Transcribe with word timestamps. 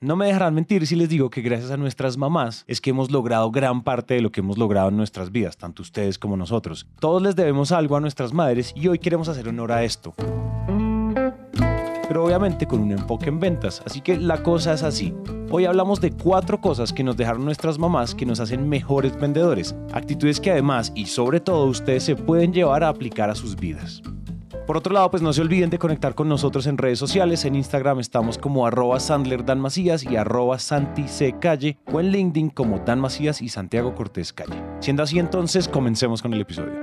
No 0.00 0.14
me 0.14 0.26
dejarán 0.26 0.54
mentir 0.54 0.86
si 0.86 0.94
les 0.94 1.08
digo 1.08 1.28
que 1.28 1.40
gracias 1.40 1.72
a 1.72 1.76
nuestras 1.76 2.16
mamás 2.16 2.62
es 2.68 2.80
que 2.80 2.90
hemos 2.90 3.10
logrado 3.10 3.50
gran 3.50 3.82
parte 3.82 4.14
de 4.14 4.20
lo 4.20 4.30
que 4.30 4.38
hemos 4.38 4.56
logrado 4.56 4.90
en 4.90 4.96
nuestras 4.96 5.32
vidas, 5.32 5.56
tanto 5.56 5.82
ustedes 5.82 6.20
como 6.20 6.36
nosotros. 6.36 6.86
Todos 7.00 7.20
les 7.20 7.34
debemos 7.34 7.72
algo 7.72 7.96
a 7.96 8.00
nuestras 8.00 8.32
madres 8.32 8.72
y 8.76 8.86
hoy 8.86 9.00
queremos 9.00 9.28
hacer 9.28 9.48
honor 9.48 9.72
a 9.72 9.82
esto. 9.82 10.14
Pero 12.06 12.24
obviamente 12.24 12.64
con 12.66 12.78
un 12.78 12.92
enfoque 12.92 13.28
en 13.28 13.40
ventas, 13.40 13.82
así 13.84 14.00
que 14.00 14.16
la 14.16 14.40
cosa 14.44 14.72
es 14.72 14.84
así. 14.84 15.12
Hoy 15.50 15.64
hablamos 15.64 16.00
de 16.00 16.12
cuatro 16.12 16.60
cosas 16.60 16.92
que 16.92 17.02
nos 17.02 17.16
dejaron 17.16 17.44
nuestras 17.44 17.76
mamás 17.76 18.14
que 18.14 18.24
nos 18.24 18.38
hacen 18.38 18.68
mejores 18.68 19.18
vendedores, 19.18 19.74
actitudes 19.92 20.38
que 20.38 20.52
además 20.52 20.92
y 20.94 21.06
sobre 21.06 21.40
todo 21.40 21.64
ustedes 21.66 22.04
se 22.04 22.14
pueden 22.14 22.52
llevar 22.52 22.84
a 22.84 22.88
aplicar 22.88 23.30
a 23.30 23.34
sus 23.34 23.56
vidas. 23.56 24.00
Por 24.68 24.76
otro 24.76 24.92
lado, 24.92 25.10
pues 25.10 25.22
no 25.22 25.32
se 25.32 25.40
olviden 25.40 25.70
de 25.70 25.78
conectar 25.78 26.14
con 26.14 26.28
nosotros 26.28 26.66
en 26.66 26.76
redes 26.76 26.98
sociales. 26.98 27.46
En 27.46 27.54
Instagram 27.54 28.00
estamos 28.00 28.36
como 28.36 28.66
arroba 28.66 29.00
Sandler 29.00 29.42
y 30.06 30.16
arroba 30.16 30.58
Santi 30.58 31.06
o 31.90 32.00
en 32.00 32.10
LinkedIn 32.10 32.50
como 32.50 32.78
Dan 32.80 33.00
Macías 33.00 33.40
y 33.40 33.48
Santiago 33.48 33.94
Cortés 33.94 34.34
Calle. 34.34 34.62
Siendo 34.80 35.02
así 35.02 35.18
entonces, 35.18 35.68
comencemos 35.68 36.20
con 36.20 36.34
el 36.34 36.42
episodio. 36.42 36.74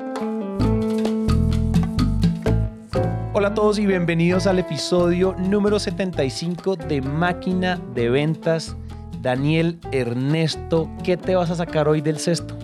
Hola 3.33 3.49
a 3.49 3.53
todos 3.53 3.77
y 3.77 3.85
bienvenidos 3.85 4.47
al 4.47 4.57
episodio 4.57 5.35
número 5.37 5.77
75 5.77 6.77
de 6.77 7.03
Máquina 7.03 7.79
de 7.93 8.09
Ventas. 8.09 8.75
Daniel 9.21 9.79
Ernesto, 9.91 10.89
¿qué 11.03 11.17
te 11.17 11.35
vas 11.35 11.51
a 11.51 11.55
sacar 11.55 11.87
hoy 11.87 12.01
del 12.01 12.17
cesto? 12.17 12.57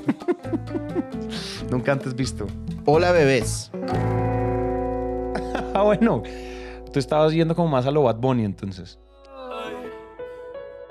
Nunca 1.70 1.92
antes 1.92 2.14
visto. 2.14 2.46
Hola 2.90 3.12
bebés. 3.12 3.70
Ah, 5.74 5.82
bueno. 5.82 6.22
Tú 6.92 6.98
estabas 6.98 7.32
yendo 7.32 7.54
como 7.54 7.68
más 7.68 7.86
a 7.86 7.90
lo 7.90 8.02
Bad 8.02 8.16
Bunny 8.16 8.44
entonces. 8.44 8.98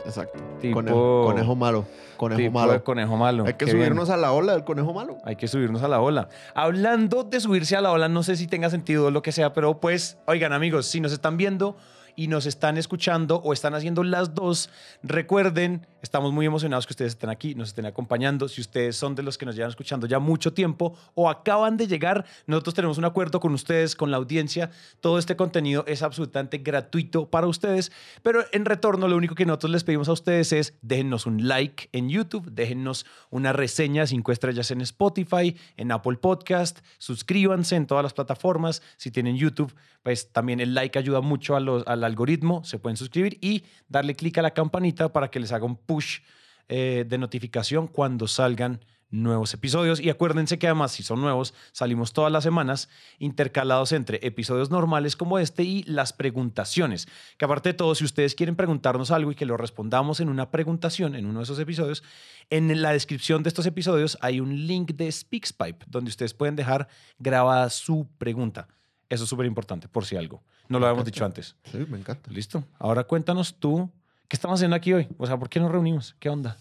Exacto. 0.05 0.39
Tipo- 0.61 0.75
Conejo, 0.75 1.23
conejo 1.25 1.55
malo. 1.55 1.85
Conejo 2.15 2.37
Tipo 2.39 2.59
malo. 2.59 2.83
conejo 2.83 3.17
malo. 3.17 3.43
Hay 3.45 3.53
que 3.53 3.65
Qué 3.65 3.73
bien. 3.73 3.77
subirnos 3.87 4.09
a 4.09 4.17
la 4.17 4.31
ola 4.31 4.53
del 4.53 4.63
conejo 4.63 4.93
malo. 4.93 5.17
Hay 5.25 5.35
que 5.35 5.47
subirnos 5.47 5.81
a 5.83 5.87
la 5.89 5.99
ola. 5.99 6.29
Hablando 6.53 7.23
de 7.23 7.39
subirse 7.41 7.75
a 7.75 7.81
la 7.81 7.91
ola, 7.91 8.07
no 8.07 8.23
sé 8.23 8.37
si 8.37 8.47
tenga 8.47 8.69
sentido 8.69 9.11
lo 9.11 9.21
que 9.21 9.31
sea, 9.33 9.51
pero 9.51 9.79
pues, 9.81 10.17
oigan 10.27 10.53
amigos, 10.53 10.85
si 10.85 11.01
nos 11.01 11.11
están 11.11 11.35
viendo 11.35 11.75
y 12.17 12.27
nos 12.27 12.47
están 12.47 12.77
escuchando 12.77 13.37
o 13.37 13.53
están 13.53 13.75
haciendo 13.75 14.03
las 14.03 14.33
dos, 14.33 14.69
recuerden, 15.03 15.85
estamos 16.01 16.33
muy 16.33 16.47
emocionados 16.47 16.87
que 16.87 16.93
ustedes 16.93 17.13
estén 17.13 17.29
aquí, 17.29 17.53
nos 17.53 17.69
estén 17.69 17.85
acompañando. 17.85 18.47
Si 18.49 18.59
ustedes 18.59 18.95
son 18.97 19.13
de 19.13 19.21
los 19.21 19.37
que 19.37 19.45
nos 19.45 19.55
llevan 19.55 19.69
escuchando 19.69 20.07
ya 20.07 20.17
mucho 20.17 20.51
tiempo 20.51 20.97
o 21.13 21.29
acaban 21.29 21.77
de 21.77 21.85
llegar, 21.87 22.25
nosotros 22.47 22.73
tenemos 22.73 22.97
un 22.97 23.05
acuerdo 23.05 23.39
con 23.39 23.53
ustedes, 23.53 23.95
con 23.95 24.09
la 24.09 24.17
audiencia. 24.17 24.71
Todo 24.99 25.19
este 25.19 25.35
contenido 25.35 25.85
es 25.87 26.01
absolutamente 26.01 26.57
gratuito 26.57 27.29
para 27.29 27.45
ustedes, 27.45 27.91
pero 28.23 28.43
en 28.51 28.65
retorno 28.65 29.07
lo 29.07 29.15
único 29.15 29.35
que 29.35 29.45
nosotros 29.45 29.71
les 29.71 29.83
pedimos 29.83 30.09
a 30.09 30.13
ustedes 30.13 30.51
es 30.53 30.73
déjennos 30.81 31.27
un 31.27 31.47
like 31.47 31.87
en 31.91 32.09
YouTube, 32.09 32.49
déjennos 32.51 33.05
una 33.29 33.53
reseña 33.53 34.07
cinco 34.07 34.31
estrellas 34.31 34.71
en 34.71 34.81
Spotify, 34.81 35.55
en 35.75 35.91
Apple 35.91 36.17
Podcast, 36.17 36.79
suscríbanse 36.97 37.75
en 37.75 37.85
todas 37.85 38.01
las 38.01 38.13
plataformas. 38.13 38.81
Si 38.97 39.11
tienen 39.11 39.37
YouTube, 39.37 39.75
pues 40.01 40.31
también 40.31 40.59
el 40.59 40.73
like 40.73 40.97
ayuda 40.97 41.21
mucho 41.21 41.55
a 41.55 41.59
los- 41.59 41.85
al 41.85 42.06
algoritmo, 42.07 42.63
se 42.63 42.79
pueden 42.79 42.97
suscribir 42.97 43.37
y 43.41 43.63
darle 43.87 44.15
clic 44.15 44.37
a 44.39 44.41
la 44.41 44.51
campanita 44.51 45.13
para 45.13 45.29
que 45.29 45.39
les 45.39 45.51
haga 45.51 45.65
un 45.65 45.75
push 45.75 46.19
eh, 46.67 47.05
de 47.07 47.17
notificación 47.17 47.87
cuando 47.87 48.27
salgan 48.27 48.81
nuevos 49.09 49.53
episodios. 49.53 49.99
Y 49.99 50.09
acuérdense 50.09 50.59
que 50.59 50.67
además, 50.67 50.91
si 50.91 51.03
son 51.03 51.21
nuevos, 51.21 51.53
salimos 51.71 52.13
todas 52.13 52.31
las 52.31 52.43
semanas 52.43 52.89
intercalados 53.19 53.91
entre 53.91 54.25
episodios 54.25 54.69
normales 54.69 55.15
como 55.15 55.39
este 55.39 55.63
y 55.63 55.83
las 55.83 56.13
preguntaciones. 56.13 57.07
Que 57.37 57.45
aparte 57.45 57.69
de 57.69 57.73
todo, 57.73 57.95
si 57.95 58.03
ustedes 58.03 58.35
quieren 58.35 58.55
preguntarnos 58.55 59.11
algo 59.11 59.31
y 59.31 59.35
que 59.35 59.45
lo 59.45 59.57
respondamos 59.57 60.19
en 60.19 60.29
una 60.29 60.51
preguntación 60.51 61.15
en 61.15 61.25
uno 61.25 61.39
de 61.39 61.43
esos 61.43 61.59
episodios, 61.59 62.03
en 62.49 62.81
la 62.81 62.91
descripción 62.91 63.43
de 63.43 63.49
estos 63.49 63.65
episodios 63.65 64.17
hay 64.21 64.39
un 64.39 64.67
link 64.67 64.93
de 64.93 65.11
SpeaksPipe 65.11 65.85
donde 65.87 66.09
ustedes 66.09 66.33
pueden 66.33 66.55
dejar 66.55 66.87
grabada 67.19 67.69
su 67.69 68.07
pregunta. 68.17 68.67
Eso 69.09 69.23
es 69.23 69.29
súper 69.29 69.45
importante, 69.45 69.87
por 69.87 70.05
si 70.05 70.17
algo. 70.17 70.43
No 70.67 70.79
lo 70.79 70.85
habíamos 70.87 71.05
dicho 71.05 71.23
antes. 71.23 71.55
Sí, 71.71 71.77
me 71.89 71.97
encanta. 71.97 72.29
Listo. 72.31 72.63
Ahora 72.77 73.05
cuéntanos 73.05 73.55
tú, 73.57 73.89
¿qué 74.27 74.35
estamos 74.35 74.59
haciendo 74.59 74.75
aquí 74.75 74.93
hoy? 74.93 75.07
O 75.17 75.25
sea, 75.25 75.37
¿por 75.37 75.49
qué 75.49 75.59
nos 75.59 75.71
reunimos? 75.71 76.15
¿Qué 76.19 76.29
onda? 76.29 76.57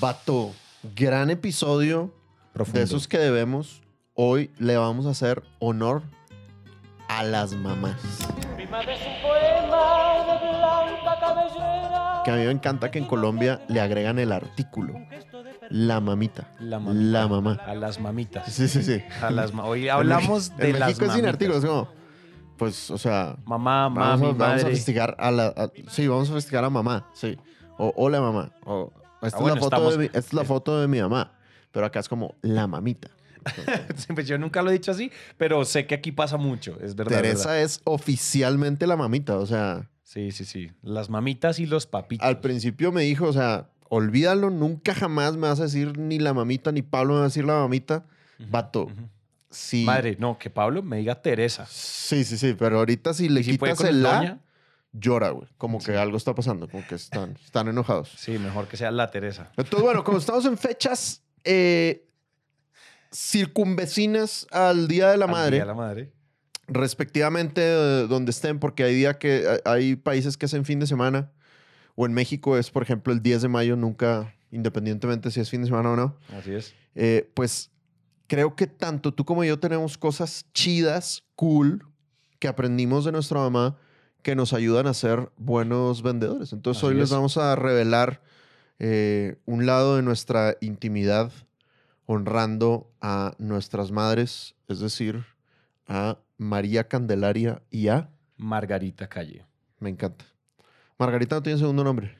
Vato, 0.00 0.52
gran 0.94 1.30
episodio 1.30 2.14
Profundo. 2.52 2.78
de 2.78 2.84
esos 2.84 3.08
que 3.08 3.18
debemos. 3.18 3.82
Hoy 4.14 4.50
le 4.58 4.76
vamos 4.76 5.06
a 5.06 5.10
hacer 5.10 5.42
honor 5.58 6.02
a 7.08 7.24
las 7.24 7.52
mamás. 7.52 8.00
Que 12.24 12.30
a 12.30 12.36
mí 12.36 12.44
me 12.44 12.50
encanta 12.52 12.90
que 12.90 12.98
en 12.98 13.06
Colombia 13.06 13.60
le 13.68 13.80
agregan 13.80 14.18
el 14.18 14.32
artículo. 14.32 14.94
La 15.70 16.00
mamita. 16.00 16.50
La 16.60 16.78
mamita. 16.78 17.04
La 17.04 17.28
mamá. 17.28 17.52
A 17.66 17.74
las 17.74 18.00
mamitas. 18.00 18.52
Sí, 18.52 18.68
sí, 18.68 18.82
sí. 18.82 19.02
A 19.22 19.30
las 19.30 19.52
ma- 19.52 19.64
Hoy 19.64 19.88
hablamos 19.88 20.50
en 20.50 20.56
de 20.58 20.62
México 20.72 20.78
las 20.80 20.90
es 20.90 20.96
sin 20.98 21.06
mamitas. 21.08 21.28
artículo, 21.30 21.58
es 21.58 21.64
como, 21.64 21.88
pues, 22.56 22.90
o 22.90 22.98
sea, 22.98 23.36
Mamá, 23.46 23.88
Vamos, 23.88 23.98
mami, 23.98 24.26
a, 24.26 24.32
vamos 24.32 24.40
a 24.40 24.46
madre. 24.64 24.70
festejar 24.76 25.16
a 25.18 25.30
la. 25.30 25.46
a- 25.48 25.70
sí, 25.88 26.06
vamos 26.08 26.30
a 26.30 26.34
festejar 26.34 26.64
a 26.64 26.70
mamá. 26.70 27.08
Sí. 27.14 27.36
O 27.78 27.92
hola 27.96 28.20
mamá. 28.20 28.52
O, 28.64 28.92
esta, 29.22 29.38
Ah, 29.38 29.40
bueno, 29.40 29.56
es 29.56 29.60
la 29.62 29.64
foto 29.64 29.76
estamos- 29.76 29.92
de 29.92 29.98
mi, 29.98 30.04
esta 30.06 30.18
es 30.18 30.32
la 30.32 30.44
foto 30.44 30.80
de 30.80 30.88
mi 30.88 31.00
mamá. 31.00 31.32
Pero 31.72 31.86
acá 31.86 31.98
es 32.00 32.08
como 32.08 32.34
la 32.42 32.66
mamita. 32.66 33.08
Pues 34.14 34.26
yo 34.26 34.38
nunca 34.38 34.62
lo 34.62 34.70
he 34.70 34.74
dicho 34.74 34.90
así, 34.90 35.10
pero 35.36 35.64
sé 35.64 35.86
que 35.86 35.94
aquí 35.94 36.12
pasa 36.12 36.36
mucho, 36.36 36.78
es 36.80 36.94
verdad. 36.94 37.16
Teresa 37.16 37.48
verdad. 37.50 37.62
es 37.62 37.80
oficialmente 37.84 38.86
la 38.86 38.96
mamita. 38.96 39.36
O 39.38 39.46
sea, 39.46 39.90
Sí, 40.02 40.30
sí, 40.30 40.44
sí. 40.44 40.70
Las 40.82 41.10
mamitas 41.10 41.58
y 41.58 41.66
los 41.66 41.86
papitos. 41.86 42.24
al 42.26 42.38
principio 42.40 42.92
me 42.92 43.02
dijo, 43.02 43.26
o 43.26 43.32
sea, 43.32 43.68
olvídalo, 43.88 44.50
nunca 44.50 44.94
jamás 44.94 45.36
me 45.36 45.48
vas 45.48 45.60
a 45.60 45.64
decir 45.64 45.98
ni 45.98 46.18
la 46.18 46.32
mamita, 46.34 46.72
ni 46.72 46.82
Pablo 46.82 47.14
me 47.14 47.18
va 47.20 47.24
a 47.26 47.28
decir 47.28 47.44
la 47.44 47.54
mamita. 47.54 48.04
Ujú, 48.40 48.50
Vato, 48.50 48.88
sí. 49.50 49.84
Madre, 49.84 50.16
no, 50.18 50.38
que 50.38 50.50
Pablo 50.50 50.82
me 50.82 50.96
diga 50.98 51.20
Teresa. 51.22 51.66
Sí, 51.70 52.24
sí, 52.24 52.36
sí. 52.38 52.54
Pero 52.58 52.78
ahorita 52.78 53.14
si 53.14 53.28
le 53.28 53.40
¿Y 53.40 53.44
si 53.44 53.58
puede 53.58 53.72
quitas 53.74 53.88
el 53.90 54.02
la, 54.02 54.16
doña? 54.16 54.38
llora, 54.92 55.30
güey. 55.30 55.48
Como 55.58 55.80
Sí. 55.80 55.86
que 55.92 55.96
algo 55.96 56.16
está 56.16 56.34
pasando, 56.34 56.68
como 56.68 56.86
que 56.86 56.94
están, 56.96 57.36
están 57.44 57.68
enojados. 57.68 58.12
Sí, 58.16 58.38
mejor 58.38 58.66
que 58.68 58.76
sea 58.76 58.90
la 58.90 59.10
Teresa. 59.10 59.50
Entonces, 59.56 59.82
bueno, 59.82 60.02
como 60.04 60.18
estamos 60.18 60.44
en 60.46 60.56
fechas 60.58 61.22
eh, 61.44 62.06
circunvecinas 63.12 64.46
al 64.50 64.88
Día 64.88 65.10
de 65.10 65.16
la 65.18 65.26
Al 65.26 65.30
Madre, 65.30 65.50
Día 65.56 65.62
de 65.62 65.66
la 65.68 65.74
madre. 65.74 66.12
respectivamente 66.66 67.60
eh, 67.62 68.06
donde 68.08 68.30
estén, 68.30 68.58
porque 68.58 68.84
hay 68.84 68.94
día 68.94 69.18
que 69.18 69.44
eh, 69.44 69.60
hay 69.64 69.96
países 69.96 70.36
que 70.36 70.46
hacen 70.46 70.64
fin 70.64 70.80
de 70.80 70.86
semana, 70.86 71.30
o 71.94 72.06
en 72.06 72.12
México 72.12 72.56
es, 72.58 72.70
por 72.70 72.82
ejemplo, 72.82 73.12
el 73.12 73.22
10 73.22 73.42
de 73.42 73.48
mayo, 73.48 73.76
nunca, 73.76 74.34
independientemente 74.50 75.30
si 75.30 75.40
es 75.40 75.50
fin 75.50 75.60
de 75.62 75.68
semana 75.68 75.90
o 75.92 75.96
no, 75.96 76.16
Así 76.36 76.52
es. 76.54 76.74
eh, 76.94 77.30
pues 77.34 77.70
creo 78.26 78.56
que 78.56 78.66
tanto 78.66 79.12
tú 79.14 79.24
como 79.24 79.44
yo 79.44 79.58
tenemos 79.58 79.96
cosas 79.98 80.46
chidas, 80.54 81.22
cool, 81.36 81.86
que 82.38 82.48
aprendimos 82.48 83.04
de 83.04 83.12
nuestra 83.12 83.40
mamá, 83.40 83.76
que 84.22 84.34
nos 84.34 84.52
ayudan 84.54 84.86
a 84.86 84.94
ser 84.94 85.30
buenos 85.36 86.02
vendedores. 86.02 86.52
Entonces 86.52 86.82
Así 86.82 86.86
hoy 86.88 86.94
les 86.94 87.04
es. 87.04 87.10
vamos 87.10 87.36
a 87.36 87.54
revelar 87.56 88.22
eh, 88.78 89.36
un 89.44 89.66
lado 89.66 89.96
de 89.96 90.02
nuestra 90.02 90.56
intimidad 90.60 91.30
honrando 92.06 92.90
a 93.00 93.34
nuestras 93.38 93.90
madres, 93.90 94.54
es 94.68 94.80
decir, 94.80 95.24
a 95.86 96.18
María 96.38 96.88
Candelaria 96.88 97.62
y 97.70 97.88
a... 97.88 98.10
Margarita 98.36 99.08
Calle. 99.08 99.46
Me 99.78 99.90
encanta. 99.90 100.24
Margarita 100.98 101.36
no 101.36 101.42
tiene 101.42 101.58
segundo 101.58 101.84
nombre. 101.84 102.16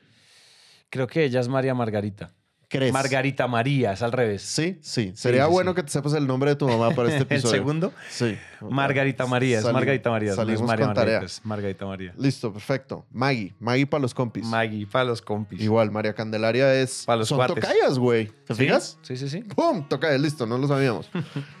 Creo 0.89 1.07
que 1.07 1.23
ella 1.23 1.39
es 1.39 1.47
María 1.47 1.73
Margarita. 1.73 2.31
¿Crees? 2.67 2.91
Margarita 2.91 3.47
María, 3.47 3.93
es 3.93 4.01
al 4.01 4.11
revés. 4.11 4.41
Sí, 4.41 4.79
sí. 4.81 5.11
Sería 5.15 5.45
sí, 5.45 5.51
bueno 5.51 5.71
sí. 5.71 5.75
que 5.75 5.83
te 5.83 5.89
sepas 5.91 6.13
el 6.13 6.25
nombre 6.25 6.49
de 6.49 6.55
tu 6.55 6.67
mamá 6.67 6.89
para 6.95 7.09
este 7.09 7.17
El 7.19 7.23
episodio. 7.23 7.55
segundo, 7.55 7.93
Sí. 8.09 8.35
Margarita 8.59 9.27
María, 9.27 9.59
es 9.59 9.65
Margarita 9.71 10.09
María. 10.09 10.29
no 10.29 10.33
es 10.33 10.35
Salimos 10.37 10.61
María 10.63 10.85
con 10.87 10.95
tarea. 10.95 11.13
Margarita, 11.19 11.25
es 11.39 11.45
Margarita 11.45 11.85
María. 11.85 12.13
Listo, 12.17 12.51
perfecto. 12.51 13.05
Maggie. 13.11 13.53
Maggie 13.59 13.85
para 13.85 14.01
los 14.01 14.15
compis. 14.15 14.43
Maggie, 14.45 14.87
para 14.87 15.05
los 15.05 15.21
compis. 15.21 15.61
Igual, 15.61 15.91
María 15.91 16.15
Candelaria 16.15 16.73
es... 16.73 17.03
Pa' 17.05 17.15
los 17.15 17.27
Son 17.27 17.37
cuates. 17.37 17.55
tocayas, 17.55 17.99
güey. 17.99 18.31
¿Te 18.47 18.55
¿Sí? 18.55 18.63
fijas? 18.63 18.97
Sí, 19.03 19.15
sí, 19.15 19.29
sí. 19.29 19.41
¡Pum! 19.41 19.87
Tocayas, 19.87 20.19
listo, 20.19 20.47
no 20.47 20.57
lo 20.57 20.67
sabíamos. 20.67 21.09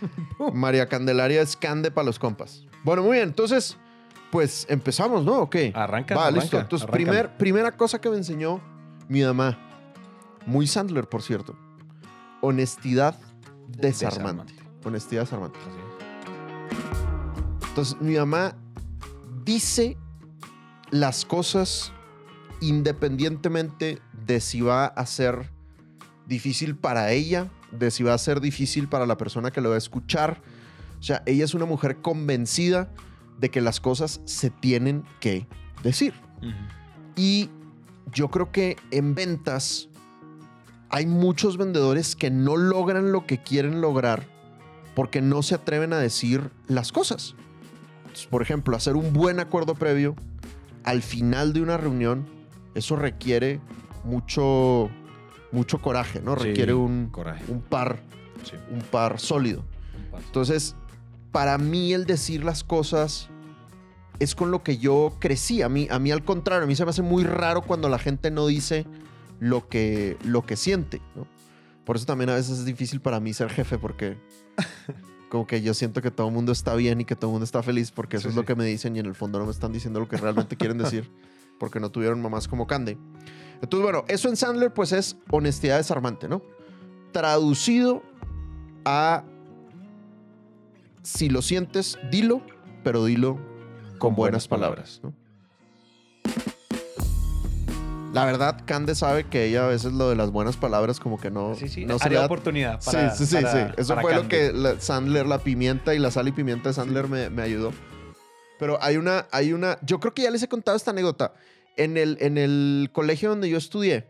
María 0.53 0.87
Candelaria 0.87 1.41
es 1.41 1.55
cande 1.55 1.91
para 1.91 2.05
los 2.05 2.17
compas. 2.17 2.63
Bueno, 2.83 3.03
muy 3.03 3.17
bien. 3.17 3.29
Entonces, 3.29 3.77
pues 4.35 4.65
empezamos, 4.67 5.23
¿no? 5.23 5.43
¿O 5.43 5.49
qué? 5.49 5.71
Arranca, 5.73 6.13
Va, 6.13 6.23
arranca, 6.23 6.41
listo. 6.41 6.59
Entonces, 6.59 6.85
primer, 6.91 7.37
primera 7.37 7.71
cosa 7.71 8.01
que 8.01 8.09
me 8.09 8.17
enseñó 8.17 8.59
mi 9.07 9.23
mamá. 9.23 9.57
Muy 10.45 10.67
Sandler, 10.67 11.07
por 11.07 11.21
cierto. 11.21 11.55
Honestidad 12.41 13.17
desarmante. 13.69 14.51
Desarmante. 14.51 14.53
Honestidad 14.83 15.21
desarmante. 15.21 15.57
Así 15.61 15.69
Entonces, 17.69 18.01
mi 18.01 18.15
mamá 18.15 18.57
dice 19.45 19.95
las 20.91 21.23
cosas 21.23 21.93
independientemente 22.59 24.01
de 24.25 24.41
si 24.41 24.59
va 24.59 24.87
a 24.87 25.05
ser 25.05 25.49
difícil 26.25 26.75
para 26.75 27.13
ella, 27.13 27.49
de 27.71 27.89
si 27.89 28.03
va 28.03 28.13
a 28.13 28.17
ser 28.17 28.41
difícil 28.41 28.89
para 28.89 29.05
la 29.05 29.15
persona 29.15 29.51
que 29.51 29.61
lo 29.61 29.69
va 29.69 29.75
a 29.75 29.77
escuchar. 29.77 30.41
O 30.99 31.03
sea, 31.03 31.23
ella 31.25 31.45
es 31.45 31.53
una 31.53 31.65
mujer 31.65 32.01
convencida 32.01 32.89
de 33.39 33.49
que 33.49 33.61
las 33.61 33.79
cosas 33.79 34.21
se 34.25 34.49
tienen 34.49 35.03
que 35.19 35.47
decir. 35.83 36.13
Y 37.15 37.49
yo 38.13 38.29
creo 38.29 38.51
que 38.51 38.77
en 38.91 39.15
ventas 39.15 39.89
hay 40.89 41.05
muchos 41.05 41.57
vendedores 41.57 42.15
que 42.15 42.29
no 42.29 42.55
logran 42.57 43.11
lo 43.11 43.25
que 43.25 43.41
quieren 43.41 43.81
lograr 43.81 44.23
porque 44.95 45.21
no 45.21 45.43
se 45.43 45.55
atreven 45.55 45.93
a 45.93 45.97
decir 45.97 46.51
las 46.67 46.91
cosas. 46.91 47.35
Entonces, 48.03 48.27
por 48.27 48.41
ejemplo, 48.41 48.77
hacer 48.77 48.95
un 48.95 49.11
buen 49.11 49.39
acuerdo 49.39 49.75
previo 49.75 50.15
al 50.83 51.01
final 51.01 51.51
de 51.51 51.61
una 51.61 51.77
reunión, 51.77 52.25
eso 52.75 52.95
requiere 52.95 53.59
mucho, 54.03 54.89
mucho 55.51 55.81
coraje, 55.81 56.21
¿no? 56.21 56.37
Sí, 56.37 56.43
requiere 56.49 56.73
un, 56.73 57.09
coraje. 57.11 57.43
un 57.51 57.61
par, 57.61 57.99
Sí, 58.43 58.55
un 58.71 58.79
par 58.79 59.19
sólido. 59.19 59.65
un. 60.13 60.19
Entonces, 60.21 60.75
para 61.35 61.57
mí 61.57 61.91
el 61.91 62.05
decir 62.05 62.45
las 62.45 62.63
cosas 62.63 63.27
es 64.19 64.35
con 64.35 64.51
lo 64.51 64.63
que 64.63 64.77
yo 64.77 65.17
crecí. 65.19 65.61
A 65.63 65.67
mí, 65.67 65.85
a 65.91 65.99
mí 65.99 66.09
al 66.09 66.23
contrario, 66.23 66.63
a 66.63 66.65
mí 66.65 66.77
se 66.77 66.85
me 66.85 66.91
hace 66.91 67.01
muy 67.01 67.25
raro 67.25 67.61
cuando 67.61 67.89
la 67.89 67.99
gente 67.99 68.31
no 68.31 68.47
dice 68.47 68.85
lo 69.41 69.67
que, 69.67 70.15
lo 70.23 70.45
que 70.45 70.55
siente. 70.55 71.01
¿no? 71.13 71.27
Por 71.83 71.97
eso 71.97 72.05
también 72.05 72.29
a 72.29 72.35
veces 72.35 72.59
es 72.59 72.63
difícil 72.63 73.01
para 73.01 73.19
mí 73.19 73.33
ser 73.33 73.49
jefe 73.49 73.77
porque 73.77 74.17
como 75.29 75.45
que 75.45 75.61
yo 75.61 75.73
siento 75.73 76.01
que 76.01 76.09
todo 76.09 76.29
el 76.29 76.33
mundo 76.33 76.53
está 76.53 76.73
bien 76.73 77.01
y 77.01 77.03
que 77.03 77.17
todo 77.17 77.31
el 77.31 77.33
mundo 77.33 77.43
está 77.43 77.61
feliz 77.61 77.91
porque 77.91 78.15
eso 78.15 78.23
Sí, 78.23 78.27
es 78.29 78.33
sí. 78.35 78.39
lo 78.39 78.45
que 78.45 78.55
me 78.55 78.63
dicen 78.63 78.95
y 78.95 78.99
en 78.99 79.05
el 79.05 79.13
fondo 79.13 79.37
no 79.37 79.43
me 79.43 79.51
están 79.51 79.73
diciendo 79.73 79.99
lo 79.99 80.07
que 80.07 80.15
realmente 80.15 80.55
quieren 80.55 80.77
decir 80.77 81.11
porque 81.59 81.81
no 81.81 81.91
tuvieron 81.91 82.21
mamás 82.21 82.47
como 82.47 82.65
Cande. 82.65 82.97
Entonces, 83.61 83.83
bueno, 83.83 84.05
eso 84.07 84.29
en 84.29 84.37
Sandler 84.37 84.73
pues 84.73 84.93
es 84.93 85.17
honestidad 85.31 85.75
desarmante, 85.75 86.29
¿no? 86.29 86.41
Traducido 87.11 88.03
a 88.85 89.25
si 91.05 91.29
lo 91.29 91.41
sientes, 91.41 91.97
dilo, 92.11 92.41
pero 92.83 93.05
dilo 93.05 93.39
con, 93.99 94.15
buenas, 94.15 94.47
palabras. 94.47 94.99
¿no? 95.03 95.13
La 98.13 98.23
verdad, 98.25 98.61
Cande 98.65 98.95
sabe 98.95 99.25
que 99.25 99.45
ella 99.45 99.65
a 99.65 99.67
veces 99.67 99.91
lo 99.91 100.09
de 100.09 100.15
las 100.15 100.31
buenas 100.31 100.55
palabras 100.55 100.99
como 101.01 101.19
que 101.19 101.29
no, 101.29 101.53
Sí, 101.55 101.67
sí, 101.67 101.85
no 101.85 101.99
se 101.99 102.09
le 102.09 102.15
da 102.15 102.25
oportunidad 102.25 102.81
para 102.83 103.13
sí, 103.13 103.25
sí, 103.25 103.35
sí, 103.35 103.43
para- 103.43 103.67
sí. 103.69 103.73
Eso 103.77 103.97
fue 103.99 104.15
lo 104.15 104.27
que 104.29 104.53
la- 104.53 104.79
Sandler, 104.79 105.25
la 105.25 105.39
pimienta 105.39 105.93
y 105.93 105.99
la 105.99 106.11
sal 106.11 106.27
y 106.29 106.31
pimienta 106.31 106.69
de 106.69 106.73
Sandler 106.75 107.07
me, 107.09 107.29
me 107.29 107.41
ayudó. 107.41 107.73
Pero 108.57 108.81
hay 108.81 108.95
una, 108.95 109.27
hay 109.31 109.51
una, 109.51 109.77
yo 109.81 109.99
creo 109.99 110.13
que 110.13 110.21
ya 110.21 110.31
les 110.31 110.41
he 110.43 110.47
contado 110.47 110.77
esta 110.77 110.91
anécdota. 110.91 111.33
En 111.75 111.97
el, 111.97 112.17
en 112.21 112.37
el 112.37 112.89
colegio 112.93 113.27
donde 113.29 113.49
yo 113.49 113.57
estudié, 113.57 114.07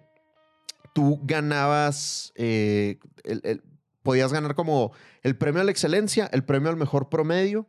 tú 0.93 1.19
ganabas, 1.23 2.31
eh, 2.35 2.99
el- 3.23 3.41
el- 3.43 3.63
podías 4.05 4.31
ganar 4.31 4.53
como 4.55 4.93
el 5.23 5.35
premio 5.35 5.59
a 5.61 5.65
la 5.65 5.71
excelencia, 5.71 6.29
el 6.31 6.45
premio 6.45 6.69
al 6.69 6.77
mejor 6.77 7.09
promedio 7.09 7.67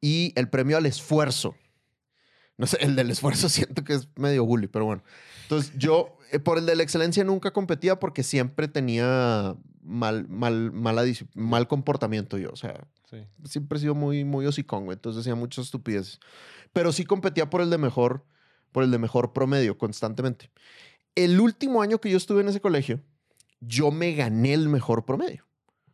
y 0.00 0.32
el 0.36 0.48
premio 0.48 0.76
al 0.76 0.84
esfuerzo. 0.86 1.56
No 2.58 2.66
sé, 2.66 2.76
el 2.82 2.94
del 2.94 3.10
esfuerzo 3.10 3.48
siento 3.48 3.82
que 3.82 3.94
es 3.94 4.08
medio 4.16 4.44
bully, 4.44 4.68
pero 4.68 4.84
bueno. 4.84 5.02
Entonces 5.42 5.72
yo, 5.76 6.18
eh, 6.30 6.38
por 6.38 6.58
el 6.58 6.66
de 6.66 6.76
la 6.76 6.82
excelencia 6.82 7.24
nunca 7.24 7.52
competía 7.52 7.98
porque 7.98 8.22
siempre 8.22 8.68
tenía 8.68 9.56
mal, 9.82 10.28
mal, 10.28 10.70
mala 10.70 11.02
mal 11.34 11.66
comportamiento 11.66 12.36
yo. 12.38 12.50
O 12.50 12.56
sea, 12.56 12.86
Sí. 13.10 13.26
siempre 13.44 13.76
he 13.76 13.80
sido 13.80 13.96
muy, 13.96 14.22
muy 14.24 14.46
hocicón, 14.46 14.84
güey. 14.84 14.94
Entonces 14.94 15.22
hacía 15.22 15.34
muchas 15.34 15.64
estupideces. 15.64 16.20
Pero 16.72 16.92
sí 16.92 17.04
competía 17.04 17.50
por 17.50 17.60
el 17.60 17.70
de 17.70 17.78
mejor, 17.78 18.24
por 18.70 18.84
el 18.84 18.92
de 18.92 18.98
mejor 18.98 19.32
promedio 19.32 19.76
constantemente. 19.78 20.50
El 21.16 21.40
último 21.40 21.82
año 21.82 22.00
que 22.00 22.08
yo 22.10 22.16
estuve 22.16 22.42
en 22.42 22.48
ese 22.48 22.60
colegio, 22.60 23.00
yo 23.60 23.90
me 23.90 24.14
gané 24.14 24.54
el 24.54 24.68
mejor 24.68 25.04
promedio. 25.04 25.44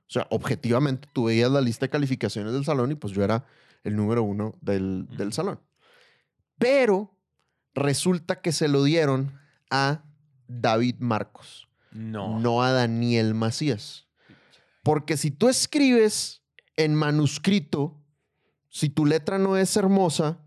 O 0.09 0.11
sea, 0.11 0.27
objetivamente, 0.31 1.09
tú 1.13 1.25
veías 1.25 1.51
la 1.51 1.61
lista 1.61 1.87
de 1.87 1.91
calificaciones 1.91 2.53
del 2.53 2.65
salón 2.65 2.93
y 2.93 2.95
pues 2.95 3.13
yo 3.13 3.25
era 3.25 3.45
el 3.83 3.97
número 3.97 4.23
uno 4.23 4.55
del, 4.61 5.07
del 5.17 5.33
salón. 5.33 5.61
Pero 6.59 7.15
resulta 7.75 8.41
que 8.41 8.53
se 8.53 8.69
lo 8.69 8.85
dieron 8.85 9.39
a 9.71 10.05
David 10.49 10.97
Marcos, 11.01 11.69
No. 11.91 12.39
no 12.39 12.63
a 12.63 12.73
Daniel 12.73 13.35
Macías. 13.35 14.07
Porque 14.83 15.17
si 15.17 15.31
tú 15.33 15.49
escribes 15.49 16.43
en 16.77 16.95
manuscrito, 16.95 18.01
si 18.69 18.89
tu 18.89 19.07
letra 19.07 19.39
no 19.39 19.57
es 19.57 19.77
hermosa, 19.77 20.39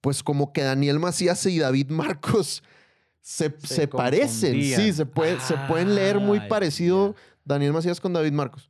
pues 0.00 0.22
como 0.22 0.52
que 0.52 0.62
Daniel 0.62 0.98
Macías 0.98 1.46
y 1.46 1.58
David 1.58 1.90
Marcos 1.90 2.62
se, 3.20 3.54
Se 3.58 3.66
se 3.66 3.88
parecen. 3.88 4.54
Sí, 4.54 4.92
se, 4.92 5.06
puede, 5.06 5.38
se 5.40 5.56
pueden 5.68 5.94
leer 5.94 6.18
muy 6.18 6.40
parecido. 6.40 7.14
Daniel 7.44 7.72
Macías 7.72 8.00
con 8.00 8.12
David 8.12 8.32
Marcos. 8.32 8.68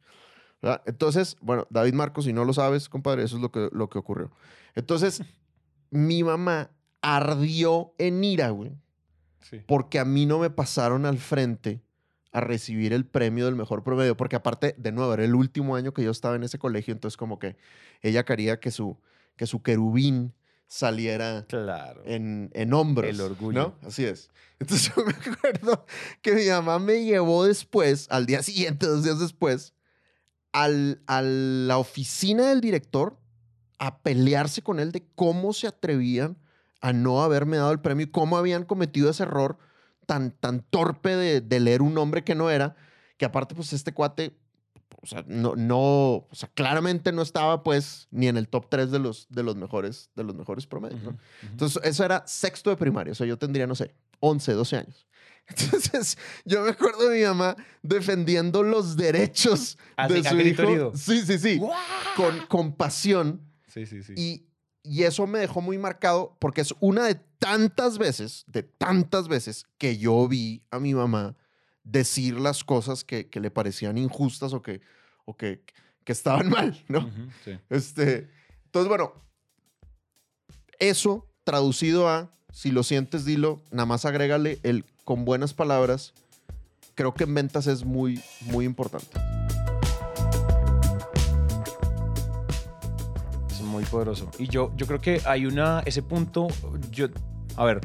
¿Verdad? 0.65 0.83
Entonces, 0.87 1.37
bueno, 1.41 1.67
David 1.71 1.93
Marcos, 1.95 2.25
si 2.25 2.33
no 2.33 2.45
lo 2.45 2.53
sabes, 2.55 2.89
compadre, 2.89 3.23
eso 3.23 3.37
es 3.37 3.43
lo 3.43 3.51
que, 3.53 3.69
lo 3.73 3.89
que 3.91 3.99
ocurrió. 3.99 4.31
Entonces, 4.75 5.23
mi 5.91 6.25
mamá 6.25 6.71
ardió 7.03 7.95
en 7.99 8.25
ira, 8.25 8.49
güey 8.51 8.73
Sí. 9.43 9.61
porque 9.67 9.99
a 9.99 10.07
mí 10.07 10.25
no 10.25 10.39
me 10.39 10.49
pasaron 10.49 11.05
al 11.05 11.19
frente 11.19 11.83
a 12.33 12.41
recibir 12.41 12.95
el 12.95 13.05
premio 13.05 13.45
del 13.45 13.55
mejor 13.57 13.85
promedio, 13.85 14.17
porque 14.17 14.37
aparte, 14.37 14.75
de 14.79 14.91
nuevo, 14.91 15.13
era 15.13 15.23
el 15.23 15.35
último 15.35 15.77
año 15.77 15.93
que 15.93 16.03
yo 16.03 16.11
estaba 16.11 16.35
en 16.35 16.45
ese 16.45 16.59
colegio, 16.59 16.93
entonces 16.93 17.19
como 17.19 17.39
que 17.39 17.57
ella 18.01 18.25
quería 18.25 18.59
que 18.59 18.71
su, 18.71 18.97
que 19.37 19.47
su 19.47 19.63
querubín 19.63 20.33
saliera 20.67 21.45
Claro. 21.47 22.01
en, 22.07 22.51
en 22.55 22.73
hombros. 22.73 23.11
El 23.11 23.21
orgullo. 23.21 23.77
¿no? 23.83 23.87
Así 23.87 24.05
es. 24.07 24.31
Entonces 24.59 24.91
yo 24.97 25.05
me 25.05 25.13
acuerdo 25.13 25.85
que 26.23 26.33
mi 26.33 26.47
mamá 26.49 26.79
me 26.79 27.05
llevó 27.05 27.45
después, 27.45 28.07
al 28.11 28.25
día 28.25 28.43
siguiente, 28.43 28.87
dos 28.87 29.05
días 29.05 29.21
después, 29.21 29.75
al, 30.55 31.03
a 31.09 31.21
la 31.21 31.79
oficina 31.79 32.49
del 32.49 32.61
director 32.61 33.19
a 33.79 33.99
pelearse 33.99 34.63
con 34.63 34.79
él 34.79 34.93
de 34.93 35.05
cómo 35.17 35.53
se 35.53 35.67
atrevían 35.67 36.39
a 36.81 36.93
no 36.93 37.23
haberme 37.23 37.57
dado 37.57 37.73
el 37.73 37.81
premio 37.81 38.07
y 38.07 38.11
cómo 38.11 38.39
habían 38.39 38.65
cometido 38.65 39.11
ese 39.11 39.25
error 39.25 39.59
tan, 40.07 40.31
tan 40.31 40.61
torpe 40.61 41.17
de, 41.17 41.41
de 41.41 41.61
leer 41.61 41.83
un 41.83 41.93
nombre 41.93 42.23
que 42.23 42.37
no 42.37 42.51
era, 42.51 42.77
que 43.17 43.25
aparte 43.25 43.55
pues 43.57 43.73
este 43.73 43.93
cuate, 43.93 44.37
o 45.03 45.07
sea, 45.07 45.25
no, 45.27 45.57
no, 45.57 45.81
o 45.81 46.29
sea, 46.33 46.49
claramente 46.55 47.11
no 47.11 47.23
estaba 47.23 47.65
pues 47.65 48.07
ni 48.13 48.29
en 48.29 48.37
el 48.37 48.49
top 48.49 48.69
3 48.69 48.93
de 48.93 49.01
los, 49.01 49.27
de 49.31 49.43
los 49.43 49.57
mejores, 49.57 50.11
de 50.15 50.23
los 50.23 50.37
mejores 50.37 50.67
promedios. 50.67 51.01
Entonces, 51.43 51.83
eso 51.85 52.05
era 52.05 52.23
sexto 52.27 52.71
de 52.71 52.77
primaria. 52.77 53.13
O 53.13 53.15
sea, 53.15 53.27
yo 53.27 53.37
tendría, 53.37 53.67
no 53.67 53.75
sé, 53.75 53.93
11, 54.21 54.53
12 54.53 54.77
años. 54.77 55.07
Entonces, 55.49 56.17
yo 56.45 56.63
me 56.63 56.71
acuerdo 56.71 57.09
de 57.09 57.19
mi 57.19 57.25
mamá 57.25 57.57
defendiendo 57.83 58.63
los 58.63 58.97
derechos 58.97 59.77
Así, 59.97 60.15
de 60.15 60.29
su 60.29 60.41
hijo. 60.41 60.63
herido. 60.63 60.93
Sí, 60.97 61.23
sí, 61.25 61.39
sí. 61.39 61.61
Con, 62.17 62.47
con 62.47 62.75
pasión. 62.75 63.41
Sí, 63.67 63.85
sí, 63.87 64.03
sí. 64.03 64.15
Y, 64.17 64.47
y 64.83 65.03
eso 65.03 65.27
me 65.27 65.41
dejó 65.41 65.61
muy 65.61 65.77
marcado 65.79 66.37
porque 66.41 66.61
es 66.63 66.75
una 66.81 67.05
de 67.05 67.17
tantas 67.39 67.99
veces, 67.99 68.45
de 68.47 68.63
tantas 68.63 69.29
veces 69.29 69.67
que 69.77 69.99
yo 69.99 70.27
vi 70.29 70.63
a 70.71 70.79
mi 70.79 70.95
mamá 70.95 71.37
decir 71.83 72.41
las 72.41 72.65
cosas 72.65 73.05
que, 73.05 73.29
que 73.29 73.41
le 73.41 73.51
parecían 73.51 73.99
injustas 73.99 74.55
o 74.55 74.63
que, 74.63 74.81
o 75.27 75.37
que, 75.37 75.63
que 76.05 76.13
estaban 76.13 76.49
mal, 76.51 76.83
¿no? 76.89 77.11
Sí. 77.45 77.59
Este, 77.69 78.31
entonces, 78.65 78.89
bueno, 78.89 79.13
eso 80.79 81.29
traducido 81.45 82.09
a, 82.09 82.31
si 82.53 82.71
lo 82.71 82.83
sientes, 82.83 83.25
dilo, 83.25 83.63
nada 83.71 83.87
más 83.87 84.05
agrégale 84.05 84.59
el 84.63 84.87
con 85.05 85.25
buenas 85.25 85.55
palabras. 85.55 86.15
Creo 86.95 87.15
que 87.15 87.25
en 87.25 87.35
ventas 87.35 87.67
es 87.67 87.85
muy, 87.85 88.21
muy 88.43 88.65
importante. 88.65 89.21
Es 93.51 93.61
muy 93.61 93.85
poderoso. 93.85 94.31
Y 94.39 94.49
yo, 94.49 94.73
yo 94.77 94.87
creo 94.87 95.01
que 95.01 95.21
hay 95.27 95.47
una, 95.47 95.81
ese 95.85 96.03
punto, 96.03 96.49
yo, 96.91 97.09
a 97.57 97.65
ver, 97.65 97.81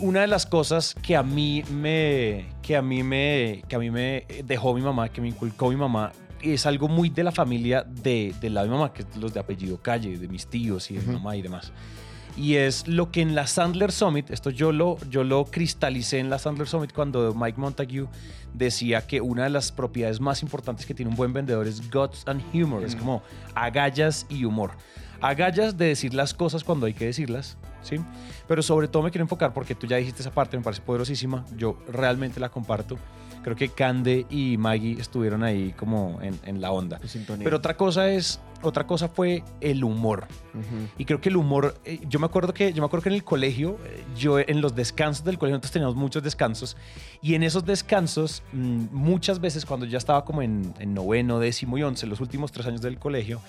una 0.00 0.20
de 0.20 0.26
las 0.26 0.46
cosas 0.46 0.94
que 0.94 1.16
a 1.16 1.22
mí 1.22 1.62
me, 1.70 2.48
que 2.62 2.76
a 2.76 2.82
mí 2.82 3.02
me, 3.02 3.62
que 3.68 3.76
a 3.76 3.78
mí 3.78 3.90
me 3.90 4.26
dejó 4.44 4.74
mi 4.74 4.80
mamá, 4.80 5.08
que 5.10 5.20
me 5.20 5.28
inculcó 5.28 5.68
mi 5.68 5.76
mamá, 5.76 6.12
es 6.40 6.66
algo 6.66 6.88
muy 6.88 7.10
de 7.10 7.24
la 7.24 7.32
familia 7.32 7.82
de, 7.82 8.34
del 8.40 8.54
lado 8.54 8.66
de 8.66 8.72
mi 8.72 8.78
mamá, 8.78 8.92
que 8.92 9.02
es 9.02 9.16
los 9.16 9.34
de 9.34 9.40
apellido 9.40 9.80
Calle, 9.82 10.16
de 10.16 10.28
mis 10.28 10.46
tíos 10.46 10.90
y 10.90 10.96
de 10.96 11.06
mi 11.06 11.12
mamá 11.12 11.36
y 11.36 11.42
demás. 11.42 11.72
Y 12.38 12.54
es 12.54 12.86
lo 12.86 13.10
que 13.10 13.20
en 13.20 13.34
la 13.34 13.48
Sandler 13.48 13.90
Summit, 13.90 14.30
esto 14.30 14.50
yo 14.50 14.70
lo, 14.70 14.96
yo 15.10 15.24
lo 15.24 15.44
cristalicé 15.46 16.20
en 16.20 16.30
la 16.30 16.38
Sandler 16.38 16.68
Summit 16.68 16.92
cuando 16.92 17.34
Mike 17.34 17.60
Montague 17.60 18.06
decía 18.54 19.04
que 19.08 19.20
una 19.20 19.42
de 19.44 19.50
las 19.50 19.72
propiedades 19.72 20.20
más 20.20 20.42
importantes 20.42 20.86
que 20.86 20.94
tiene 20.94 21.10
un 21.10 21.16
buen 21.16 21.32
vendedor 21.32 21.66
es 21.66 21.90
guts 21.90 22.22
and 22.26 22.40
humor, 22.54 22.84
es 22.84 22.94
Mm. 22.94 22.98
como 23.00 23.22
agallas 23.56 24.24
y 24.28 24.44
humor. 24.44 24.70
Agallas 25.20 25.76
de 25.76 25.86
decir 25.86 26.14
las 26.14 26.32
cosas 26.32 26.62
cuando 26.62 26.86
hay 26.86 26.94
que 26.94 27.06
decirlas, 27.06 27.56
¿sí? 27.82 27.96
Pero 28.46 28.62
sobre 28.62 28.86
todo 28.86 29.02
me 29.02 29.10
quiero 29.10 29.24
enfocar, 29.24 29.52
porque 29.52 29.74
tú 29.74 29.88
ya 29.88 29.96
dijiste 29.96 30.22
esa 30.22 30.30
parte, 30.30 30.56
me 30.56 30.62
parece 30.62 30.80
poderosísima, 30.82 31.44
yo 31.56 31.76
realmente 31.92 32.38
la 32.38 32.50
comparto. 32.50 32.96
Creo 33.48 33.56
que 33.56 33.70
Cande 33.70 34.26
y 34.28 34.58
Maggie 34.58 35.00
estuvieron 35.00 35.42
ahí 35.42 35.72
como 35.72 36.18
en, 36.20 36.38
en 36.44 36.60
la 36.60 36.70
onda. 36.70 37.00
Pero 37.42 37.56
otra 37.56 37.78
cosa 37.78 38.10
es, 38.10 38.40
otra 38.60 38.86
cosa 38.86 39.08
fue 39.08 39.42
el 39.62 39.84
humor. 39.84 40.26
Y 40.98 41.06
creo 41.06 41.22
que 41.22 41.30
el 41.30 41.38
humor, 41.38 41.80
eh, 41.86 42.00
yo 42.06 42.18
me 42.18 42.26
acuerdo 42.26 42.52
que, 42.52 42.74
yo 42.74 42.82
me 42.82 42.86
acuerdo 42.86 43.04
que 43.04 43.08
en 43.08 43.14
el 43.14 43.24
colegio, 43.24 43.78
eh, 43.86 44.04
yo 44.18 44.38
en 44.38 44.60
los 44.60 44.74
descansos 44.74 45.24
del 45.24 45.38
colegio, 45.38 45.54
nosotros 45.54 45.72
teníamos 45.72 45.96
muchos 45.96 46.22
descansos, 46.22 46.76
y 47.22 47.36
en 47.36 47.42
esos 47.42 47.64
descansos, 47.64 48.42
mm, 48.52 48.88
muchas 48.92 49.40
veces 49.40 49.64
cuando 49.64 49.86
ya 49.86 49.96
estaba 49.96 50.26
como 50.26 50.42
en, 50.42 50.74
en 50.78 50.92
noveno, 50.92 51.38
décimo 51.38 51.78
y 51.78 51.84
once, 51.84 52.06
los 52.06 52.20
últimos 52.20 52.52
tres 52.52 52.66
años 52.66 52.82
del 52.82 52.98
colegio, 52.98 53.40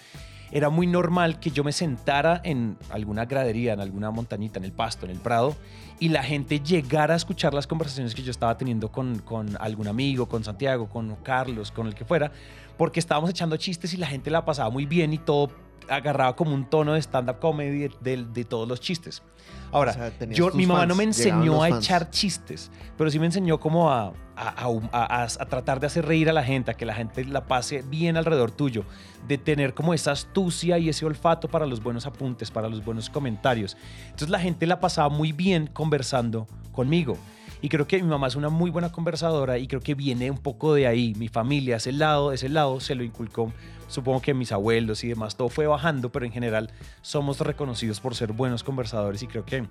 era 0.51 0.70
muy 0.70 0.88
normal 0.88 1.39
que 1.39 1.51
yo 1.51 1.63
me 1.63 1.72
sentara 1.72 2.41
en 2.44 2.77
alguna 2.89 3.25
gradería, 3.25 3.74
en 3.74 3.79
alguna 3.82 4.12
montañita, 4.12 4.58
en 4.60 4.65
el 4.65 4.72
pasto, 4.72 5.06
en 5.06 5.12
el 5.12 5.20
prado, 5.20 5.56
y 6.00 6.10
la 6.10 6.24
gente 6.24 6.60
llegara 6.60 7.13
a 7.13 7.18
escuchar 7.18 7.53
las 7.53 7.68
conversaciones 7.68 8.15
que 8.15 8.24
yo 8.24 8.32
estaba 8.32 8.58
teniendo 8.58 8.91
con, 8.91 9.20
con 9.20 9.56
algún 9.62 9.88
amigo, 9.88 10.27
con 10.27 10.44
Santiago, 10.44 10.88
con 10.89 11.15
Carlos, 11.18 11.72
con 11.72 11.88
el 11.88 11.94
que 11.96 12.06
fuera, 12.06 12.32
porque 12.77 13.00
estábamos 13.00 13.29
echando 13.29 13.58
chistes 13.58 13.94
y 13.94 13.98
la 13.98 14.08
gente 14.08 14.29
la 14.32 14.46
pasaba 14.46 14.70
muy 14.70 14.86
bien 14.86 15.13
y 15.13 15.18
todo 15.18 15.51
agarraba 15.89 16.36
como 16.36 16.53
un 16.53 16.70
tono 16.70 16.94
de 16.94 17.00
stand-up 17.01 17.39
comedy 17.39 17.79
de, 17.79 17.91
de- 18.01 18.25
de 18.25 18.44
todos 18.46 18.68
los 18.68 18.79
chistes. 18.79 19.22
Ahora, 19.71 19.91
O 19.91 19.93
sea, 19.93 20.11
tenías 20.11 20.38
yo, 20.38 20.51
mi 20.51 20.65
mamá 20.65 20.85
no 20.85 20.95
me 20.95 21.03
enseñó 21.03 21.63
a 21.63 21.69
fans. 21.69 21.85
echar 21.85 22.09
chistes, 22.09 22.71
pero 22.97 23.09
sí 23.11 23.19
me 23.19 23.25
enseñó 23.27 23.59
como 23.59 23.91
a, 23.91 24.13
a- 24.35 24.65
a- 24.65 24.65
a- 24.91 25.23
a 25.23 25.45
tratar 25.45 25.79
de 25.79 25.88
hacer 25.88 26.05
reír 26.05 26.29
a 26.29 26.33
la 26.33 26.43
gente, 26.43 26.71
a 26.71 26.73
que 26.73 26.85
la 26.85 26.93
gente 26.95 27.23
la 27.25 27.45
pase 27.45 27.81
bien 27.83 28.17
alrededor 28.17 28.51
tuyo, 28.51 28.83
de 29.27 29.38
tener 29.38 29.73
como 29.73 29.93
esa 29.93 30.11
astucia 30.11 30.77
y 30.79 30.89
ese 30.89 31.05
olfato 31.05 31.47
para 31.49 31.65
los 31.65 31.83
buenos 31.83 32.05
apuntes, 32.05 32.49
para 32.49 32.67
los 32.69 32.83
buenos 32.83 33.09
comentarios. 33.09 33.77
Entonces 34.05 34.29
la 34.29 34.39
gente 34.39 34.65
la 34.65 34.79
pasaba 34.79 35.09
muy 35.09 35.31
bien 35.33 35.67
conversando 35.67 36.47
conmigo. 36.71 37.17
Y 37.61 37.67
creo 37.69 37.87
que 37.87 38.01
mi 38.01 38.07
mamá 38.07 38.27
es 38.27 38.35
una 38.35 38.49
muy 38.49 38.71
buena 38.71 38.91
conversadora 38.91 39.57
y 39.57 39.67
creo 39.67 39.81
que 39.81 39.93
viene 39.93 40.31
un 40.31 40.37
poco 40.37 40.73
de 40.73 40.87
ahí. 40.87 41.13
Mi 41.17 41.27
familia, 41.27 41.75
ese 41.75 41.91
lado, 41.91 42.31
ese 42.31 42.47
lado 42.47 42.79
se 42.79 42.95
lo 42.95 43.03
inculcó. 43.03 43.51
Supongo 43.89 44.21
que 44.21 44.33
mis 44.33 44.51
abuelos 44.51 45.03
y 45.03 45.09
demás, 45.09 45.35
todo 45.35 45.49
fue 45.49 45.67
bajando, 45.67 46.09
pero 46.11 46.25
en 46.25 46.31
general 46.31 46.71
somos 47.01 47.39
reconocidos 47.41 47.99
por 47.99 48.15
ser 48.15 48.31
buenos 48.31 48.63
conversadores 48.63 49.23
y 49.23 49.27
creo 49.27 49.43
que 49.45 49.67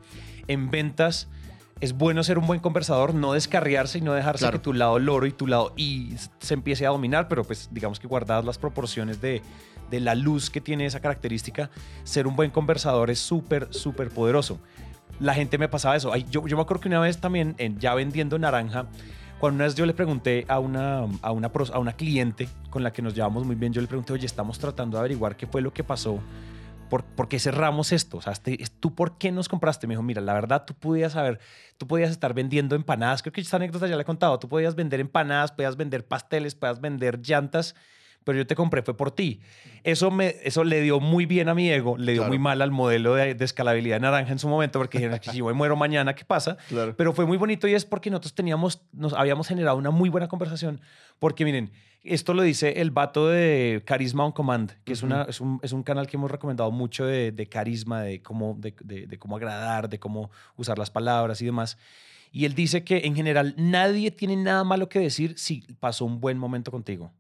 en 0.49 0.71
ventas 0.71 1.29
es 1.81 1.93
bueno 1.93 2.25
ser 2.25 2.39
un 2.39 2.47
buen 2.47 2.59
conversador, 2.61 3.15
no 3.15 3.33
descarriarse 3.35 3.99
y 3.99 4.01
no 4.01 4.13
dejarse 4.13 4.41
Claro. 4.43 4.59
que 4.59 4.65
tu 4.65 4.73
lado 4.73 4.99
loro 4.99 5.27
y 5.27 5.33
tu 5.33 5.47
lado 5.47 5.73
y 5.77 6.15
se 6.41 6.55
empiece 6.55 6.85
a 6.85 6.91
dominar, 6.91 7.29
pero 7.29 7.45
pues 7.45 7.69
digamos 7.71 8.01
que 8.01 8.09
guardadas 8.09 8.45
las 8.45 8.59
proporciones 8.59 9.21
de, 9.21 9.41
de 9.89 10.01
la 10.01 10.17
luz 10.17 10.51
que 10.51 10.61
tiene 10.61 10.85
esa 10.87 10.99
característica, 11.01 11.71
ser 12.03 12.27
un 12.27 12.35
buen 12.35 12.51
conversador 12.51 13.11
es 13.11 13.21
súper, 13.21 13.69
súper 13.73 14.11
poderoso. 14.11 14.59
La 15.21 15.35
gente 15.35 15.59
me 15.59 15.69
pasaba 15.69 15.97
eso. 15.97 16.15
Yo, 16.17 16.47
yo 16.47 16.57
me 16.57 16.63
acuerdo 16.63 16.81
que 16.83 16.89
una 16.89 17.01
vez 17.01 17.19
también, 17.19 17.55
en, 17.59 17.79
ya 17.79 17.95
vendiendo 17.95 18.39
naranja, 18.39 18.87
cuando 19.39 19.57
una 19.57 19.65
vez 19.65 19.75
yo 19.75 19.87
le 19.87 19.95
pregunté 19.95 20.45
a 20.49 20.59
una, 20.59 21.07
a, 21.23 21.33
una, 21.33 21.51
a 21.73 21.79
una 21.79 21.93
cliente 21.93 22.49
con 22.71 22.83
la 22.83 22.93
que 22.93 23.03
nos 23.03 23.15
llevamos 23.15 23.45
muy 23.45 23.57
bien, 23.57 23.73
yo 23.73 23.81
le 23.81 23.87
pregunté, 23.87 24.13
oye, 24.13 24.27
estamos 24.27 24.59
tratando 24.59 24.97
de 24.97 25.01
averiguar 25.01 25.37
qué 25.37 25.47
fue 25.47 25.61
lo 25.61 25.73
que 25.73 25.85
pasó 25.85 26.21
¿por, 26.89 27.05
por 27.05 27.29
qué 27.29 27.39
cerramos 27.39 27.93
esto? 27.93 28.17
O 28.17 28.23
sea, 28.23 28.33
este- 28.33 28.59
¿tú 28.81 28.95
por 28.95 29.19
qué 29.19 29.31
nos 29.31 29.49
compraste? 29.49 29.87
Me 29.87 29.93
dijo, 29.95 30.03
mira, 30.03 30.21
la 30.21 30.33
verdad, 30.33 30.65
tú 30.65 30.75
podías 30.75 31.13
saber, 31.13 31.39
tú 31.77 31.87
podías 31.87 32.11
estar 32.11 32.35
vendiendo 32.35 32.75
empanadas. 32.75 33.23
Creo 33.23 33.33
que 33.33 33.41
esta 33.41 33.57
anécdota 33.57 33.87
ya 33.87 33.97
la 33.97 34.03
he 34.03 34.07
contado. 34.07 34.39
Tú 34.39 34.49
podías 34.49 34.75
vender 34.75 35.01
empanadas, 35.01 35.53
podías 35.53 35.77
vender 35.77 36.07
pasteles, 36.07 36.55
podías 36.55 36.81
vender 36.81 37.21
llantas, 37.21 37.75
pero 38.29 38.41
yo 38.41 38.47
te 38.47 38.55
compré 38.55 38.83
fue 38.83 38.95
por 38.95 39.11
ti. 39.11 39.41
Eso, 39.85 40.11
me, 40.11 40.37
eso 40.43 40.63
le 40.65 40.83
dio 40.83 41.01
muy 41.01 41.25
bien 41.25 41.49
a 41.49 41.55
mi 41.55 41.71
ego, 41.71 41.97
le 41.97 42.13
dio 42.13 42.21
Claro. 42.21 42.29
muy 42.29 42.39
mal 42.39 42.61
al 42.61 42.71
modelo 42.71 43.15
de, 43.15 43.35
de 43.35 43.43
escalabilidad 43.47 43.97
de 43.97 44.01
naranja 44.01 44.33
en 44.33 44.39
su 44.39 44.51
momento, 44.51 44.79
porque 44.79 44.99
dijeron 44.99 45.19
que 45.19 45.31
si 45.31 45.39
yo 45.39 45.47
me 45.47 45.55
muero 45.55 45.77
mañana, 45.77 46.15
¿qué 46.15 46.27
pasa? 46.27 46.59
Claro. 46.69 46.95
Pero 46.95 47.15
fue 47.15 47.25
muy 47.25 47.39
bonito 47.39 47.67
y 47.67 47.73
es 47.73 47.87
porque 47.87 48.11
nosotros 48.11 48.35
teníamos, 48.35 48.83
nos 48.93 49.15
habíamos 49.15 49.49
generado 49.49 49.79
una 49.79 49.91
muy 49.91 50.11
buena 50.11 50.29
conversación. 50.29 50.79
Porque 51.19 51.47
miren, 51.47 51.71
esto 52.03 52.35
lo 52.35 52.43
dice 52.43 52.83
el 52.83 52.91
vato 52.91 53.29
de 53.29 53.83
Carisma 53.87 54.27
on 54.27 54.33
Command, 54.33 54.73
que 54.85 54.93
es, 54.93 55.03
una, 55.03 55.23
es, 55.23 55.41
un, 55.41 55.59
es 55.63 55.73
un 55.73 55.83
canal 55.83 56.07
que 56.07 56.19
hemos 56.19 56.31
recomendado 56.31 56.71
mucho 56.71 57.07
de, 57.07 57.33
de 57.33 57.47
carisma, 57.49 58.03
de 58.03 58.21
cómo, 58.21 58.59
de 58.61 59.19
cómo 59.19 59.37
agradar, 59.37 59.89
de 59.89 59.99
cómo 59.99 60.31
usar 60.57 60.77
las 60.79 60.91
palabras 60.91 61.41
y 61.41 61.47
demás. 61.47 61.79
Y 62.31 62.45
él 62.45 62.55
dice 62.55 62.85
que 62.85 63.07
en 63.07 63.17
general 63.17 63.55
nadie 63.57 64.11
tiene 64.11 64.37
nada 64.37 64.63
malo 64.65 64.91
que 64.91 64.99
decir 64.99 65.39
si 65.39 65.63
pasó 65.81 66.05
un 66.05 66.21
buen 66.21 66.37
momento 66.37 66.71
contigo. 66.71 67.11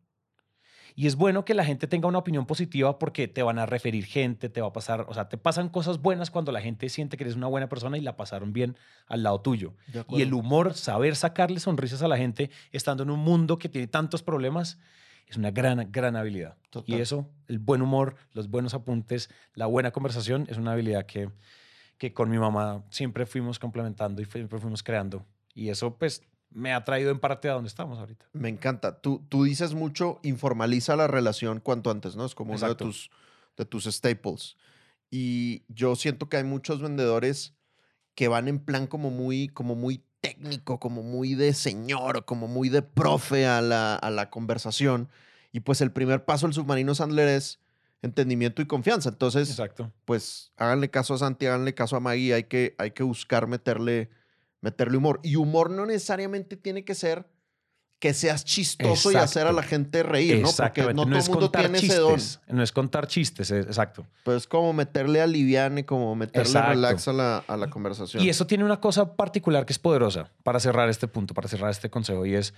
Y 0.99 1.07
es 1.07 1.15
bueno 1.15 1.45
que 1.45 1.55
la 1.55 1.65
gente 1.65 1.87
tenga 1.87 2.09
una 2.09 2.19
opinión 2.19 2.45
positiva 2.45 2.99
porque 2.99 3.29
te 3.29 3.45
van 3.45 3.61
a 3.61 3.67
referir 3.67 4.05
gente, 4.05 4.49
te 4.49 4.61
va 4.61 4.67
a 4.67 4.73
pasar, 4.73 5.07
o 5.09 5.15
sea, 5.15 5.29
te 5.29 5.39
pasan 5.39 5.69
cosas 5.69 6.03
buenas 6.03 6.29
cuando 6.33 6.51
la 6.51 6.61
gente 6.61 6.89
siente 6.89 7.17
que 7.17 7.23
eres 7.23 7.37
una 7.37 7.47
buena 7.47 7.69
persona 7.69 7.97
y 7.97 8.01
la 8.01 8.17
pasaron 8.17 8.53
bien 8.53 8.77
al 9.07 9.23
lado 9.23 9.41
tuyo. 9.41 9.75
Y 10.09 10.23
el 10.23 10.35
humor, 10.35 10.75
saber 10.75 11.15
sacarle 11.15 11.61
sonrisas 11.61 12.03
a 12.03 12.09
la 12.09 12.17
gente 12.17 12.51
estando 12.73 13.05
en 13.05 13.11
un 13.11 13.21
mundo 13.21 13.61
que 13.61 13.69
tiene 13.69 13.87
tantos 13.87 14.25
problemas, 14.25 14.81
es 15.29 15.37
una 15.37 15.53
gran, 15.53 15.89
gran 15.93 16.17
habilidad. 16.17 16.57
Total. 16.71 16.93
Y 16.93 17.01
eso, 17.01 17.31
el 17.47 17.61
buen 17.61 17.81
humor, 17.81 18.17
los 18.33 18.51
buenos 18.51 18.75
apuntes, 18.75 19.31
la 19.55 19.67
buena 19.67 19.93
conversación, 19.93 20.49
es 20.51 20.57
una 20.57 20.73
habilidad 20.73 21.07
que, 21.07 21.31
que 21.97 22.13
con 22.13 22.29
mi 22.29 22.39
mamá 22.39 22.83
siempre 22.91 23.25
fuimos 23.25 23.61
complementando 23.61 24.21
y 24.21 24.25
siempre 24.25 24.59
fuimos 24.59 24.83
creando. 24.83 25.25
Y 25.55 25.69
eso, 25.69 25.97
pues, 25.97 26.25
me 26.51 26.73
ha 26.73 26.85
traído 26.85 27.11
en 27.11 27.19
parte 27.19 27.49
a 27.49 27.53
donde 27.53 27.69
estamos 27.69 27.99
ahorita. 27.99 28.27
Me 28.33 28.49
encanta. 28.49 29.01
Tú, 29.01 29.25
tú 29.29 29.45
dices 29.45 29.75
mucho, 29.75 30.21
informaliza 30.23 30.97
la 30.97 31.07
relación 31.07 31.61
cuanto 31.61 31.91
antes, 31.91 32.17
¿no? 32.17 32.25
Es 32.25 32.35
como 32.35 32.55
uno 32.55 32.69
de 32.69 32.75
tus, 32.75 33.11
de 33.57 33.65
tus 33.65 33.85
staples. 33.85 34.57
Y 35.11 35.63
yo 35.69 35.97
siento 35.97 36.29
que 36.29 36.37
hay 36.37 36.45
muchos 36.45 36.81
vendedores 36.81 37.55
que 38.15 38.29
van 38.29 38.49
en 38.49 38.59
plan 38.59 38.87
como 38.87 39.11
muy, 39.11 39.49
como 39.49 39.75
muy 39.75 40.03
técnico, 40.21 40.81
como 40.81 41.03
muy 41.03 41.35
de 41.35 41.55
señor, 41.55 42.25
como 42.25 42.49
muy 42.49 42.69
de 42.69 42.83
profe 42.83 43.47
a 43.47 43.61
la, 43.61 43.95
a 43.95 44.11
la 44.11 44.31
conversación. 44.31 45.09
Y 45.53 45.61
pues 45.61 45.81
el 45.81 45.93
primer 45.93 46.25
paso 46.25 46.47
del 46.47 46.55
submarino 46.55 46.95
Sandler 46.95 47.29
es 47.29 47.61
entendimiento 48.03 48.63
y 48.63 48.67
confianza. 48.67 49.09
Entonces, 49.09 49.51
Exacto. 49.51 49.93
pues 50.05 50.53
háganle 50.57 50.91
caso 50.91 51.15
a 51.15 51.19
Santi, 51.19 51.47
háganle 51.47 51.75
caso 51.75 51.97
a 51.97 52.01
Maggie, 52.01 52.35
hay 52.35 52.45
que, 52.45 52.75
hay 52.79 52.93
que 52.93 53.03
buscar 53.03 53.47
meterle, 53.47 54.11
meterle 54.61 54.97
humor. 54.97 55.21
Y 55.23 55.37
humor 55.37 55.71
no 55.71 55.87
necesariamente 55.87 56.57
tiene 56.57 56.85
que 56.85 56.95
ser 56.95 57.27
que 58.01 58.15
seas 58.15 58.45
chistoso 58.45 59.11
y 59.11 59.17
hacer 59.17 59.49
a 59.49 59.53
la 59.53 59.65
gente 59.65 60.05
reír, 60.05 60.41
¿no? 60.41 60.51
Porque 60.57 60.83
no, 60.95 61.05
todo 61.05 61.17
el 61.19 61.29
mundo 61.31 61.51
tiene 61.51 61.81
chistes. 61.81 61.99
ese 61.99 61.99
don. 62.47 62.57
No 62.57 62.63
es 62.63 62.71
contar 62.71 63.09
chistes, 63.09 63.51
es- 63.51 63.67
exacto. 63.67 64.07
Pero 64.25 64.37
es 64.37 64.47
como 64.47 64.73
meterle 64.73 65.21
aliviane, 65.21 65.85
como 65.85 66.15
meterle 66.15 66.43
Exacto. 66.49 66.71
relax 66.71 67.09
a 67.09 67.13
la, 67.13 67.39
a 67.49 67.57
la 67.57 67.69
conversación. 67.71 68.23
Y 68.23 68.29
eso 68.29 68.47
tiene 68.47 68.63
una 68.63 68.81
cosa 68.81 69.17
particular 69.17 69.67
que 69.67 69.73
es 69.73 69.81
poderosa 69.81 70.31
para 70.45 70.61
cerrar 70.61 70.89
este 70.89 71.09
punto, 71.09 71.35
para 71.35 71.49
cerrar 71.49 71.71
este 71.73 71.91
consejo, 71.91 72.25
y 72.25 72.37
es, 72.37 72.55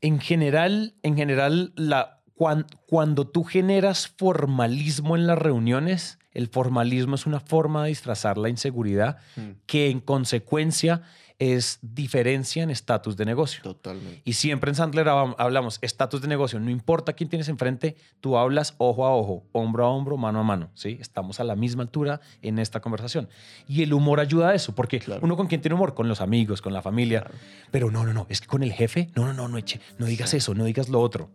en 0.00 0.18
general, 0.18 0.96
en 1.04 1.14
general, 1.16 1.72
la, 1.76 2.20
cuan- 2.34 2.66
cuando 2.86 3.28
tú 3.28 3.44
generas 3.44 4.08
formalismo 4.08 5.14
en 5.14 5.28
las 5.28 5.38
reuniones, 5.38 6.18
el 6.32 6.48
formalismo 6.48 7.14
es 7.14 7.26
una 7.26 7.40
forma 7.40 7.82
de 7.84 7.88
disfrazar 7.90 8.38
la 8.38 8.48
inseguridad 8.48 9.18
Mm, 9.36 9.50
que 9.66 9.90
en 9.90 10.00
consecuencia 10.00 11.02
es 11.38 11.78
diferencia 11.80 12.62
en 12.62 12.68
estatus 12.70 13.16
de 13.16 13.24
negocio. 13.24 13.62
Totalmente. 13.62 14.20
Y 14.26 14.34
siempre 14.34 14.70
en 14.70 14.74
Sandler 14.74 15.06
hab- 15.06 15.34
hablamos 15.38 15.78
estatus 15.80 16.20
de 16.20 16.28
negocio. 16.28 16.60
No 16.60 16.68
importa 16.70 17.14
quién 17.14 17.30
tienes 17.30 17.48
enfrente, 17.48 17.96
tú 18.20 18.36
hablas 18.36 18.74
ojo 18.76 19.06
a 19.06 19.16
ojo, 19.16 19.42
hombro 19.52 19.86
a 19.86 19.88
hombro, 19.88 20.18
mano 20.18 20.40
a 20.40 20.42
mano. 20.42 20.68
¿sí? 20.74 20.98
Estamos 21.00 21.40
a 21.40 21.44
la 21.44 21.56
misma 21.56 21.82
altura 21.82 22.20
en 22.42 22.58
esta 22.58 22.80
conversación. 22.80 23.26
Y 23.66 23.82
el 23.82 23.94
humor 23.94 24.20
ayuda 24.20 24.50
a 24.50 24.54
eso, 24.54 24.74
porque 24.74 24.98
Claro. 24.98 25.22
uno 25.24 25.34
con 25.34 25.46
quién 25.46 25.62
tiene 25.62 25.76
humor, 25.76 25.94
con 25.94 26.08
los 26.08 26.20
amigos, 26.20 26.60
con 26.60 26.74
la 26.74 26.82
familia. 26.82 27.22
Claro. 27.22 27.34
Pero 27.70 27.90
no, 27.90 28.04
no, 28.04 28.12
no, 28.12 28.26
es 28.28 28.42
que 28.42 28.46
con 28.46 28.62
el 28.62 28.72
jefe, 28.74 29.08
no, 29.16 29.24
no, 29.26 29.32
no, 29.32 29.48
no, 29.48 29.56
eche, 29.56 29.80
no 29.98 30.04
digas 30.04 30.34
eso, 30.34 30.52
no 30.54 30.64
digas 30.64 30.90
lo 30.90 31.00
otro. 31.00 31.30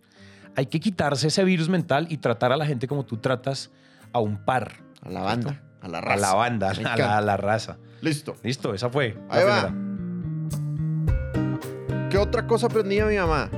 Hay 0.55 0.67
que 0.67 0.79
quitarse 0.79 1.29
ese 1.29 1.43
virus 1.43 1.67
mental 1.67 2.05
y 2.11 2.17
tratar 2.17 2.51
a 2.51 2.57
la 2.57 2.67
gente 2.67 2.87
como 2.87 3.05
tú 3.05 3.17
tratas 3.17 3.71
a 4.15 4.19
un 4.21 4.37
par. 4.37 4.71
A 5.01 5.09
la 5.09 5.21
banda, 5.21 5.61
a 5.81 5.89
la 5.89 5.99
raza. 5.99 6.13
A 6.13 6.17
la 6.31 6.35
banda, 6.35 6.69
a 6.69 6.73
la, 6.73 6.79
encanta. 6.79 7.17
a 7.17 7.21
la 7.21 7.37
raza. 7.37 7.77
Listo. 8.01 8.35
Listo, 8.43 8.73
esa 8.73 8.89
fue. 8.89 9.13
la 9.27 9.35
Ahí 9.35 9.43
va. 9.43 9.67
primera. 9.67 9.85
¿Qué 12.09 12.17
otra 12.17 12.47
cosa 12.47 12.67
aprendí 12.67 12.95
de 12.95 13.05
mi 13.05 13.17
mamá? 13.17 13.49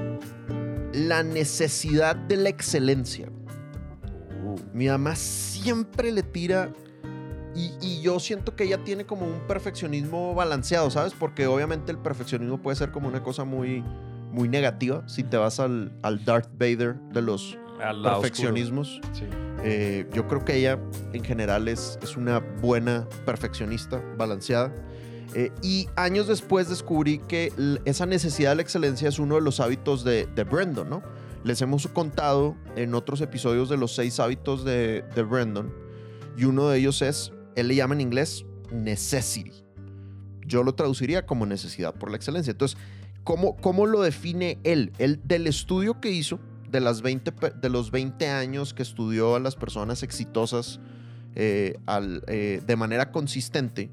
La 0.94 1.22
necesidad 1.22 2.16
de 2.16 2.38
la 2.38 2.50
excelencia. 2.50 3.30
Mi 4.74 4.88
mamá 4.88 5.16
siempre 5.16 6.12
le 6.12 6.24
tira 6.24 6.72
y, 7.56 7.72
y 7.80 8.02
yo 8.02 8.20
siento 8.20 8.56
que 8.56 8.64
ella 8.64 8.84
tiene 8.84 9.06
como 9.06 9.26
un 9.28 9.42
perfeccionismo 9.48 10.34
balanceado, 10.34 10.90
¿sabes? 10.90 11.14
Porque 11.14 11.46
obviamente 11.46 11.92
el 11.92 12.00
perfeccionismo 12.00 12.60
puede 12.62 12.78
ser 12.78 12.92
como 12.92 13.08
una 13.08 13.22
cosa 13.22 13.44
muy, 13.44 13.84
muy 14.32 14.50
negativa 14.50 15.04
si 15.08 15.24
te 15.24 15.38
vas 15.38 15.60
al, 15.60 15.92
al 16.02 16.26
Darth 16.26 16.50
Vader 16.58 16.96
de 17.14 17.22
los. 17.22 17.60
Perfeccionismos. 17.77 19.00
Sí. 19.13 19.25
Eh, 19.63 20.07
yo 20.13 20.27
creo 20.27 20.46
que 20.46 20.55
ella 20.55 20.79
en 21.13 21.24
general 21.24 21.67
es, 21.67 21.98
es 22.01 22.17
una 22.17 22.39
buena 22.39 23.07
perfeccionista, 23.25 24.01
balanceada. 24.17 24.74
Eh, 25.34 25.51
y 25.62 25.88
años 25.96 26.27
después 26.27 26.69
descubrí 26.69 27.19
que 27.19 27.51
esa 27.86 28.05
necesidad 28.05 28.51
de 28.51 28.55
la 28.57 28.62
excelencia 28.62 29.10
es 29.10 29.19
uno 29.19 29.36
de 29.36 29.41
los 29.41 29.60
hábitos 29.60 30.03
de, 30.03 30.25
de 30.27 30.43
Brandon, 30.43 30.89
¿no? 30.89 31.03
Les 31.43 31.62
hemos 31.62 31.88
contado 31.88 32.55
en 32.75 32.96
otros 32.96 33.22
episodios 33.22 33.69
de 33.69 33.77
los 33.77 33.93
seis 33.93 34.19
hábitos 34.19 34.63
de, 34.63 35.03
de 35.15 35.24
Brandon. 35.24 35.74
Y 36.36 36.46
uno 36.46 36.69
de 36.69 36.79
ellos 36.79 37.01
es, 37.01 37.31
él 37.55 37.67
le 37.67 37.75
llama 37.75 37.93
en 37.96 38.01
inglés 38.01 38.46
necessity. 38.72 39.51
Yo 40.46 40.63
lo 40.63 40.75
traduciría 40.75 41.25
como 41.25 41.46
necesidad 41.46 41.93
por 41.93 42.10
la 42.10 42.17
excelencia. 42.17 42.51
Entonces, 42.51 42.77
¿cómo, 43.24 43.55
cómo 43.57 43.86
lo 43.86 44.01
define 44.01 44.60
él? 44.63 44.93
Él 44.98 45.19
del 45.24 45.48
estudio 45.48 46.00
que 46.00 46.10
hizo, 46.12 46.39
de, 46.69 46.79
las 46.79 47.01
20, 47.01 47.31
pe- 47.31 47.53
de 47.59 47.69
los 47.69 47.91
20 47.91 48.27
años 48.29 48.74
que 48.74 48.83
estudió 48.83 49.36
a 49.36 49.39
las 49.39 49.55
personas 49.55 50.03
exitosas 50.03 50.79
eh, 51.36 51.77
al- 51.86 52.24
eh, 52.27 52.62
de 52.65 52.75
manera 52.75 53.12
consistente, 53.12 53.89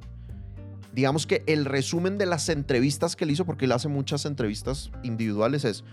digamos 0.95 1.27
que 1.27 1.43
el 1.47 1.65
resumen 1.65 2.19
de 2.19 2.27
las 2.27 2.49
entrevistas 2.49 3.17
que 3.17 3.25
él 3.25 3.31
hizo, 3.33 3.45
porque 3.45 3.65
él 3.67 3.73
hace 3.73 3.89
muchas 3.89 4.25
entrevistas 4.27 4.91
individuales, 5.03 5.65
es 5.65 5.85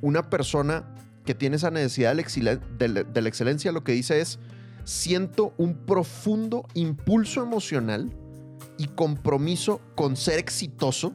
una 0.00 0.30
persona 0.30 0.84
que 1.24 1.34
tiene 1.34 1.56
esa 1.56 1.70
necesidad 1.70 2.14
de 2.14 3.22
la 3.22 3.28
excelencia, 3.28 3.72
lo 3.72 3.82
que 3.84 3.92
dice 3.92 4.20
es, 4.20 4.38
siento 4.84 5.54
un 5.56 5.74
profundo 5.74 6.66
impulso 6.74 7.42
emocional 7.42 8.10
y 8.76 8.88
compromiso 8.88 9.80
con 9.94 10.16
ser 10.16 10.38
exitoso 10.38 11.14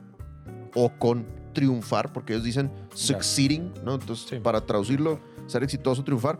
o 0.75 0.91
con 0.97 1.25
triunfar, 1.59 2.13
porque 2.13 2.33
ellos 2.33 2.45
dicen 2.45 2.71
succeeding, 2.93 3.73
¿no? 3.83 3.95
Entonces, 3.95 4.25
Sí. 4.29 4.39
para 4.39 4.61
traducirlo, 4.65 5.19
ser 5.47 5.63
exitoso, 5.63 6.03
triunfar, 6.05 6.39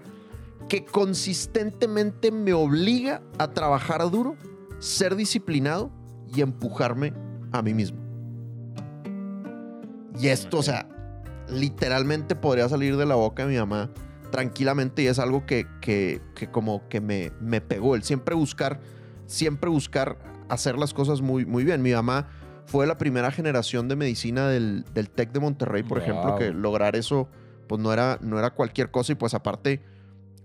que 0.69 0.85
consistentemente 0.85 2.31
me 2.31 2.53
obliga 2.53 3.21
a 3.37 3.49
trabajar 3.49 4.09
duro, 4.09 4.37
ser 4.79 5.15
disciplinado 5.17 5.91
y 6.33 6.39
empujarme 6.41 7.13
a 7.51 7.61
mí 7.61 7.73
mismo. 7.73 7.99
Y 10.19 10.27
esto, 10.27 10.59
o 10.59 10.63
sea, 10.63 10.87
literalmente 11.49 12.35
podría 12.35 12.69
salir 12.69 12.95
de 12.97 13.05
la 13.05 13.15
boca 13.15 13.45
de 13.45 13.51
mi 13.53 13.57
mamá 13.57 13.89
tranquilamente 14.31 15.01
y 15.01 15.07
es 15.07 15.17
algo 15.19 15.45
que, 15.45 15.65
que, 15.81 16.21
que 16.35 16.49
como 16.51 16.87
que 16.87 17.01
me, 17.01 17.31
me 17.41 17.59
pegó. 17.61 17.95
El 17.95 18.03
siempre 18.03 18.35
buscar, 18.35 18.79
siempre 19.25 19.69
buscar 19.69 20.17
hacer 20.49 20.77
las 20.77 20.93
cosas 20.93 21.21
muy, 21.21 21.45
muy 21.45 21.63
bien. 21.63 21.81
Mi 21.81 21.93
mamá 21.93 22.27
fue 22.69 22.85
la 22.85 22.97
primera 22.97 23.31
generación 23.31 23.87
de 23.87 23.95
medicina 23.95 24.47
del, 24.47 24.85
del 24.93 25.09
TEC 25.09 25.31
de 25.31 25.39
Monterrey, 25.39 25.81
por 25.81 25.97
ejemplo, 25.97 26.35
que 26.35 26.51
lograr 26.51 26.95
eso 26.95 27.27
pues 27.67 27.81
no 27.81 27.91
era, 27.91 28.17
no 28.21 28.37
era 28.37 28.51
cualquier 28.51 28.91
cosa 28.91 29.11
y 29.11 29.15
pues 29.15 29.33
aparte 29.33 29.81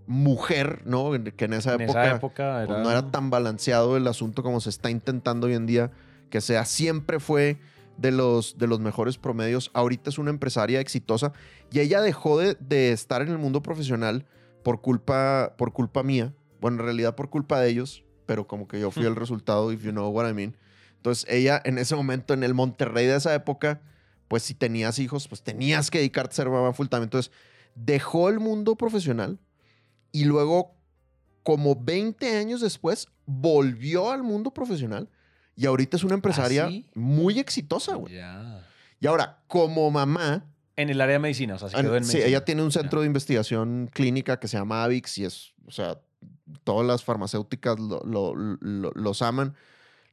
mujer, 0.06 0.82
¿no? 0.84 1.10
Que 1.36 1.44
en 1.44 1.52
esa 1.54 1.74
En 1.74 1.82
época, 1.82 2.04
esa 2.06 2.16
época 2.16 2.64
pues, 2.66 2.78
era... 2.78 2.82
no 2.82 2.90
era 2.90 3.10
tan 3.10 3.30
balanceado 3.30 3.96
el 3.96 4.06
asunto 4.06 4.42
como 4.42 4.60
se 4.60 4.70
está 4.70 4.90
intentando 4.90 5.46
hoy 5.46 5.54
en 5.54 5.66
día 5.66 5.90
que 6.30 6.40
sea. 6.40 6.64
Siempre 6.64 7.20
fue 7.20 7.58
de 7.96 8.10
los, 8.10 8.58
de 8.58 8.66
los 8.66 8.80
mejores 8.80 9.18
promedios. 9.18 9.70
Ahorita 9.74 10.10
es 10.10 10.18
una 10.18 10.30
empresaria 10.30 10.80
exitosa 10.80 11.32
y 11.70 11.80
ella 11.80 12.00
dejó 12.00 12.38
de, 12.38 12.56
de 12.60 12.92
estar 12.92 13.20
en 13.22 13.28
el 13.28 13.38
mundo 13.38 13.62
profesional 13.62 14.26
por 14.62 14.80
culpa, 14.80 15.54
por 15.58 15.72
culpa 15.72 16.02
mía. 16.02 16.34
Bueno, 16.60 16.78
en 16.80 16.84
realidad 16.84 17.14
por 17.14 17.28
culpa 17.28 17.60
de 17.60 17.68
ellos, 17.68 18.04
pero 18.26 18.46
como 18.46 18.66
que 18.66 18.80
yo 18.80 18.90
fui 18.90 19.04
el 19.04 19.16
resultado, 19.16 19.72
if 19.72 19.82
you 19.82 19.92
know 19.92 20.08
what 20.08 20.28
I 20.28 20.32
mean. 20.32 20.56
Entonces 21.04 21.26
ella 21.28 21.60
en 21.66 21.76
ese 21.76 21.94
momento, 21.94 22.32
en 22.32 22.42
el 22.44 22.54
Monterrey 22.54 23.04
de 23.06 23.16
esa 23.16 23.34
época, 23.34 23.82
pues 24.26 24.42
si 24.42 24.54
tenías 24.54 24.98
hijos, 24.98 25.28
pues 25.28 25.42
tenías 25.42 25.90
que 25.90 25.98
dedicarte 25.98 26.32
a 26.32 26.36
ser 26.36 26.48
mamá 26.48 26.72
full 26.72 26.86
time. 26.88 27.02
Entonces 27.02 27.30
dejó 27.74 28.30
el 28.30 28.40
mundo 28.40 28.74
profesional 28.74 29.38
y 30.12 30.24
luego, 30.24 30.74
como 31.42 31.76
20 31.76 32.38
años 32.38 32.62
después, 32.62 33.08
volvió 33.26 34.12
al 34.12 34.22
mundo 34.22 34.52
profesional 34.54 35.10
y 35.54 35.66
ahorita 35.66 35.98
es 35.98 36.04
una 36.04 36.14
empresaria 36.14 36.68
sí? 36.68 36.86
muy 36.94 37.38
exitosa, 37.38 37.96
güey. 37.96 38.14
Ya. 38.14 38.66
Y 38.98 39.06
ahora, 39.06 39.42
como 39.46 39.90
mamá, 39.90 40.46
En 40.76 40.88
el 40.88 41.02
área 41.02 41.12
de 41.12 41.18
medicina, 41.18 41.56
o 41.56 41.58
sea, 41.58 41.68
se 41.68 41.76
Ah, 41.76 41.82
quedó 41.82 41.96
en 41.96 42.04
sí, 42.04 42.12
medicina. 42.14 42.28
ella 42.30 42.44
tiene 42.46 42.62
un 42.62 42.72
centro 42.72 43.02
de 43.02 43.06
investigación 43.08 43.90
clínica 43.92 44.40
que 44.40 44.48
se 44.48 44.56
llama 44.56 44.82
Avix 44.84 45.18
y 45.18 45.26
es, 45.26 45.52
o 45.66 45.70
sea, 45.70 46.00
todas 46.64 46.86
las 46.86 47.04
farmacéuticas 47.04 47.78
lo- 47.78 48.00
lo- 48.06 48.34
lo- 48.34 48.92
los 48.94 49.20
aman. 49.20 49.54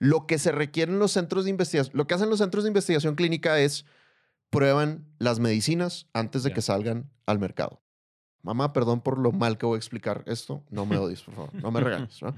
Lo 0.04 0.26
que 0.26 0.40
se 0.40 0.52
requiere 0.52 0.92
en 0.92 0.98
los 0.98 1.12
centros 1.12 1.44
de 1.44 1.52
investigación, 1.52 1.96
lo 1.96 2.08
que 2.08 2.16
hacen 2.16 2.28
los 2.32 2.40
centros 2.40 2.64
de 2.64 2.70
investigación 2.70 3.14
clínica 3.14 3.60
es 3.60 3.86
prueban 4.50 5.06
las 5.20 5.40
medicinas 5.40 6.08
antes 6.12 6.42
de 6.42 6.50
Ya. 6.50 6.56
que 6.56 6.62
salgan 6.64 7.12
al 7.28 7.38
mercado. 7.38 7.84
Mamá, 8.42 8.74
perdón 8.74 9.02
por 9.02 9.20
lo 9.20 9.32
mal 9.32 9.60
que 9.60 9.68
voy 9.68 9.76
a 9.76 9.78
explicar 9.78 10.24
esto. 10.26 10.64
No 10.72 10.88
me 10.88 10.98
odies, 10.98 11.22
por 11.22 11.36
favor. 11.36 11.54
No 11.54 11.70
me 11.70 11.82
regañes. 11.82 12.20
¿no? 12.24 12.34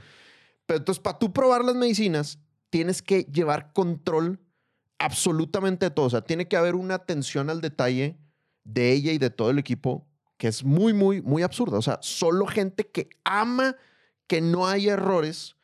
Pero 0.66 0.80
entonces, 0.80 1.02
para 1.02 1.18
tú 1.18 1.32
probar 1.32 1.64
las 1.64 1.76
medicinas, 1.76 2.38
tienes 2.70 3.02
que 3.02 3.24
llevar 3.32 3.72
control 3.72 4.42
absolutamente 5.00 5.86
de 5.86 5.92
todo. 5.92 6.08
O 6.08 6.10
sea, 6.10 6.22
tiene 6.22 6.50
que 6.50 6.58
haber 6.58 6.76
una 6.76 6.96
atención 6.96 7.50
al 7.50 7.62
detalle 7.62 8.18
de 8.66 8.92
ella 8.92 9.14
y 9.14 9.20
de 9.20 9.30
todo 9.30 9.50
el 9.52 9.58
equipo 9.58 10.06
que 10.36 10.50
es 10.50 10.66
muy, 10.66 10.92
muy, 10.92 11.22
muy 11.22 11.44
absurda. 11.44 11.78
O 11.78 11.82
sea, 11.82 12.00
solo 12.02 12.46
gente 12.46 12.86
que 12.92 13.08
ama 13.24 13.78
que 14.28 14.42
no 14.42 14.68
haya 14.68 14.94
errores 14.94 15.56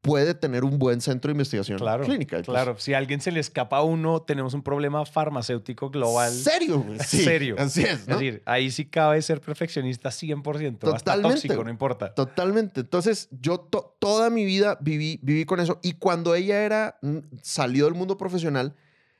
puede 0.00 0.34
tener 0.34 0.64
un 0.64 0.78
buen 0.78 1.00
centro 1.00 1.28
de 1.28 1.32
investigación 1.32 1.78
Claro, 1.78 2.04
clínica. 2.04 2.40
Claro, 2.42 2.78
si 2.78 2.94
a 2.94 2.98
alguien 2.98 3.20
se 3.20 3.32
le 3.32 3.40
escapa 3.40 3.78
a 3.78 3.82
uno, 3.82 4.22
tenemos 4.22 4.54
un 4.54 4.62
problema 4.62 5.04
farmacéutico 5.04 5.90
global. 5.90 6.32
¿Serio? 6.32 6.84
Sí, 7.04 7.24
Serio. 7.24 7.56
Así 7.58 7.82
es, 7.82 8.06
¿no? 8.06 8.14
Es 8.14 8.20
decir, 8.20 8.42
ahí 8.46 8.70
sí 8.70 8.84
cabe 8.86 9.20
ser 9.22 9.40
perfeccionista 9.40 10.10
100%. 10.10 10.74
Hasta 10.94 11.14
Totalmente. 11.14 11.34
tóxico, 11.48 11.64
no 11.64 11.70
importa. 11.70 12.14
Totalmente. 12.14 12.80
Entonces, 12.80 13.28
yo 13.32 13.58
to- 13.58 13.96
toda 13.98 14.30
mi 14.30 14.44
vida 14.44 14.78
viví, 14.80 15.18
viví 15.22 15.44
con 15.44 15.58
eso. 15.58 15.80
Y 15.82 15.94
cuando 15.94 16.34
ella 16.36 16.62
era, 16.64 16.98
mm, 17.02 17.18
salió 17.42 17.86
del 17.86 17.94
mundo 17.94 18.16
profesional, 18.16 18.76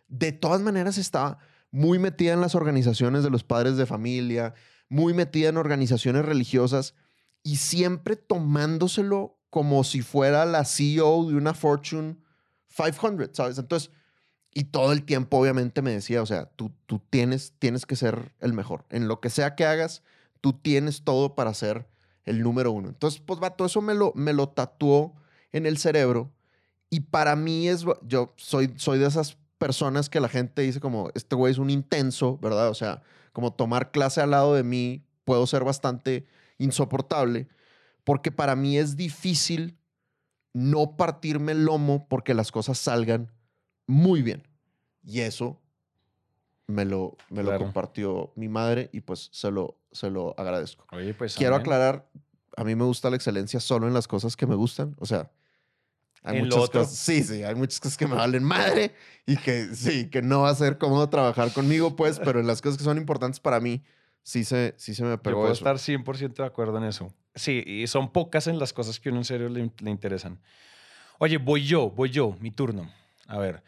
de 0.06 0.32
todas 0.32 0.60
maneras 0.60 0.96
estaba 0.96 1.38
muy 1.70 1.98
metida 1.98 2.32
en 2.32 2.40
las 2.40 2.54
organizaciones 2.54 3.24
de 3.24 3.30
los 3.30 3.42
padres 3.44 3.76
de 3.76 3.84
familia, 3.84 4.54
muy 4.88 5.12
metida 5.12 5.48
en 5.50 5.56
organizaciones 5.58 6.24
religiosas 6.24 6.94
y 7.42 7.56
siempre 7.56 8.16
tomándoselo 8.16 9.37
como 9.50 9.84
si 9.84 10.02
fuera 10.02 10.44
la 10.44 10.64
CEO 10.64 11.26
de 11.26 11.34
una 11.34 11.54
Fortune 11.54 12.16
500, 12.74 13.30
¿sabes? 13.32 13.58
Entonces, 13.58 13.90
y 14.52 14.64
todo 14.64 14.92
el 14.92 15.04
tiempo 15.04 15.38
obviamente 15.38 15.82
me 15.82 15.92
decía, 15.92 16.22
o 16.22 16.26
sea, 16.26 16.46
tú, 16.46 16.72
tú 16.86 17.00
tienes, 17.10 17.54
tienes 17.58 17.86
que 17.86 17.96
ser 17.96 18.32
el 18.40 18.52
mejor. 18.52 18.84
En 18.90 19.08
lo 19.08 19.20
que 19.20 19.30
sea 19.30 19.54
que 19.54 19.64
hagas, 19.64 20.02
tú 20.40 20.52
tienes 20.52 21.02
todo 21.02 21.34
para 21.34 21.54
ser 21.54 21.88
el 22.24 22.42
número 22.42 22.72
uno. 22.72 22.88
Entonces, 22.88 23.20
pues, 23.24 23.40
va, 23.42 23.50
todo 23.50 23.66
eso 23.66 23.80
me 23.80 23.94
lo, 23.94 24.12
me 24.14 24.32
lo 24.32 24.48
tatuó 24.48 25.14
en 25.52 25.66
el 25.66 25.78
cerebro. 25.78 26.32
Y 26.90 27.00
para 27.00 27.36
mí 27.36 27.68
es, 27.68 27.84
yo 28.02 28.34
soy, 28.36 28.72
soy 28.76 28.98
de 28.98 29.06
esas 29.06 29.36
personas 29.58 30.08
que 30.08 30.20
la 30.20 30.28
gente 30.28 30.62
dice 30.62 30.80
como, 30.80 31.10
este 31.14 31.36
güey 31.36 31.52
es 31.52 31.58
un 31.58 31.70
intenso, 31.70 32.38
¿verdad? 32.38 32.68
O 32.68 32.74
sea, 32.74 33.02
como 33.32 33.52
tomar 33.52 33.90
clase 33.90 34.20
al 34.20 34.30
lado 34.30 34.54
de 34.54 34.62
mí, 34.62 35.04
puedo 35.24 35.46
ser 35.46 35.64
bastante 35.64 36.26
insoportable, 36.58 37.48
porque 38.08 38.32
para 38.32 38.56
mí 38.56 38.78
es 38.78 38.96
difícil 38.96 39.76
no 40.54 40.96
partirme 40.96 41.52
el 41.52 41.66
lomo 41.66 42.08
porque 42.08 42.32
las 42.32 42.50
cosas 42.50 42.78
salgan 42.78 43.30
muy 43.86 44.22
bien. 44.22 44.48
Y 45.04 45.20
eso 45.20 45.60
me 46.66 46.86
lo, 46.86 47.16
me 47.28 47.42
lo 47.42 47.50
Claro. 47.50 47.64
compartió 47.66 48.32
mi 48.34 48.48
madre 48.48 48.88
y 48.94 49.02
pues 49.02 49.28
se 49.32 49.50
lo, 49.50 49.78
se 49.92 50.08
lo 50.10 50.34
agradezco. 50.38 50.86
Oye, 50.92 51.12
pues. 51.12 51.34
Quiero 51.36 51.54
amén. 51.56 51.62
aclarar, 51.66 52.08
a 52.56 52.64
mí 52.64 52.74
me 52.74 52.84
gusta 52.84 53.10
la 53.10 53.16
excelencia 53.16 53.60
solo 53.60 53.86
en 53.86 53.92
las 53.92 54.08
cosas 54.08 54.36
que 54.36 54.46
me 54.46 54.54
gustan. 54.54 54.96
O 54.98 55.04
sea, 55.04 55.30
hay 56.22 56.38
lo 56.38 56.44
muchas 56.46 56.62
otro. 56.62 56.80
cosas. 56.80 56.96
Sí, 56.96 57.22
sí, 57.22 57.42
hay 57.42 57.54
muchas 57.56 57.78
cosas 57.78 57.98
que 57.98 58.06
me 58.06 58.14
valen 58.14 58.42
madre 58.42 58.94
y 59.26 59.36
que 59.36 59.74
sí, 59.74 60.08
que 60.08 60.22
no 60.22 60.40
va 60.42 60.48
a 60.50 60.54
ser 60.54 60.78
cómodo 60.78 61.10
trabajar 61.10 61.52
conmigo, 61.52 61.94
pues, 61.94 62.18
pero 62.24 62.40
en 62.40 62.46
las 62.46 62.62
cosas 62.62 62.78
que 62.78 62.84
son 62.84 62.96
importantes 62.96 63.38
para 63.38 63.60
mí, 63.60 63.82
sí 64.22 64.44
se, 64.44 64.74
sí 64.78 64.94
se 64.94 65.04
me 65.04 65.10
Yo 65.10 65.22
pegó 65.22 65.40
puedo 65.40 65.52
eso. 65.52 65.60
estar 65.60 65.76
100% 65.78 66.42
de 66.42 66.46
acuerdo 66.46 66.78
en 66.78 66.84
eso. 66.84 67.12
Sí, 67.38 67.62
y 67.64 67.86
son 67.86 68.10
pocas 68.12 68.48
en 68.48 68.58
las 68.58 68.72
cosas 68.72 68.98
que 68.98 69.10
uno 69.10 69.18
en 69.18 69.24
serio 69.24 69.48
le, 69.48 69.70
interesan. 69.90 70.40
Oye, 71.18 71.38
voy 71.38 71.64
yo, 71.64 71.90
voy 71.90 72.10
yo, 72.10 72.36
mi 72.40 72.50
turno. 72.50 72.90
A 73.26 73.38
ver. 73.38 73.62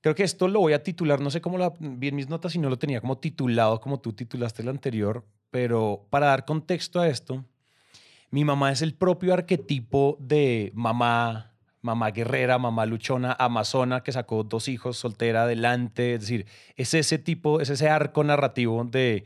Creo 0.00 0.14
que 0.14 0.22
esto 0.22 0.48
lo 0.48 0.60
voy 0.60 0.74
a 0.74 0.82
titular, 0.82 1.18
no 1.20 1.30
sé 1.30 1.40
cómo 1.40 1.56
lo 1.56 1.74
vi 1.78 2.08
en 2.08 2.16
mis 2.16 2.28
notas 2.28 2.52
si 2.52 2.58
no 2.58 2.68
lo 2.68 2.78
tenía 2.78 3.00
como 3.00 3.16
titulado 3.16 3.80
como 3.80 4.00
tú 4.00 4.12
titulaste 4.12 4.60
el 4.60 4.68
anterior, 4.68 5.24
pero 5.50 6.06
para 6.10 6.26
dar 6.26 6.44
contexto 6.44 7.00
a 7.00 7.08
esto, 7.08 7.42
mi 8.30 8.44
mamá 8.44 8.70
es 8.70 8.82
el 8.82 8.92
propio 8.92 9.32
arquetipo 9.32 10.18
de 10.20 10.72
mamá, 10.74 11.54
mamá 11.80 12.10
guerrera, 12.10 12.58
mamá 12.58 12.84
luchona, 12.84 13.34
amazona 13.38 14.02
que 14.02 14.12
sacó 14.12 14.42
dos 14.44 14.68
hijos 14.68 14.98
soltera 14.98 15.44
adelante, 15.44 16.14
es 16.14 16.20
decir, 16.20 16.46
es 16.76 16.92
ese 16.92 17.16
tipo, 17.16 17.62
es 17.62 17.70
ese 17.70 17.88
arco 17.88 18.24
narrativo 18.24 18.84
de 18.84 19.24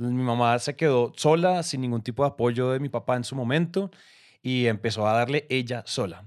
mi 0.00 0.22
mamá 0.22 0.58
se 0.58 0.76
quedó 0.76 1.12
sola, 1.16 1.62
sin 1.62 1.82
ningún 1.82 2.02
tipo 2.02 2.22
de 2.22 2.30
apoyo 2.30 2.70
de 2.70 2.80
mi 2.80 2.88
papá 2.88 3.16
en 3.16 3.24
su 3.24 3.36
momento 3.36 3.90
y 4.42 4.66
empezó 4.66 5.06
a 5.06 5.12
darle 5.12 5.46
ella 5.50 5.82
sola. 5.86 6.24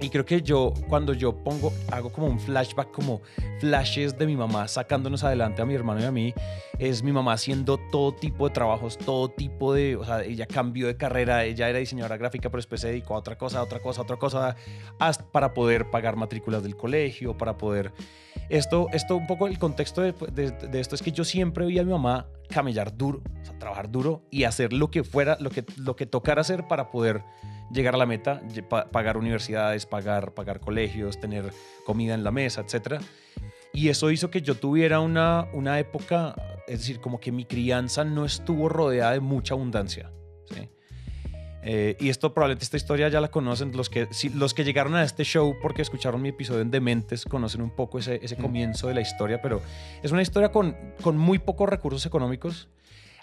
Y 0.00 0.10
creo 0.10 0.24
que 0.24 0.42
yo, 0.42 0.72
cuando 0.88 1.12
yo 1.12 1.42
pongo, 1.42 1.72
hago 1.90 2.12
como 2.12 2.28
un 2.28 2.38
flashback, 2.38 2.92
como 2.92 3.20
flashes 3.58 4.16
de 4.16 4.26
mi 4.26 4.36
mamá 4.36 4.68
sacándonos 4.68 5.24
adelante 5.24 5.60
a 5.60 5.66
mi 5.66 5.74
hermano 5.74 6.00
y 6.00 6.04
a 6.04 6.12
mí, 6.12 6.34
es 6.78 7.02
mi 7.02 7.10
mamá 7.10 7.32
haciendo 7.32 7.78
todo 7.90 8.12
tipo 8.14 8.46
de 8.48 8.54
trabajos, 8.54 8.96
todo 8.96 9.28
tipo 9.28 9.74
de, 9.74 9.96
o 9.96 10.04
sea, 10.04 10.22
ella 10.22 10.46
cambió 10.46 10.86
de 10.86 10.96
carrera, 10.96 11.44
ella 11.44 11.68
era 11.68 11.80
diseñadora 11.80 12.16
gráfica, 12.16 12.48
pero 12.48 12.58
después 12.58 12.80
se 12.80 12.88
dedicó 12.88 13.16
a 13.16 13.18
otra 13.18 13.36
cosa, 13.36 13.58
a 13.58 13.62
otra 13.64 13.80
cosa, 13.80 14.00
a 14.00 14.04
otra 14.04 14.16
cosa, 14.16 14.56
hasta 15.00 15.24
para 15.24 15.52
poder 15.52 15.90
pagar 15.90 16.14
matrículas 16.14 16.62
del 16.62 16.76
colegio, 16.76 17.36
para 17.36 17.56
poder... 17.56 17.92
Esto, 18.50 18.86
esto 18.92 19.16
un 19.16 19.26
poco 19.26 19.46
el 19.46 19.58
contexto 19.58 20.00
de, 20.00 20.12
de- 20.32 20.50
de 20.50 20.80
esto 20.80 20.94
es 20.94 21.02
que 21.02 21.12
yo 21.12 21.24
siempre 21.24 21.66
vi 21.66 21.78
a 21.78 21.84
mi 21.84 21.90
mamá 21.90 22.26
camellar 22.48 22.96
duro, 22.96 23.20
o 23.42 23.44
sea, 23.44 23.58
trabajar 23.58 23.90
duro 23.90 24.22
y 24.30 24.44
hacer 24.44 24.72
lo 24.72 24.90
que 24.90 25.04
fuera, 25.04 25.36
lo 25.40 25.50
que, 25.50 25.64
lo 25.76 25.96
que 25.96 26.06
tocara 26.06 26.40
hacer 26.40 26.66
para 26.66 26.90
poder 26.90 27.22
llegar 27.70 27.94
a 27.94 27.98
la 27.98 28.06
meta, 28.06 28.40
pagar 28.90 29.18
universidades, 29.18 29.84
pagar, 29.84 30.32
pagar 30.32 30.60
colegios, 30.60 31.20
tener 31.20 31.52
comida 31.84 32.14
en 32.14 32.24
la 32.24 32.30
mesa, 32.30 32.62
etc. 32.62 33.02
Y 33.74 33.90
eso 33.90 34.10
hizo 34.10 34.30
que 34.30 34.40
yo 34.40 34.54
tuviera 34.54 35.00
una, 35.00 35.46
una 35.52 35.78
época, 35.78 36.34
es 36.66 36.78
decir, 36.80 37.00
como 37.00 37.20
que 37.20 37.30
mi 37.30 37.44
crianza 37.44 38.04
no 38.04 38.24
estuvo 38.24 38.70
rodeada 38.70 39.12
de 39.12 39.20
mucha 39.20 39.52
abundancia. 39.52 40.10
¿sí? 40.46 40.70
Eh, 41.62 41.96
y 41.98 42.08
esto 42.08 42.32
probablemente 42.32 42.64
esta 42.64 42.76
historia 42.76 43.08
ya 43.08 43.20
la 43.20 43.28
conocen 43.28 43.76
los 43.76 43.90
que, 43.90 44.06
si- 44.12 44.28
los 44.30 44.54
que 44.54 44.62
llegaron 44.64 44.94
a 44.94 45.02
este 45.02 45.24
show 45.24 45.56
porque 45.60 45.82
escucharon 45.82 46.22
mi 46.22 46.28
episodio 46.28 46.60
en 46.60 46.70
Dementes 46.70 47.24
conocen 47.24 47.62
un 47.62 47.70
poco 47.70 47.98
ese, 47.98 48.20
ese 48.22 48.36
comienzo 48.36 48.86
de 48.88 48.94
la 48.94 49.00
historia, 49.00 49.42
pero 49.42 49.60
es 50.02 50.12
una 50.12 50.22
historia 50.22 50.52
con, 50.52 50.76
con 51.02 51.18
muy 51.18 51.38
pocos 51.40 51.68
recursos 51.68 52.06
económicos 52.06 52.68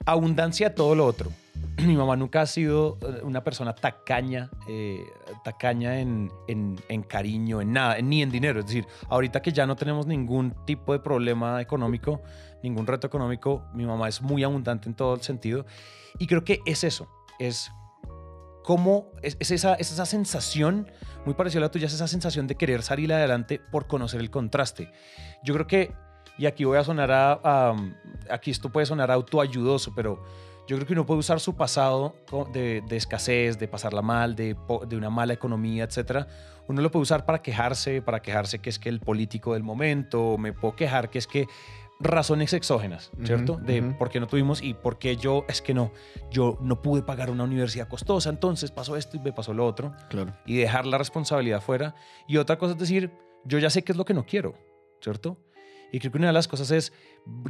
abundancia 0.06 0.70
de 0.70 0.76
todo 0.76 0.94
lo 0.94 1.06
otro. 1.06 1.32
Mi 1.78 1.96
mamá 1.96 2.16
nunca 2.18 2.42
ha 2.42 2.46
sido 2.46 2.98
eh, 3.02 3.22
una 3.24 3.44
persona 3.44 3.74
tacaña, 3.74 4.50
eh, 4.68 5.00
tacaña 5.44 6.00
en, 6.00 6.30
en- 6.48 6.76
en 6.90 7.04
cariño, 7.04 7.62
en 7.62 7.72
nada, 7.72 8.00
ni 8.02 8.22
en 8.22 8.30
dinero. 8.32 8.60
Es 8.60 8.66
decir, 8.68 8.86
ahorita 9.10 9.42
que 9.42 9.52
ya 9.54 9.66
no 9.66 9.76
tenemos 9.78 10.06
ningún 10.06 10.54
tipo 10.66 10.92
de 10.94 11.00
problema 11.00 11.62
económico, 11.62 12.22
ningún 12.62 12.86
reto 12.86 13.08
económico, 13.08 13.64
mi 13.74 13.86
mamá 13.86 14.10
es 14.10 14.22
muy 14.22 14.44
abundante 14.44 14.90
en 14.90 14.96
todo 14.96 15.16
el 15.16 15.22
sentido. 15.22 15.66
Y 16.20 16.28
creo 16.28 16.44
que 16.44 16.60
es 16.66 16.84
eso, 16.84 17.08
es 17.40 17.72
cómo, 18.66 19.12
es, 19.22 19.38
es 19.40 19.52
esa, 19.52 19.76
es 19.76 19.92
esa 19.92 20.06
sensación, 20.08 20.90
muy 21.24 21.36
parecida 21.36 21.60
a 21.60 21.62
la 21.62 21.72
tuya, 21.72 21.86
es 21.86 21.94
esa 21.94 22.08
sensación 22.08 22.48
de 22.48 22.56
querer 22.56 22.82
salir 22.82 23.14
adelante 23.14 23.62
por 23.72 23.86
conocer 23.86 24.20
el 24.20 24.32
contraste. 24.32 24.92
Yo 25.44 25.54
creo 25.54 25.68
que, 25.68 25.94
y 26.40 26.48
aquí 26.48 26.64
voy 26.66 26.78
a 26.80 26.84
sonar 26.84 27.12
a, 27.12 27.40
a- 27.44 27.76
aquí 28.32 28.50
esto 28.50 28.72
puede 28.72 28.88
sonar 28.88 29.12
autoayudoso, 29.12 29.94
pero 29.96 30.24
yo 30.68 30.78
creo 30.78 30.88
que 30.88 30.94
uno 30.94 31.06
puede 31.06 31.20
usar 31.20 31.40
su 31.40 31.56
pasado 31.56 32.16
de, 32.52 32.82
de 32.90 32.98
escasez, 32.98 33.60
de 33.60 33.68
pasarla 33.68 34.02
mal, 34.02 34.36
de, 34.36 34.56
de 34.88 34.98
una 34.98 35.12
mala 35.12 35.34
economía, 35.34 35.84
etcétera. 35.84 36.28
Uno 36.68 36.82
lo 36.82 36.90
puede 36.90 37.04
usar 37.04 37.24
para 37.26 37.44
quejarse, 37.44 38.02
para 38.02 38.24
quejarse 38.24 38.58
que 38.58 38.72
es 38.72 38.80
que 38.80 38.90
el 38.90 39.00
político 39.00 39.54
del 39.54 39.62
momento, 39.62 40.40
me 40.40 40.52
puedo 40.54 40.76
quejar 40.76 41.12
que 41.12 41.20
es 41.20 41.28
que 41.28 41.46
razones 42.00 42.52
exógenas, 42.54 43.12
¿cierto? 43.24 43.54
Ujú, 43.54 43.64
de 43.66 43.82
ujú. 43.82 43.98
por 43.98 44.10
qué 44.10 44.20
no 44.20 44.28
tuvimos 44.28 44.62
y 44.62 44.74
por 44.74 44.98
qué 45.00 45.16
yo, 45.16 45.46
es 45.48 45.62
que 45.62 45.74
no, 45.74 45.92
yo 46.30 46.58
no 46.62 46.82
pude 46.82 47.02
pagar 47.02 47.30
una 47.30 47.44
universidad 47.46 47.88
costosa, 47.88 48.30
entonces 48.30 48.72
pasó 48.72 48.98
esto 48.98 49.16
y 49.18 49.20
me 49.22 49.32
pasó 49.32 49.54
lo 49.54 49.66
otro 49.66 49.94
Claro. 50.10 50.34
y 50.46 50.58
dejar 50.58 50.86
la 50.86 50.98
responsabilidad 50.98 51.62
fuera. 51.62 51.96
Y 52.28 52.38
otra 52.38 52.58
cosa 52.58 52.74
es 52.74 52.80
decir, 52.80 53.12
yo 53.46 53.60
ya 53.60 53.70
sé 53.70 53.84
qué 53.84 53.92
es 53.94 53.98
lo 53.98 54.04
que 54.06 54.14
no 54.14 54.26
quiero, 54.26 54.56
¿cierto? 55.02 55.38
Y 55.92 56.00
creo 56.00 56.12
que 56.12 56.18
una 56.18 56.28
de 56.28 56.34
las 56.34 56.48
cosas 56.50 56.72
es, 56.72 56.92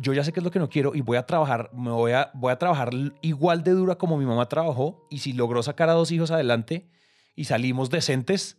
yo 0.02 0.14
ya 0.14 0.24
sé 0.24 0.32
qué 0.32 0.40
es 0.42 0.44
lo 0.44 0.52
que 0.52 0.60
no 0.60 0.70
quiero 0.70 0.94
y 0.94 1.02
voy 1.02 1.18
a 1.18 1.26
trabajar, 1.26 1.72
me 1.74 1.90
voy 1.90 2.12
a, 2.12 2.30
voy 2.36 2.52
a 2.52 2.58
trabajar 2.60 2.92
igual 3.22 3.64
de 3.64 3.72
dura 3.72 3.96
como 3.96 4.18
mi 4.18 4.26
mamá 4.26 4.48
trabajó 4.48 5.08
y 5.10 5.20
si 5.20 5.34
logró 5.34 5.64
sacar 5.64 5.90
a 5.90 5.94
dos 5.94 6.12
hijos 6.12 6.30
adelante 6.30 6.88
y 7.36 7.46
salimos 7.46 7.90
decentes, 7.90 8.58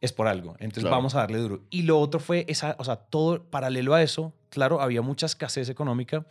es 0.00 0.12
por 0.12 0.26
algo. 0.28 0.52
Entonces 0.58 0.82
Claro. 0.84 0.96
vamos 0.96 1.14
a 1.14 1.18
darle 1.18 1.38
duro. 1.38 1.60
Y 1.70 1.82
lo 1.82 1.98
otro 1.98 2.20
fue 2.20 2.44
esa, 2.48 2.74
o 2.78 2.84
sea, 2.84 2.96
todo 2.96 3.42
paralelo 3.44 3.94
a 3.94 4.02
eso, 4.02 4.32
claro, 4.48 4.80
había 4.80 5.02
mucha 5.02 5.26
escasez 5.26 5.68
económica, 5.68 6.24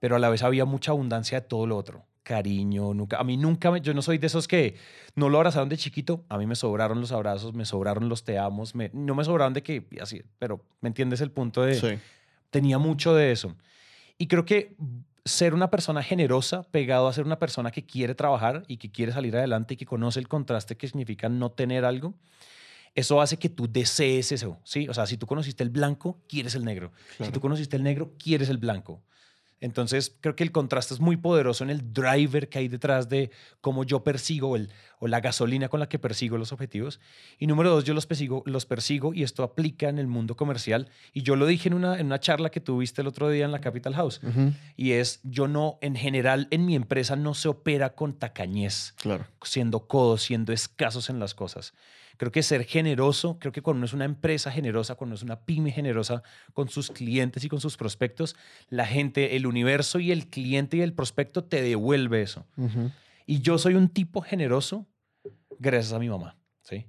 pero 0.00 0.16
a 0.16 0.18
la 0.18 0.28
vez 0.28 0.42
había 0.42 0.64
mucha 0.64 0.92
abundancia 0.92 1.40
de 1.40 1.46
todo 1.46 1.66
lo 1.66 1.76
otro. 1.76 2.04
Cariño, 2.22 2.92
nunca, 2.92 3.18
a 3.18 3.24
mí 3.24 3.36
nunca, 3.36 3.70
me- 3.70 3.80
yo 3.80 3.94
no 3.94 4.02
soy 4.02 4.18
de 4.18 4.26
esos 4.26 4.48
que 4.48 4.74
no 5.14 5.28
lo 5.28 5.36
abrazaron 5.38 5.68
de 5.68 5.76
chiquito, 5.76 6.24
a 6.28 6.38
mí 6.38 6.46
me 6.46 6.56
sobraron 6.56 7.00
los 7.00 7.12
abrazos, 7.12 7.54
me 7.54 7.64
sobraron 7.64 8.08
los 8.08 8.24
te 8.24 8.36
amos, 8.38 8.74
me- 8.74 8.90
no 8.92 9.14
me 9.14 9.22
sobraron 9.24 9.52
de 9.54 9.62
que, 9.62 9.86
así, 10.00 10.22
pero 10.38 10.60
me 10.80 10.88
entiendes 10.88 11.20
el 11.20 11.30
punto 11.30 11.62
de, 11.62 11.74
Sí. 11.76 11.98
tenía 12.50 12.78
mucho 12.78 13.14
de 13.14 13.30
eso. 13.30 13.54
Y 14.18 14.26
creo 14.26 14.44
que 14.44 14.74
ser 15.24 15.54
una 15.54 15.70
persona 15.70 16.02
generosa, 16.02 16.62
pegado 16.64 17.06
a 17.08 17.12
ser 17.12 17.26
una 17.26 17.38
persona 17.38 17.70
que 17.70 17.84
quiere 17.84 18.14
trabajar 18.14 18.64
y 18.66 18.76
que 18.78 18.90
quiere 18.90 19.12
salir 19.12 19.36
adelante 19.36 19.74
y 19.74 19.76
que 19.76 19.86
conoce 19.86 20.18
el 20.18 20.26
contraste 20.28 20.76
que 20.76 20.88
significa 20.88 21.28
no 21.28 21.50
tener 21.50 21.84
algo, 21.84 22.14
eso 22.96 23.20
hace 23.20 23.36
que 23.36 23.48
tú 23.48 23.70
desees 23.70 24.32
eso, 24.32 24.58
¿sí? 24.64 24.88
O 24.88 24.94
sea, 24.94 25.06
si 25.06 25.16
tú 25.16 25.26
conociste 25.26 25.62
el 25.62 25.70
blanco, 25.70 26.20
quieres 26.28 26.54
el 26.56 26.64
negro. 26.64 26.90
Si 27.22 27.30
tú 27.30 27.40
conociste 27.40 27.76
el 27.76 27.82
negro, 27.84 28.12
quieres 28.18 28.48
el 28.48 28.58
blanco. 28.58 29.02
Entonces, 29.58 30.14
creo 30.20 30.36
que 30.36 30.44
el 30.44 30.52
contraste 30.52 30.92
es 30.92 31.00
muy 31.00 31.16
poderoso 31.16 31.64
en 31.64 31.70
el 31.70 31.94
driver 31.94 32.50
que 32.50 32.58
hay 32.58 32.68
detrás 32.68 33.08
de 33.08 33.30
cómo 33.62 33.84
yo 33.84 34.04
persigo 34.04 34.54
el, 34.54 34.70
o 34.98 35.08
la 35.08 35.20
gasolina 35.20 35.70
con 35.70 35.80
la 35.80 35.88
que 35.88 35.98
persigo 35.98 36.36
los 36.36 36.52
objetivos. 36.52 37.00
Y 37.38 37.46
número 37.46 37.70
dos, 37.70 37.84
yo 37.84 37.94
los 37.94 38.04
persigo, 38.06 38.42
los 38.44 38.66
persigo 38.66 39.14
y 39.14 39.22
esto 39.22 39.42
aplica 39.42 39.88
en 39.88 39.98
el 39.98 40.08
mundo 40.08 40.36
comercial. 40.36 40.90
Y 41.14 41.22
yo 41.22 41.36
lo 41.36 41.46
dije 41.46 41.68
en 41.70 41.74
una, 41.74 41.98
en 41.98 42.06
una 42.06 42.20
charla 42.20 42.50
que 42.50 42.60
tuviste 42.60 43.00
el 43.00 43.06
otro 43.06 43.30
día 43.30 43.46
en 43.46 43.52
la 43.52 43.62
Capital 43.62 43.94
House. 43.94 44.20
Y 44.76 44.92
es, 44.92 45.20
yo 45.22 45.48
no, 45.48 45.78
en 45.80 45.96
general, 45.96 46.48
en 46.50 46.66
mi 46.66 46.76
empresa 46.76 47.16
no 47.16 47.32
se 47.32 47.48
opera 47.48 47.94
con 47.94 48.12
tacañez 48.18 48.92
Claro. 48.98 49.26
siendo 49.42 49.86
codos, 49.86 50.20
siendo 50.22 50.52
escasos 50.52 51.08
en 51.08 51.18
las 51.18 51.34
cosas. 51.34 51.72
Creo 52.16 52.32
que 52.32 52.42
ser 52.42 52.64
generoso, 52.64 53.38
creo 53.38 53.52
que 53.52 53.62
cuando 53.62 53.78
uno 53.78 53.86
es 53.86 53.92
una 53.92 54.04
empresa 54.04 54.50
generosa, 54.50 54.94
cuando 54.94 55.12
uno 55.12 55.16
es 55.16 55.22
una 55.22 55.40
pyme 55.40 55.70
generosa 55.70 56.22
con 56.52 56.68
sus 56.68 56.90
clientes 56.90 57.44
y 57.44 57.48
con 57.48 57.60
sus 57.60 57.76
prospectos, 57.76 58.36
la 58.68 58.86
gente, 58.86 59.36
el 59.36 59.46
universo 59.46 59.98
y 59.98 60.12
el 60.12 60.28
cliente 60.28 60.78
y 60.78 60.80
el 60.80 60.92
prospecto 60.92 61.44
te 61.44 61.62
devuelve 61.62 62.22
eso. 62.22 62.46
Y 63.26 63.40
yo 63.40 63.58
soy 63.58 63.74
un 63.74 63.88
tipo 63.88 64.22
generoso 64.22 64.86
gracias 65.58 65.92
a 65.92 65.98
mi 65.98 66.08
mamá, 66.08 66.36
¿sí? 66.62 66.86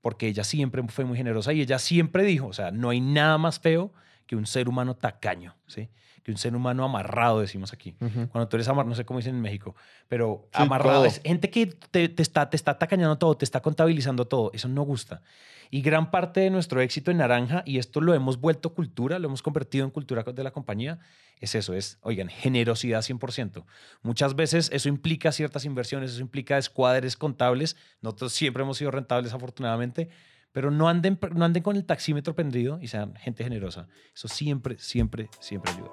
Porque 0.00 0.28
ella 0.28 0.44
siempre 0.44 0.82
fue 0.88 1.04
muy 1.04 1.16
generosa 1.16 1.52
y 1.52 1.60
ella 1.60 1.78
siempre 1.78 2.24
dijo, 2.24 2.46
o 2.46 2.52
sea, 2.52 2.70
no 2.70 2.90
hay 2.90 3.00
nada 3.00 3.38
más 3.38 3.58
feo 3.60 3.92
que 4.26 4.36
un 4.36 4.46
ser 4.46 4.68
humano 4.68 4.96
tacaño, 4.96 5.56
¿sí? 5.66 5.88
Que 6.26 6.32
un 6.32 6.38
ser 6.38 6.56
humano 6.56 6.82
amarrado, 6.84 7.38
decimos 7.40 7.72
aquí. 7.72 7.94
Ujú. 8.00 8.26
Cuando 8.30 8.48
tú 8.48 8.56
eres 8.56 8.66
amarrado, 8.66 8.88
no 8.88 8.96
sé 8.96 9.04
cómo 9.04 9.20
dicen 9.20 9.36
en 9.36 9.40
México, 9.42 9.76
pero 10.08 10.48
Sí, 10.52 10.60
amarrado 10.60 10.96
codo. 10.96 11.04
es 11.06 11.20
gente 11.24 11.50
que 11.50 11.66
te, 11.66 12.08
te 12.08 12.20
está, 12.20 12.50
te 12.50 12.56
está 12.56 12.76
tacañando 12.80 13.16
todo, 13.16 13.36
te 13.36 13.44
está 13.44 13.60
contabilizando 13.62 14.24
todo. 14.26 14.50
Eso 14.52 14.66
no 14.66 14.82
gusta. 14.82 15.22
Y 15.70 15.82
gran 15.82 16.10
parte 16.10 16.40
de 16.40 16.50
nuestro 16.50 16.80
éxito 16.80 17.12
en 17.12 17.18
Naranja, 17.18 17.62
y 17.64 17.78
esto 17.78 18.00
lo 18.00 18.12
hemos 18.12 18.40
vuelto 18.40 18.74
cultura, 18.74 19.20
lo 19.20 19.28
hemos 19.28 19.40
convertido 19.40 19.84
en 19.84 19.92
cultura 19.92 20.24
de 20.24 20.42
la 20.42 20.50
compañía, 20.50 20.98
es 21.38 21.54
eso, 21.54 21.74
es, 21.74 21.98
oigan, 22.02 22.28
generosidad 22.28 23.02
100%. 23.02 23.64
Muchas 24.02 24.34
veces 24.34 24.68
eso 24.72 24.88
implica 24.88 25.30
ciertas 25.30 25.64
inversiones, 25.64 26.10
eso 26.10 26.22
implica 26.22 26.58
escuadres 26.58 27.16
contables. 27.16 27.76
Nosotros 28.00 28.32
siempre 28.32 28.64
hemos 28.64 28.78
sido 28.78 28.90
rentables, 28.90 29.32
afortunadamente, 29.32 30.08
pero 30.56 30.70
no 30.70 30.88
anden, 30.88 31.18
no 31.34 31.44
anden 31.44 31.62
con 31.62 31.76
el 31.76 31.84
taxímetro 31.84 32.34
pendido 32.34 32.78
y 32.80 32.86
sean 32.86 33.14
gente 33.16 33.44
generosa. 33.44 33.88
Eso 34.14 34.26
siempre, 34.26 34.78
siempre, 34.78 35.28
siempre 35.38 35.70
ayuda. 35.70 35.90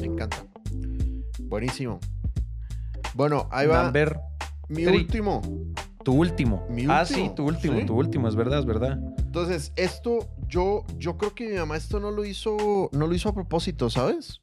Me 0.00 0.06
encanta. 0.06 0.38
Buenísimo. 1.40 2.00
Bueno, 3.12 3.46
ahí 3.52 3.66
va 3.66 3.82
Number 3.84 4.18
mi 4.70 4.84
three. 4.84 4.96
último. 5.00 5.42
Tu 6.02 6.14
último. 6.14 6.66
Mi 6.70 6.86
Ah, 6.88 7.02
último, 7.02 7.28
sí, 7.28 7.30
tu 7.36 7.44
último, 7.44 7.78
sí. 7.80 7.84
tu 7.84 7.94
último, 7.94 8.26
es 8.26 8.34
verdad, 8.34 8.60
es 8.60 8.64
verdad. 8.64 8.98
Entonces, 9.18 9.74
esto, 9.76 10.30
yo, 10.48 10.82
yo 10.96 11.18
creo 11.18 11.34
que 11.34 11.46
mi 11.46 11.58
mamá 11.58 11.76
esto 11.76 12.00
no 12.00 12.10
lo 12.10 12.24
hizo, 12.24 12.88
no 12.90 13.06
lo 13.06 13.14
hizo 13.14 13.28
a 13.28 13.34
propósito, 13.34 13.90
¿sabes? 13.90 14.40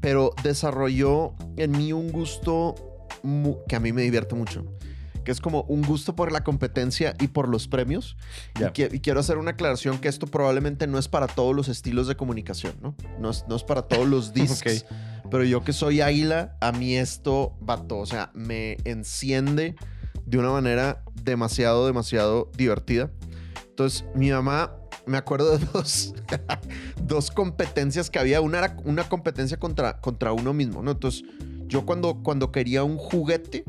Pero 0.00 0.32
desarrolló 0.42 1.36
en 1.56 1.70
mí 1.70 1.92
un 1.92 2.10
gusto 2.10 2.74
que 3.68 3.76
a 3.76 3.78
mí 3.78 3.92
me 3.92 4.02
divierte 4.02 4.34
mucho. 4.34 4.64
Que 5.28 5.32
es 5.32 5.42
como 5.42 5.64
un 5.64 5.82
gusto 5.82 6.16
por 6.16 6.32
la 6.32 6.42
competencia 6.42 7.12
y 7.20 7.28
por 7.28 7.50
los 7.50 7.68
premios. 7.68 8.16
Y, 8.56 8.60
Ya. 8.60 8.72
qui- 8.72 8.94
y 8.94 9.00
quiero 9.00 9.20
hacer 9.20 9.36
una 9.36 9.50
aclaración 9.50 9.98
que 9.98 10.08
esto 10.08 10.26
probablemente 10.26 10.86
no 10.86 10.98
es 10.98 11.06
para 11.06 11.26
todos 11.26 11.54
los 11.54 11.68
estilos 11.68 12.06
de 12.08 12.16
comunicación, 12.16 12.76
¿no? 12.80 12.94
No 13.20 13.28
es, 13.28 13.44
no 13.46 13.54
es 13.54 13.62
para 13.62 13.82
todos 13.82 14.08
los 14.08 14.32
discs. 14.32 14.86
Pero 15.30 15.44
yo 15.44 15.62
que 15.64 15.74
soy 15.74 16.00
águila, 16.00 16.56
a 16.62 16.72
mí 16.72 16.96
esto, 16.96 17.54
vato, 17.60 17.98
o 17.98 18.06
sea, 18.06 18.30
me 18.32 18.78
enciende 18.84 19.76
de 20.24 20.38
una 20.38 20.50
manera 20.50 21.04
demasiado, 21.22 21.84
demasiado 21.86 22.50
divertida. 22.56 23.10
Entonces, 23.68 24.06
mi 24.14 24.30
mamá, 24.30 24.72
me 25.04 25.18
acuerdo 25.18 25.58
de 25.58 25.66
dos, 25.74 26.14
dos 27.02 27.30
competencias 27.30 28.08
que 28.08 28.18
había. 28.18 28.40
Una 28.40 28.60
era 28.60 28.76
una 28.86 29.06
competencia 29.10 29.58
contra, 29.58 30.00
contra 30.00 30.32
uno 30.32 30.54
mismo, 30.54 30.82
¿no? 30.82 30.92
Entonces, 30.92 31.22
yo 31.66 31.84
cuando, 31.84 32.22
cuando 32.22 32.50
quería 32.50 32.82
un 32.82 32.96
juguete, 32.96 33.64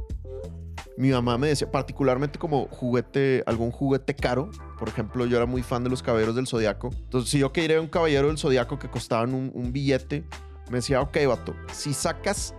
mi 0.99 1.11
mamá 1.11 1.37
me 1.37 1.47
decía, 1.47 1.71
particularmente 1.71 2.37
como 2.37 2.67
juguete, 2.67 3.41
algún 3.45 3.71
juguete 3.71 4.13
caro. 4.13 4.51
Por 4.77 4.89
ejemplo, 4.89 5.25
yo 5.25 5.37
era 5.37 5.45
muy 5.45 5.63
fan 5.63 5.81
de 5.81 5.89
los 5.89 6.03
caballeros 6.03 6.35
del 6.35 6.45
zodiaco. 6.45 6.89
Entonces, 6.93 7.29
si 7.29 7.39
yo 7.39 7.53
quería 7.53 7.79
un 7.79 7.87
caballero 7.87 8.27
del 8.27 8.37
zodiaco 8.37 8.77
que 8.77 8.89
costaban 8.89 9.33
un, 9.33 9.49
un 9.55 9.71
billete, 9.71 10.25
me 10.69 10.79
decía, 10.79 10.99
ok, 10.99 11.17
vato, 11.25 11.55
si 11.71 11.93
sacas 11.93 12.53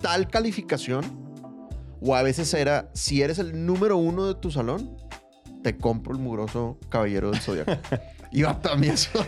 tal 0.00 0.28
calificación, 0.28 1.04
o 2.00 2.16
a 2.16 2.22
veces 2.22 2.54
era, 2.54 2.88
si 2.94 3.20
eres 3.20 3.38
el 3.38 3.66
número 3.66 3.98
uno 3.98 4.26
de 4.26 4.36
tu 4.36 4.50
salón, 4.50 4.96
te 5.62 5.76
compro 5.76 6.14
el 6.14 6.18
mugroso 6.18 6.78
caballero 6.88 7.30
del 7.30 7.40
zodiaco. 7.40 7.72
y 8.32 8.42
vato, 8.42 8.72
a 8.72 8.76
mí 8.76 8.86
eso 8.86 9.22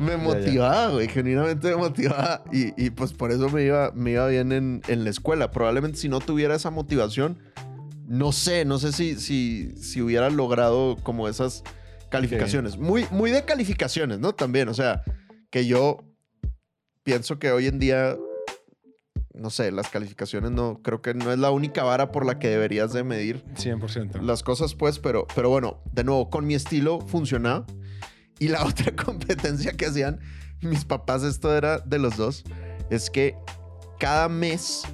me 0.00 0.16
motivaba, 0.16 0.88
güey, 0.88 1.06
genuinamente 1.06 1.68
me 1.68 1.76
motivaba. 1.76 2.42
Y, 2.52 2.72
y, 2.84 2.90
pues 2.90 3.12
por 3.12 3.30
eso 3.30 3.48
me 3.50 3.62
iba, 3.62 3.92
me 3.94 4.10
iba 4.10 4.26
bien 4.26 4.50
en, 4.50 4.82
en 4.88 5.04
la 5.04 5.10
escuela. 5.10 5.52
Probablemente 5.52 5.96
si 5.98 6.08
no 6.08 6.18
tuviera 6.18 6.56
esa 6.56 6.70
motivación, 6.70 7.38
no 8.08 8.32
sé, 8.32 8.64
no 8.64 8.78
sé 8.78 8.92
si, 8.92 9.16
si, 9.16 9.76
si 9.76 10.00
hubiera 10.00 10.30
logrado 10.30 10.96
como 11.02 11.28
esas 11.28 11.62
calificaciones. 12.08 12.78
Muy, 12.78 13.06
muy 13.10 13.30
de 13.30 13.44
calificaciones, 13.44 14.18
¿no? 14.18 14.34
También, 14.34 14.68
o 14.70 14.74
sea, 14.74 15.02
que 15.50 15.66
yo 15.66 15.98
pienso 17.02 17.38
que 17.38 17.52
hoy 17.52 17.66
en 17.66 17.78
día, 17.78 18.16
no 19.34 19.50
sé, 19.50 19.70
las 19.72 19.90
calificaciones 19.90 20.52
no, 20.52 20.80
creo 20.82 21.02
que 21.02 21.12
no 21.12 21.30
es 21.30 21.38
la 21.38 21.50
única 21.50 21.84
vara 21.84 22.10
por 22.10 22.24
la 22.24 22.38
que 22.38 22.48
deberías 22.48 22.94
de 22.94 23.04
medir 23.04 23.44
100%. 23.54 24.22
las 24.22 24.42
cosas, 24.42 24.74
pues, 24.74 24.98
pero, 24.98 25.26
pero 25.34 25.50
bueno, 25.50 25.82
de 25.92 26.04
nuevo, 26.04 26.30
con 26.30 26.46
mi 26.46 26.54
estilo 26.54 27.00
funcionaba. 27.00 27.66
Y 28.38 28.48
la 28.48 28.64
otra 28.66 28.96
competencia 28.96 29.72
que 29.72 29.84
hacían 29.84 30.18
mis 30.62 30.86
papás, 30.86 31.24
esto 31.24 31.54
era 31.54 31.78
de 31.80 31.98
los 31.98 32.16
dos, 32.16 32.42
es 32.88 33.10
que 33.10 33.36
cada 33.98 34.30
mes 34.30 34.84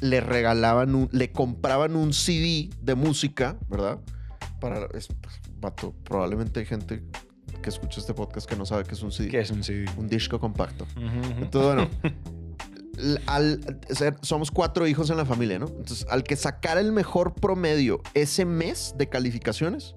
le 0.00 0.20
regalaban, 0.20 0.94
un- 0.94 1.08
le 1.12 1.30
compraban 1.32 1.96
un 1.96 2.12
CD 2.12 2.70
de 2.82 2.94
música, 2.94 3.56
¿verdad? 3.68 3.98
Para, 4.60 4.86
es, 4.94 5.08
pues, 5.08 5.40
vato, 5.60 5.94
probablemente 6.04 6.60
hay 6.60 6.66
gente 6.66 7.02
que 7.62 7.68
escucha 7.68 8.00
este 8.00 8.14
podcast 8.14 8.48
que 8.48 8.56
no 8.56 8.64
sabe 8.64 8.84
que 8.84 8.94
es 8.94 9.02
un 9.02 9.12
CD. 9.12 9.28
¿Qué 9.28 9.40
es 9.40 9.50
un 9.50 9.62
CD? 9.62 9.84
Un 9.98 10.08
disco 10.08 10.38
compacto. 10.40 10.86
Entonces, 10.96 11.62
bueno, 11.62 11.88
al, 13.26 13.60
ser- 13.90 14.16
somos 14.22 14.50
cuatro 14.50 14.86
hijos 14.86 15.08
en 15.10 15.16
la 15.16 15.24
familia, 15.24 15.58
¿no? 15.58 15.66
Entonces, 15.66 16.06
al 16.10 16.22
que 16.22 16.36
sacara 16.36 16.80
el 16.80 16.92
mejor 16.92 17.34
promedio 17.34 18.00
ese 18.14 18.44
mes 18.44 18.94
de 18.98 19.08
calificaciones, 19.08 19.94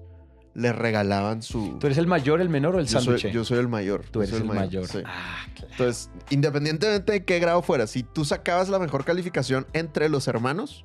le 0.54 0.72
regalaban 0.72 1.42
su... 1.42 1.78
¿Tú 1.80 1.86
eres 1.86 1.98
el 1.98 2.06
mayor, 2.06 2.40
el 2.40 2.48
menor 2.48 2.76
o 2.76 2.78
el 2.78 2.88
sándwich? 2.88 3.26
yo 3.32 3.44
soy 3.44 3.58
el 3.58 3.68
mayor. 3.68 4.04
Tú 4.10 4.22
eres 4.22 4.34
el 4.34 4.44
mayor. 4.44 4.86
sí. 4.86 4.98
Ah, 5.04 5.46
claro. 5.54 5.68
Entonces, 5.72 6.10
independientemente 6.30 7.12
de 7.12 7.24
qué 7.24 7.38
grado 7.40 7.60
fuera, 7.62 7.86
si 7.86 8.02
tú 8.04 8.24
sacabas 8.24 8.68
la 8.68 8.78
mejor 8.78 9.04
calificación 9.04 9.66
entre 9.72 10.08
los 10.08 10.28
hermanos, 10.28 10.84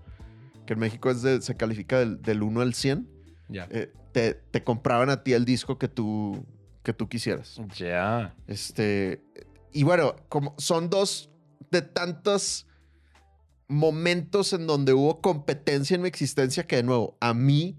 que 0.65 0.73
en 0.73 0.79
México 0.79 1.09
es 1.11 1.21
de- 1.21 1.41
se 1.41 1.55
califica 1.55 1.99
del, 1.99 2.21
del 2.21 2.41
1 2.43 2.61
al 2.61 2.73
100, 2.73 3.07
Ya. 3.47 3.67
eh, 3.69 3.91
te, 4.11 4.33
te 4.33 4.63
compraban 4.63 5.09
a 5.11 5.23
ti 5.23 5.33
el 5.33 5.45
disco 5.45 5.77
que 5.77 5.87
tú, 5.87 6.43
que 6.83 6.93
tú 6.93 7.07
quisieras. 7.07 7.61
Ya. 7.77 8.35
Este, 8.47 9.21
y 9.71 9.83
bueno, 9.83 10.15
como 10.29 10.55
son 10.57 10.89
dos 10.89 11.29
de 11.69 11.83
tantos 11.83 12.65
momentos 13.67 14.53
en 14.53 14.65
donde 14.65 14.93
hubo 14.93 15.21
competencia 15.21 15.95
en 15.95 16.01
mi 16.01 16.07
existencia 16.07 16.65
que 16.65 16.77
de 16.77 16.83
nuevo, 16.83 17.17
a 17.19 17.33
mí 17.35 17.77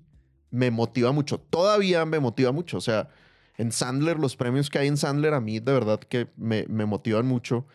me 0.50 0.70
motiva 0.70 1.12
mucho. 1.12 1.38
Todavía 1.38 2.04
me 2.04 2.20
motiva 2.20 2.52
mucho. 2.52 2.78
O 2.78 2.80
sea, 2.80 3.08
en 3.56 3.72
Sandler, 3.72 4.18
los 4.18 4.36
premios 4.36 4.70
que 4.70 4.78
hay 4.78 4.88
en 4.88 4.96
Sandler 4.96 5.34
a 5.34 5.40
mí 5.40 5.60
de 5.60 5.72
verdad 5.72 6.00
que 6.00 6.28
me, 6.36 6.64
me 6.68 6.86
motivan 6.86 7.26
mucho. 7.26 7.66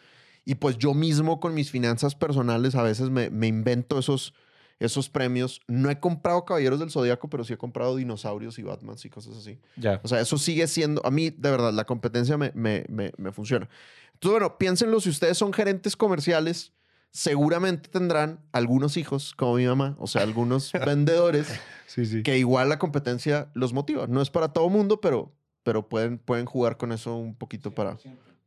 Y 0.45 0.55
pues 0.55 0.77
yo 0.77 0.93
mismo 0.93 1.39
con 1.39 1.53
mis 1.53 1.71
finanzas 1.71 2.15
personales 2.15 2.75
a 2.75 2.83
veces 2.83 3.09
me, 3.09 3.29
me 3.29 3.47
invento 3.47 3.97
esos, 3.97 4.33
esos 4.79 5.09
premios. 5.09 5.61
No 5.67 5.89
he 5.89 5.99
comprado 5.99 6.45
Caballeros 6.45 6.79
del 6.79 6.91
Zodíaco, 6.91 7.29
pero 7.29 7.43
sí 7.43 7.53
he 7.53 7.57
comprado 7.57 7.95
dinosaurios 7.95 8.59
y 8.59 8.63
Batman 8.63 8.95
y 9.03 9.09
cosas 9.09 9.37
así. 9.37 9.59
Ya. 9.75 9.99
O 10.03 10.07
sea, 10.07 10.19
eso 10.19 10.37
sigue 10.37 10.67
siendo, 10.67 11.05
a 11.05 11.11
mí, 11.11 11.31
de 11.31 11.49
verdad, 11.49 11.73
la 11.73 11.85
competencia 11.85 12.37
me, 12.37 12.51
me, 12.53 12.85
me 12.87 13.31
funciona. 13.31 13.67
Entonces, 14.13 14.39
bueno, 14.39 14.57
piénsenlo, 14.57 14.99
si 14.99 15.09
ustedes 15.09 15.37
son 15.37 15.51
gerentes 15.51 15.95
comerciales, 15.95 16.73
seguramente 17.15 17.87
tendrán 17.89 18.41
algunos 18.51 18.97
hijos, 18.97 19.33
como 19.35 19.55
mi 19.55 19.65
mamá, 19.65 19.95
o 19.99 20.05
sea, 20.07 20.21
algunos 20.23 20.71
vendedores, 20.85 21.47
Sí, 21.87 22.05
sí. 22.05 22.23
que 22.23 22.37
igual 22.37 22.67
la 22.67 22.77
competencia 22.77 23.49
los 23.53 23.71
motiva. 23.71 24.05
No 24.07 24.21
es 24.21 24.29
para 24.29 24.49
todo 24.49 24.67
mundo, 24.69 24.99
pero, 24.99 25.33
pero 25.63 25.87
pueden, 25.87 26.17
pueden 26.17 26.45
jugar 26.45 26.75
con 26.75 26.91
eso 26.91 27.15
un 27.15 27.33
poquito 27.33 27.71
para, 27.71 27.97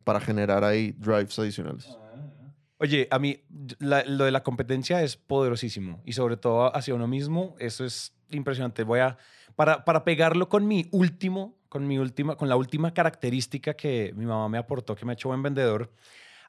para 0.04 0.20
generar 0.20 0.64
ahí 0.64 0.92
drives 0.98 1.38
adicionales. 1.38 1.98
Oye, 2.76 3.08
a 3.10 3.18
mí 3.18 3.40
la- 3.78 4.04
lo 4.04 4.26
de 4.26 4.30
la 4.32 4.42
competencia 4.42 5.02
es 5.02 5.16
poderosísimo 5.16 6.02
y 6.04 6.12
sobre 6.12 6.36
todo 6.36 6.76
hacia 6.76 6.94
uno 6.94 7.08
mismo, 7.08 7.56
eso 7.58 7.86
es 7.86 8.12
impresionante. 8.30 8.84
Voy 8.84 9.00
a, 9.00 9.16
para, 9.56 9.82
para 9.86 10.04
pegarlo 10.04 10.50
con 10.50 10.68
mi 10.68 10.88
último, 10.92 11.56
con 11.70 11.86
mi 11.88 11.96
última, 11.98 12.36
con 12.36 12.50
la 12.50 12.56
última 12.56 12.92
característica 12.92 13.72
que 13.74 14.12
mi 14.14 14.26
mamá 14.26 14.48
me 14.50 14.58
aportó, 14.58 14.94
que 14.94 15.06
me 15.06 15.12
ha 15.12 15.14
hecho 15.14 15.28
buen 15.28 15.42
vendedor, 15.42 15.90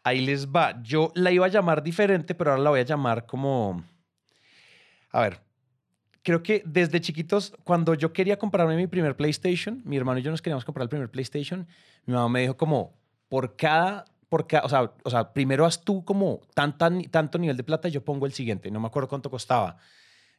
ahí 0.03 0.21
les 0.21 0.47
va. 0.47 0.81
Yo 0.83 1.11
la 1.15 1.31
iba 1.31 1.45
a 1.45 1.49
llamar 1.49 1.83
diferente, 1.83 2.35
pero 2.35 2.51
ahora 2.51 2.63
la 2.63 2.69
voy 2.69 2.79
a 2.79 2.83
llamar 2.83 3.25
como, 3.25 3.83
a 5.11 5.21
ver, 5.21 5.41
creo 6.23 6.43
que 6.43 6.63
desde 6.65 7.01
chiquitos, 7.01 7.53
cuando 7.63 7.93
yo 7.93 8.13
quería 8.13 8.37
comprarme 8.37 8.75
mi 8.75 8.87
primer 8.87 9.15
PlayStation, 9.15 9.81
mi 9.85 9.97
hermano 9.97 10.19
y 10.19 10.23
yo 10.23 10.31
nos 10.31 10.41
queríamos 10.41 10.65
comprar 10.65 10.83
el 10.83 10.89
primer 10.89 11.09
PlayStation, 11.09 11.67
mi 12.05 12.13
mamá 12.13 12.29
me 12.29 12.41
dijo 12.41 12.57
como, 12.57 12.97
por 13.29 13.55
cada, 13.55 14.05
por 14.29 14.47
cada 14.47 14.65
o, 14.65 14.69
sea, 14.69 14.91
o 15.03 15.09
sea, 15.09 15.33
primero 15.33 15.65
haz 15.65 15.83
tú 15.83 16.03
como 16.03 16.41
tanta, 16.53 16.89
tanto 17.11 17.37
nivel 17.37 17.57
de 17.57 17.63
plata 17.63 17.87
y 17.87 17.91
yo 17.91 18.03
pongo 18.03 18.25
el 18.25 18.33
siguiente. 18.33 18.71
No 18.71 18.79
me 18.79 18.87
acuerdo 18.87 19.07
cuánto 19.09 19.29
costaba. 19.29 19.77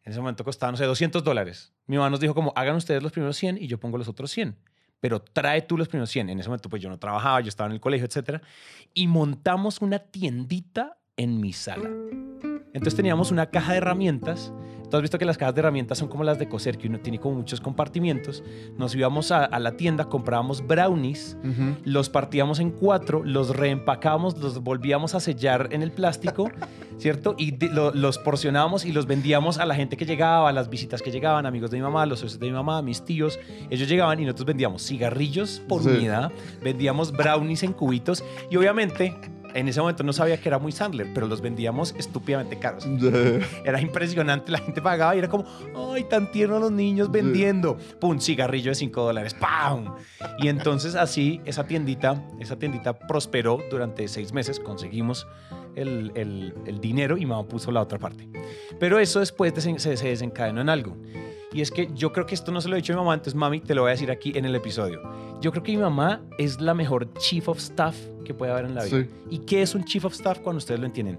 En 0.03 0.13
ese 0.13 0.21
momento 0.21 0.45
costaba, 0.45 0.73
no 0.73 0.79
sé, 0.79 0.85
200 0.85 1.23
dólares. 1.23 1.75
Mi 1.87 1.97
mamá 1.97 2.09
nos 2.09 2.21
dijo 2.21 2.35
como, 2.35 2.53
hagan 2.57 2.77
ustedes 2.77 3.03
los 3.03 3.13
primeros 3.13 3.37
100 3.37 3.59
y 3.59 3.67
yo 3.67 3.79
pongo 3.79 3.99
los 3.99 4.09
otros 4.09 4.31
100. 4.31 4.57
Pero 5.01 5.21
trae 5.21 5.63
tú 5.63 5.77
los 5.77 5.89
primeros 5.89 6.11
100. 6.11 6.31
En 6.31 6.41
ese 6.41 6.49
momento 6.49 6.69
pues 6.69 6.83
yo 6.83 6.89
no 6.89 6.99
trabajaba, 6.99 7.41
yo 7.41 7.49
estaba 7.49 7.69
en 7.69 7.75
el 7.75 7.81
colegio, 7.81 8.07
etcétera. 8.07 8.43
Y 8.95 9.07
montamos 9.07 9.81
una 9.81 9.99
tiendita 9.99 10.99
en 11.17 11.41
mi 11.41 11.53
sala. 11.53 11.89
Entonces 12.73 12.95
teníamos 12.95 13.31
una 13.31 13.47
caja 13.47 13.73
de 13.73 13.79
herramientas. 13.79 14.53
Tú 14.91 14.97
has 14.97 15.03
visto 15.03 15.19
que 15.19 15.25
las 15.25 15.39
cajas 15.39 15.55
de 15.55 15.61
herramientas 15.61 15.99
son 15.99 16.09
como 16.09 16.25
las 16.25 16.39
de 16.39 16.49
coser, 16.49 16.77
que 16.77 16.89
uno 16.89 16.99
tiene 16.99 17.19
como 17.21 17.37
muchos 17.37 17.61
compartimientos. 17.61 18.43
Nos 18.77 18.95
íbamos 18.95 19.31
a, 19.31 19.45
a 19.45 19.59
la 19.61 19.77
tienda, 19.77 20.07
comprábamos 20.07 20.67
brownies, 20.67 21.37
los 21.85 22.09
partíamos 22.11 22.59
en 22.59 22.71
cuatro, 22.71 23.23
los 23.25 23.57
reempacábamos, 23.57 24.37
los 24.39 24.63
volvíamos 24.63 25.15
a 25.15 25.21
sellar 25.21 25.69
en 25.71 25.83
el 25.83 25.93
plástico, 25.93 26.51
¿cierto? 26.99 27.35
Y 27.39 27.57
lo- 27.69 27.93
los 27.95 28.19
porcionábamos 28.19 28.85
y 28.85 28.93
los 28.93 29.07
vendíamos 29.07 29.59
a 29.59 29.65
la 29.67 29.75
gente 29.75 29.97
que 29.97 30.05
llegaba, 30.07 30.49
a 30.49 30.53
las 30.53 30.69
visitas 30.69 31.03
que 31.03 31.11
llegaban, 31.11 31.47
amigos 31.47 31.71
de 31.71 31.77
mi 31.79 31.83
mamá, 31.83 32.05
los 32.07 32.21
socios 32.21 32.41
de 32.41 32.47
mi 32.49 32.53
mamá, 32.53 32.83
mis 32.83 33.05
tíos. 33.05 33.39
Ellos 33.71 33.89
llegaban 33.89 34.19
y 34.21 34.25
nosotros 34.25 34.47
vendíamos 34.47 34.83
cigarrillos 34.87 35.63
por 35.69 35.83
Sí. 35.83 35.89
unidad, 35.91 36.33
vendíamos 36.63 37.13
brownies 37.13 37.63
en 37.63 37.73
cubitos 37.73 38.25
y 38.51 38.57
obviamente... 38.57 39.15
En 39.55 39.69
ese 39.69 39.81
momento 39.81 40.03
no 40.03 40.13
sabía 40.13 40.39
que 40.41 40.49
era 40.49 40.59
muy 40.59 40.73
Sandler, 40.73 41.09
pero 41.15 41.27
los 41.27 41.41
vendíamos 41.41 41.95
estúpidamente 41.99 42.59
caros. 42.59 42.87
Era 43.65 43.81
impresionante, 43.81 44.51
la 44.53 44.59
gente 44.59 44.81
pagaba 44.83 45.15
y 45.15 45.19
era 45.19 45.29
como, 45.29 45.45
ay, 45.95 46.05
tan 46.05 46.31
tierno 46.31 46.59
los 46.59 46.73
niños 46.73 47.11
vendiendo. 47.11 47.77
Pum, 48.01 48.19
cigarrillo 48.21 48.71
de 48.71 48.75
5 48.75 49.03
dólares, 49.03 49.35
¡pam! 49.35 49.95
Y 50.39 50.49
entonces 50.49 50.95
así 50.95 51.41
esa 51.45 51.67
tiendita, 51.67 52.23
esa 52.39 52.57
tiendita 52.59 52.99
prosperó 52.99 53.59
durante 53.71 54.07
seis 54.09 54.33
meses, 54.33 54.61
conseguimos 54.61 55.27
el, 55.77 56.13
el- 56.15 56.55
el 56.67 56.81
dinero 56.81 57.17
y 57.17 57.27
mamá 57.27 57.47
puso 57.47 57.71
la 57.71 57.81
otra 57.83 57.99
parte. 57.99 58.29
Pero 58.79 58.99
eso 58.99 59.21
después 59.21 59.53
se 59.55 60.09
desencadenó 60.09 60.61
en 60.61 60.69
algo. 60.69 60.97
Y 61.53 61.61
es 61.63 61.71
que 61.71 61.89
yo 61.95 62.13
creo 62.13 62.27
que 62.27 62.35
esto 62.35 62.53
no 62.53 62.61
se 62.61 62.69
lo 62.69 62.77
he 62.77 62.79
dicho 62.79 62.93
a 62.93 62.97
mi 62.97 63.01
mamá, 63.03 63.15
entonces 63.15 63.35
mami, 63.35 63.61
te 63.61 63.75
lo 63.75 63.83
voy 63.83 63.89
a 63.89 63.93
decir 63.93 64.11
aquí 64.11 64.33
en 64.37 64.45
el 64.45 64.55
episodio. 64.55 65.01
Yo 65.41 65.51
creo 65.51 65.63
que 65.65 65.73
mi 65.73 65.79
mamá 65.79 66.21
es 66.39 66.61
la 66.61 66.75
mejor 66.75 67.13
chief 67.15 67.49
of 67.49 67.59
staff 67.59 67.97
que 68.25 68.35
puede 68.35 68.53
haber 68.53 68.67
en 68.67 68.75
la 68.77 68.85
vida. 68.85 69.03
Sí. 69.03 69.09
¿Y 69.31 69.39
qué 69.41 69.63
es 69.63 69.75
un 69.75 69.85
chief 69.85 70.05
of 70.05 70.13
staff 70.13 70.39
cuando 70.39 70.59
ustedes 70.59 70.79
lo 70.79 70.87
entienden? 70.87 71.19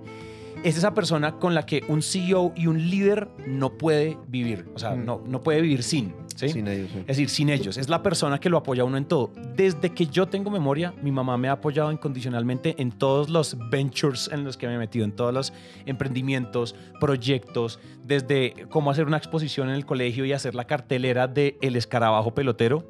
Es 0.64 0.78
esa 0.78 0.94
persona 0.94 1.40
con 1.40 1.56
la 1.56 1.66
que 1.66 1.84
un 1.88 2.02
CEO 2.04 2.54
y 2.56 2.68
un 2.68 2.78
líder 2.90 3.28
no 3.48 3.78
puede 3.78 4.18
vivir. 4.28 4.68
O 4.76 4.80
sea, 4.80 4.92
Mm. 4.92 5.06
no, 5.06 5.22
no 5.26 5.42
puede 5.42 5.60
vivir 5.60 5.82
sin. 5.84 6.14
¿Sí? 6.36 6.50
Sin 6.50 6.68
ellos, 6.68 6.90
sí. 6.92 7.00
Es 7.00 7.08
decir, 7.08 7.30
sin 7.30 7.50
ellos. 7.50 7.78
Es 7.78 7.90
la 7.90 8.02
persona 8.04 8.40
que 8.40 8.50
lo 8.50 8.58
apoya 8.58 8.84
a 8.84 8.86
uno 8.86 8.98
en 8.98 9.06
todo. 9.06 9.32
Desde 9.56 9.90
que 9.92 10.08
yo 10.08 10.28
tengo 10.28 10.50
memoria, 10.50 10.94
mi 11.02 11.12
mamá 11.12 11.38
me 11.38 11.50
ha 11.50 11.54
apoyado 11.54 11.92
incondicionalmente 11.92 12.76
en 12.82 12.92
todos 12.92 13.30
los 13.30 13.58
ventures 13.70 14.30
en 14.32 14.44
los 14.44 14.58
que 14.58 14.68
me 14.68 14.76
he 14.76 14.78
metido, 14.78 15.06
en 15.06 15.12
todos 15.12 15.34
los 15.34 15.54
emprendimientos, 15.86 16.76
proyectos, 17.00 17.80
desde 18.04 18.68
cómo 18.70 18.92
hacer 18.92 19.06
una 19.06 19.18
exposición 19.18 19.70
en 19.70 19.76
el 19.76 19.86
colegio 19.86 20.26
y 20.26 20.34
hacer 20.34 20.56
la 20.56 20.66
cartelera 20.66 21.28
de 21.28 21.58
El 21.62 21.76
Escarabajo 21.76 22.34
Pelotero, 22.34 22.86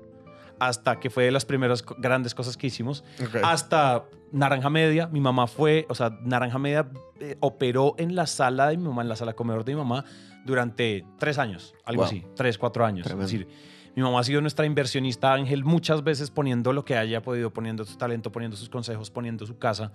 hasta 0.60 0.99
que 0.99 1.10
fue 1.10 1.25
de 1.25 1.32
las 1.32 1.43
primeras 1.43 1.84
grandes 1.97 2.36
cosas 2.36 2.56
que 2.56 2.67
hicimos, 2.67 3.04
hasta 3.43 4.06
Naranja 4.32 4.69
Media. 4.69 5.08
Mi 5.08 5.19
mamá 5.19 5.47
fue, 5.47 5.86
o 5.89 5.95
sea, 5.95 6.17
Naranja 6.23 6.60
Media 6.60 6.88
eh, 7.19 7.36
operó 7.39 7.95
en 7.97 8.15
la 8.15 8.27
sala 8.27 8.69
de 8.69 8.77
mi 8.77 8.88
mamá, 8.88 9.01
en 9.01 9.10
la 9.10 9.15
sala 9.15 9.34
comedor 9.34 9.65
de 9.65 9.73
mi 9.73 9.80
mamá, 9.80 10.06
durante 10.45 11.06
tres 11.19 11.38
años, 11.38 11.75
algo 11.86 12.01
Wow. 12.01 12.08
así, 12.08 12.25
tres, 12.36 12.58
cuatro 12.58 12.86
años. 12.86 13.06
Tremendo. 13.06 13.25
Es 13.25 13.32
decir, 13.32 13.47
mi 13.95 14.01
mamá 14.01 14.19
ha 14.19 14.23
sido 14.23 14.41
nuestra 14.41 14.65
inversionista 14.65 15.34
ángel 15.34 15.63
muchas 15.63 16.04
veces 16.04 16.32
poniendo 16.32 16.73
lo 16.73 16.86
que 16.86 16.95
haya 16.95 17.21
podido, 17.21 17.51
poniendo 17.51 17.84
su 17.86 17.97
talento, 17.97 18.32
poniendo 18.32 18.56
sus 18.58 18.69
consejos, 18.69 19.12
poniendo 19.12 19.45
su 19.45 19.58
casa. 19.58 19.91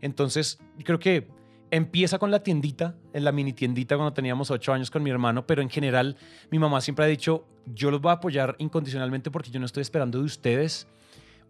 Entonces, 0.00 0.58
creo 0.84 0.98
que 0.98 1.28
empieza 1.70 2.18
con 2.18 2.30
la 2.30 2.42
tiendita, 2.42 2.94
en 3.12 3.24
la 3.24 3.32
mini 3.32 3.52
tiendita 3.52 3.96
cuando 3.96 4.12
teníamos 4.12 4.50
ocho 4.50 4.72
años 4.72 4.90
con 4.90 5.02
mi 5.02 5.10
hermano, 5.10 5.46
pero 5.46 5.62
en 5.62 5.70
general 5.70 6.16
mi 6.50 6.58
mamá 6.58 6.80
siempre 6.80 7.04
ha 7.04 7.08
dicho, 7.08 7.46
yo 7.66 7.90
los 7.90 8.00
voy 8.00 8.10
a 8.10 8.14
apoyar 8.14 8.56
incondicionalmente 8.58 9.30
porque 9.30 9.50
yo 9.50 9.58
no 9.58 9.66
estoy 9.66 9.80
esperando 9.80 10.18
de 10.18 10.24
ustedes 10.24 10.86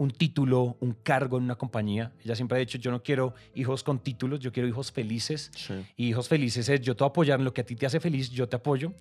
un 0.03 0.11
título, 0.11 0.77
un 0.81 0.93
cargo 1.03 1.39
en 1.39 1.45
una 1.45 1.55
compañía. 1.57 2.13
Ella 2.25 2.35
siempre 2.35 2.57
ha 2.57 2.61
dicho, 2.61 2.77
yo 2.79 2.91
no 2.91 3.03
quiero 3.03 3.35
hijos 3.55 3.83
con 3.85 3.99
títulos, 4.01 4.41
yo 4.41 4.51
quiero 4.53 4.69
hijos 4.69 4.91
felices. 4.91 5.51
Sí. 5.55 5.75
Y 5.97 6.09
hijos 6.09 6.29
felices 6.29 6.69
es 6.69 6.81
yo 6.81 6.97
te 6.97 7.05
voy 7.05 7.09
a 7.09 7.11
apoyar 7.11 7.39
en 7.39 7.45
lo 7.45 7.53
que 7.55 7.61
a 7.61 7.65
ti 7.65 7.77
te 7.77 7.87
hace 7.87 8.01
feliz, 8.01 8.31
yo 8.31 8.49
te 8.49 8.57
apoyo. 8.57 8.93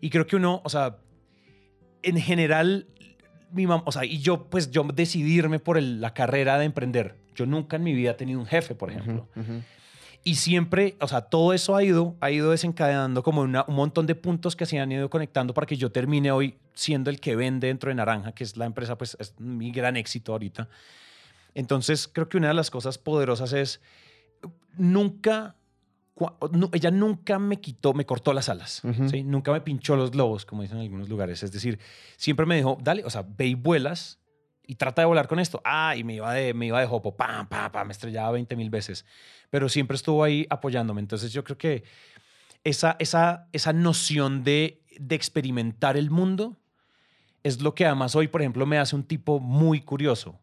Y 0.00 0.10
creo 0.10 0.26
que 0.26 0.36
uno, 0.36 0.60
o 0.64 0.68
sea, 0.68 0.96
en 2.02 2.18
general, 2.20 2.86
mi 3.50 3.66
mamá, 3.66 3.82
o 3.86 3.92
sea, 3.92 4.04
y 4.04 4.18
yo, 4.20 4.44
pues 4.50 4.70
yo 4.70 4.84
decidirme 4.94 5.58
por 5.58 5.78
el- 5.78 6.00
la 6.00 6.12
carrera 6.14 6.58
de 6.58 6.66
emprender. 6.66 7.16
Yo 7.34 7.46
nunca 7.46 7.76
en 7.76 7.82
mi 7.82 7.92
vida 7.94 8.12
he 8.12 8.14
tenido 8.14 8.38
un 8.38 8.46
jefe, 8.46 8.74
por 8.74 8.90
ejemplo. 8.90 9.28
Ujú. 9.36 9.62
Y 10.26 10.36
siempre, 10.36 10.96
o 11.00 11.06
sea, 11.08 11.20
todo 11.20 11.52
eso 11.52 11.76
ha 11.76 11.84
ido, 11.84 12.16
ha 12.20 12.30
ido 12.30 12.50
desencadenando 12.50 13.22
como 13.22 13.42
una- 13.42 13.64
un 13.68 13.74
montón 13.74 14.06
de 14.06 14.14
puntos 14.14 14.56
que 14.56 14.64
se 14.64 14.78
han 14.78 14.90
ido 14.90 15.10
conectando 15.10 15.52
para 15.52 15.66
que 15.66 15.76
yo 15.76 15.92
termine 15.92 16.32
hoy 16.32 16.56
siendo 16.72 17.10
el 17.10 17.20
que 17.20 17.36
vende 17.36 17.66
dentro 17.66 17.88
de 17.90 17.94
Naranja, 17.94 18.32
que 18.32 18.42
es 18.42 18.56
la 18.56 18.64
empresa, 18.64 18.96
pues 18.96 19.16
es 19.20 19.34
mi 19.38 19.70
gran 19.70 19.96
éxito 19.98 20.32
ahorita. 20.32 20.68
Entonces, 21.54 22.08
creo 22.08 22.28
que 22.28 22.38
una 22.38 22.48
de 22.48 22.54
las 22.54 22.70
cosas 22.70 22.96
poderosas 22.96 23.52
es 23.52 23.80
nunca, 24.76 25.56
ella 26.72 26.90
nunca 26.90 27.38
me 27.38 27.60
quitó, 27.60 27.92
me 27.92 28.06
cortó 28.06 28.32
las 28.32 28.48
alas. 28.48 28.80
Nunca 29.24 29.52
me 29.52 29.60
pinchó 29.60 29.94
los 29.96 30.10
globos, 30.10 30.46
como 30.46 30.62
dicen 30.62 30.78
en 30.78 30.84
algunos 30.84 31.08
lugares. 31.08 31.42
Es 31.42 31.52
decir, 31.52 31.78
siempre 32.16 32.46
me 32.46 32.56
dijo, 32.56 32.78
dale, 32.82 33.04
o 33.04 33.10
sea, 33.10 33.24
ve 33.36 33.46
y 33.48 33.54
vuelas 33.54 34.18
y 34.66 34.76
trata 34.76 35.02
de 35.02 35.06
volar 35.06 35.28
con 35.28 35.38
esto. 35.38 35.60
Ah, 35.64 35.94
y 35.96 36.04
me 36.04 36.14
iba 36.14 36.32
de, 36.32 36.54
me 36.54 36.66
iba 36.66 36.80
de 36.80 36.86
hopo, 36.86 37.16
pam, 37.16 37.48
pam, 37.48 37.70
pam, 37.70 37.86
me 37.86 37.92
estrellaba 37.92 38.32
20 38.32 38.56
mil 38.56 38.70
veces. 38.70 39.04
Pero 39.50 39.68
siempre 39.68 39.96
estuvo 39.96 40.24
ahí 40.24 40.46
apoyándome. 40.50 41.00
Entonces 41.00 41.32
yo 41.32 41.44
creo 41.44 41.58
que 41.58 41.84
esa, 42.64 42.96
esa, 42.98 43.48
esa 43.52 43.72
noción 43.72 44.42
de, 44.42 44.82
de 44.98 45.14
experimentar 45.14 45.96
el 45.96 46.10
mundo 46.10 46.56
es 47.42 47.60
lo 47.60 47.74
que 47.74 47.84
además 47.84 48.16
hoy, 48.16 48.28
por 48.28 48.40
ejemplo, 48.40 48.64
me 48.66 48.78
hace 48.78 48.96
un 48.96 49.04
tipo 49.04 49.38
muy 49.38 49.82
curioso. 49.82 50.40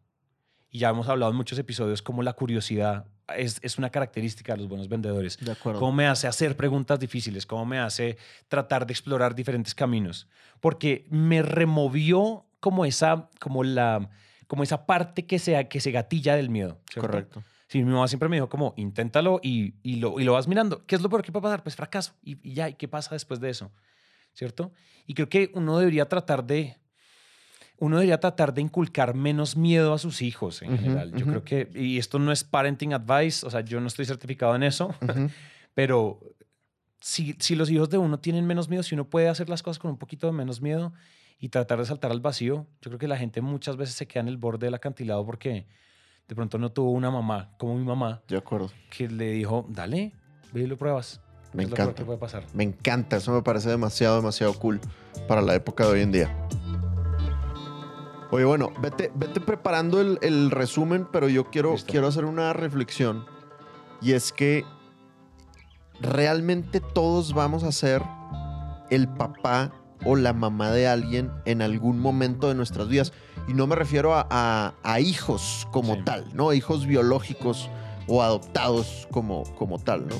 Y 0.69 0.79
ya 0.79 0.89
hemos 0.89 1.09
hablado 1.09 1.31
en 1.31 1.37
muchos 1.37 1.57
episodios 1.57 2.01
cómo 2.01 2.23
la 2.23 2.33
curiosidad 2.33 3.07
es, 3.35 3.59
es 3.61 3.77
una 3.77 3.89
característica 3.89 4.53
de 4.53 4.59
los 4.59 4.67
buenos 4.67 4.87
vendedores. 4.87 5.37
De 5.37 5.51
acuerdo. 5.51 5.79
Cómo 5.79 5.91
me 5.93 6.07
hace 6.07 6.27
hacer 6.27 6.55
preguntas 6.55 6.99
difíciles, 6.99 7.45
cómo 7.45 7.65
me 7.65 7.79
hace 7.79 8.17
tratar 8.47 8.85
de 8.85 8.93
explorar 8.93 9.35
diferentes 9.35 9.75
caminos. 9.75 10.27
Porque 10.59 11.05
me 11.09 11.41
removió 11.41 12.45
como 12.61 12.85
esa, 12.85 13.29
como 13.41 13.65
la, 13.65 14.09
como 14.47 14.63
esa 14.63 14.85
parte 14.85 15.25
que 15.25 15.39
se, 15.39 15.67
que 15.67 15.81
se 15.81 15.91
gatilla 15.91 16.37
del 16.37 16.49
miedo. 16.49 16.79
¿cierto? 16.89 17.09
Correcto. 17.09 17.43
Sí, 17.67 17.79
mi 17.83 17.91
mamá 17.91 18.07
siempre 18.07 18.29
me 18.29 18.37
dijo 18.37 18.47
como, 18.47 18.73
inténtalo 18.77 19.39
y, 19.43 19.75
y, 19.83 19.97
lo, 19.97 20.19
y 20.19 20.23
lo 20.23 20.33
vas 20.33 20.47
mirando. 20.47 20.85
¿Qué 20.85 20.95
es 20.95 21.01
lo 21.01 21.09
peor 21.09 21.23
que 21.23 21.31
puede 21.31 21.43
pasar? 21.43 21.63
Pues 21.63 21.75
fracaso. 21.75 22.13
Y, 22.21 22.37
y 22.47 22.53
ya, 22.53 22.69
¿y 22.69 22.75
qué 22.75 22.87
pasa 22.87 23.15
después 23.15 23.39
de 23.39 23.49
eso? 23.49 23.71
¿Cierto? 24.33 24.71
Y 25.07 25.13
creo 25.13 25.27
que 25.27 25.51
uno 25.55 25.77
debería 25.79 26.07
tratar 26.07 26.45
de, 26.45 26.77
uno 27.77 27.97
debería 27.97 28.19
tratar 28.19 28.53
de 28.53 28.61
inculcar 28.61 29.15
menos 29.15 29.57
miedo 29.57 29.93
a 29.93 29.97
sus 29.97 30.21
hijos 30.21 30.61
en 30.61 30.77
general. 30.77 31.13
Yo 31.13 31.25
creo 31.25 31.43
que, 31.43 31.69
y 31.73 31.97
esto 31.97 32.19
no 32.19 32.31
es 32.31 32.43
parenting 32.43 32.93
advice, 32.93 33.45
o 33.45 33.49
sea, 33.49 33.61
yo 33.61 33.81
no 33.81 33.87
estoy 33.87 34.05
certificado 34.05 34.55
en 34.55 34.63
eso, 34.63 34.93
pero 35.73 36.19
si, 36.99 37.35
si 37.39 37.55
los 37.55 37.71
hijos 37.71 37.89
de 37.89 37.97
uno 37.97 38.19
tienen 38.19 38.45
menos 38.45 38.69
miedo, 38.69 38.83
si 38.83 38.93
uno 38.93 39.09
puede 39.09 39.29
hacer 39.29 39.49
las 39.49 39.63
cosas 39.63 39.79
con 39.79 39.89
un 39.89 39.97
poquito 39.97 40.27
de 40.27 40.33
menos 40.33 40.61
miedo 40.61 40.93
y 41.41 41.49
tratar 41.49 41.79
de 41.79 41.85
saltar 41.85 42.11
al 42.11 42.21
vacío, 42.21 42.67
yo 42.81 42.89
creo 42.91 42.99
que 42.99 43.07
la 43.09 43.17
gente 43.17 43.41
muchas 43.41 43.75
veces 43.75 43.95
se 43.95 44.07
queda 44.07 44.21
en 44.21 44.27
el 44.29 44.37
borde 44.37 44.67
del 44.67 44.75
acantilado 44.75 45.25
porque 45.25 45.65
de 46.27 46.35
pronto 46.35 46.57
no 46.57 46.71
tuvo 46.71 46.91
una 46.91 47.09
mamá 47.11 47.49
como 47.57 47.75
mi 47.75 47.83
mamá 47.83 48.21
De 48.27 48.37
acuerdo. 48.37 48.71
que 48.89 49.09
le 49.09 49.31
dijo, 49.31 49.65
dale, 49.67 50.13
ve 50.53 50.61
y 50.61 50.67
lo 50.67 50.77
pruebas. 50.77 51.19
Me 51.53 51.63
es 51.63 51.69
lo 51.69 51.75
peor 51.75 51.87
encanta. 51.89 51.99
que 52.01 52.05
puede 52.05 52.19
pasar. 52.19 52.45
Me 52.53 52.63
encanta, 52.63 53.17
eso 53.17 53.33
me 53.33 53.41
parece 53.41 53.69
demasiado, 53.69 54.15
demasiado 54.17 54.53
cool 54.53 54.79
para 55.27 55.41
la 55.41 55.53
época 55.55 55.85
de 55.85 55.91
hoy 55.91 56.01
en 56.01 56.11
día. 56.13 56.47
Oye, 58.29 58.45
bueno, 58.45 58.71
vete, 58.79 59.11
vete 59.15 59.41
preparando 59.41 59.99
el, 59.99 60.17
el 60.21 60.51
resumen, 60.51 61.05
pero 61.11 61.27
yo 61.27 61.49
quiero, 61.49 61.73
Listo. 61.73 61.91
quiero 61.91 62.07
hacer 62.07 62.23
una 62.23 62.53
reflexión. 62.53 63.25
Y 64.01 64.13
es 64.13 64.31
que 64.31 64.63
realmente 65.99 66.79
todos 66.79 67.33
vamos 67.33 67.63
a 67.63 67.71
ser 67.73 68.01
el 68.89 69.09
papá 69.09 69.73
o 70.05 70.15
la 70.15 70.33
mamá 70.33 70.71
de 70.71 70.87
alguien 70.87 71.31
en 71.45 71.61
algún 71.61 71.99
momento 71.99 72.47
de 72.47 72.55
nuestras 72.55 72.87
vidas. 72.87 73.13
Y 73.47 73.53
no 73.53 73.67
me 73.67 73.75
refiero 73.75 74.13
a, 74.15 74.27
a- 74.29 74.73
a 74.83 74.99
hijos 74.99 75.67
como 75.71 75.95
Sí. 75.95 76.01
tal, 76.05 76.25
¿no? 76.33 76.53
Hijos 76.53 76.85
biológicos 76.85 77.69
o 78.07 78.21
adoptados 78.23 79.07
como, 79.11 79.43
como 79.55 79.79
tal, 79.79 80.07
¿no? 80.07 80.15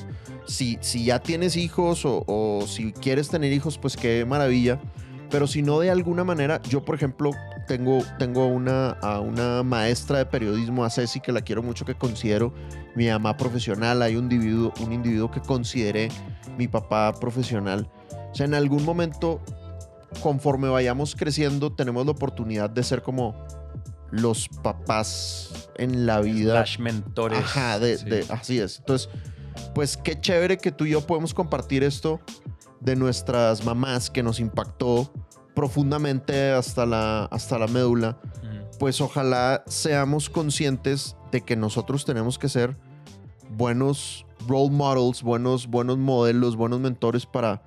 Si, 0.46 0.78
si 0.80 1.04
ya 1.04 1.20
tienes 1.20 1.56
hijos 1.56 2.04
o, 2.04 2.24
o 2.26 2.64
si 2.66 2.92
quieres 2.92 3.28
tener 3.28 3.52
hijos, 3.52 3.78
pues 3.78 3.96
qué 3.96 4.24
maravilla. 4.24 4.80
Pero 5.30 5.46
si 5.46 5.62
no, 5.62 5.78
de 5.80 5.90
alguna 5.90 6.24
manera, 6.24 6.60
yo 6.68 6.84
por 6.84 6.94
ejemplo 6.94 7.30
tengo, 7.66 8.00
tengo 8.18 8.46
una, 8.46 8.90
a 9.02 9.20
una 9.20 9.62
maestra 9.62 10.18
de 10.18 10.26
periodismo, 10.26 10.84
a 10.84 10.90
Ceci, 10.90 11.20
que 11.20 11.32
la 11.32 11.40
quiero 11.40 11.62
mucho, 11.62 11.84
que 11.86 11.94
considero 11.94 12.52
mi 12.94 13.08
mamá 13.08 13.36
profesional. 13.36 14.02
Hay 14.02 14.16
un 14.16 14.24
individuo, 14.24 14.72
un 14.84 14.92
individuo 14.92 15.30
que 15.30 15.40
consideré 15.40 16.08
mi 16.58 16.68
papá 16.68 17.14
profesional. 17.18 17.88
O 18.30 18.34
sea, 18.34 18.44
en 18.46 18.54
algún 18.54 18.84
momento, 18.84 19.40
conforme 20.20 20.68
vayamos 20.68 21.14
creciendo, 21.16 21.72
tenemos 21.72 22.04
la 22.06 22.12
oportunidad 22.12 22.70
de 22.70 22.82
ser 22.82 23.02
como 23.02 23.34
los 24.10 24.48
papás 24.62 25.68
en 25.76 26.04
la 26.06 26.20
vida. 26.20 26.52
Slash 26.64 26.78
mentores. 26.78 27.38
Ajá, 27.38 27.78
de, 27.78 27.98
sí. 27.98 28.04
de- 28.04 28.26
así 28.28 28.58
es. 28.58 28.78
Entonces, 28.80 29.08
pues 29.74 29.96
qué 29.96 30.20
chévere 30.20 30.58
que 30.58 30.70
tú 30.72 30.84
y 30.84 30.90
yo 30.90 31.06
podemos 31.06 31.32
compartir 31.34 31.82
esto 31.82 32.20
de 32.80 32.96
nuestras 32.96 33.64
mamás 33.64 34.10
que 34.10 34.22
nos 34.22 34.40
impactó 34.40 35.12
profundamente 35.54 36.50
hasta 36.52 36.84
la, 36.86 37.24
hasta 37.26 37.58
la 37.58 37.66
médula. 37.66 38.18
Pues 38.78 39.00
ojalá 39.00 39.62
seamos 39.66 40.28
conscientes 40.28 41.16
de 41.30 41.40
que 41.42 41.54
nosotros 41.56 42.04
tenemos 42.04 42.38
que 42.38 42.48
ser 42.48 42.76
buenos 43.50 44.26
role 44.48 44.70
models, 44.70 45.22
buenos, 45.22 45.66
buenos 45.68 45.98
modelos, 45.98 46.56
buenos 46.56 46.80
mentores 46.80 47.26
para, 47.26 47.62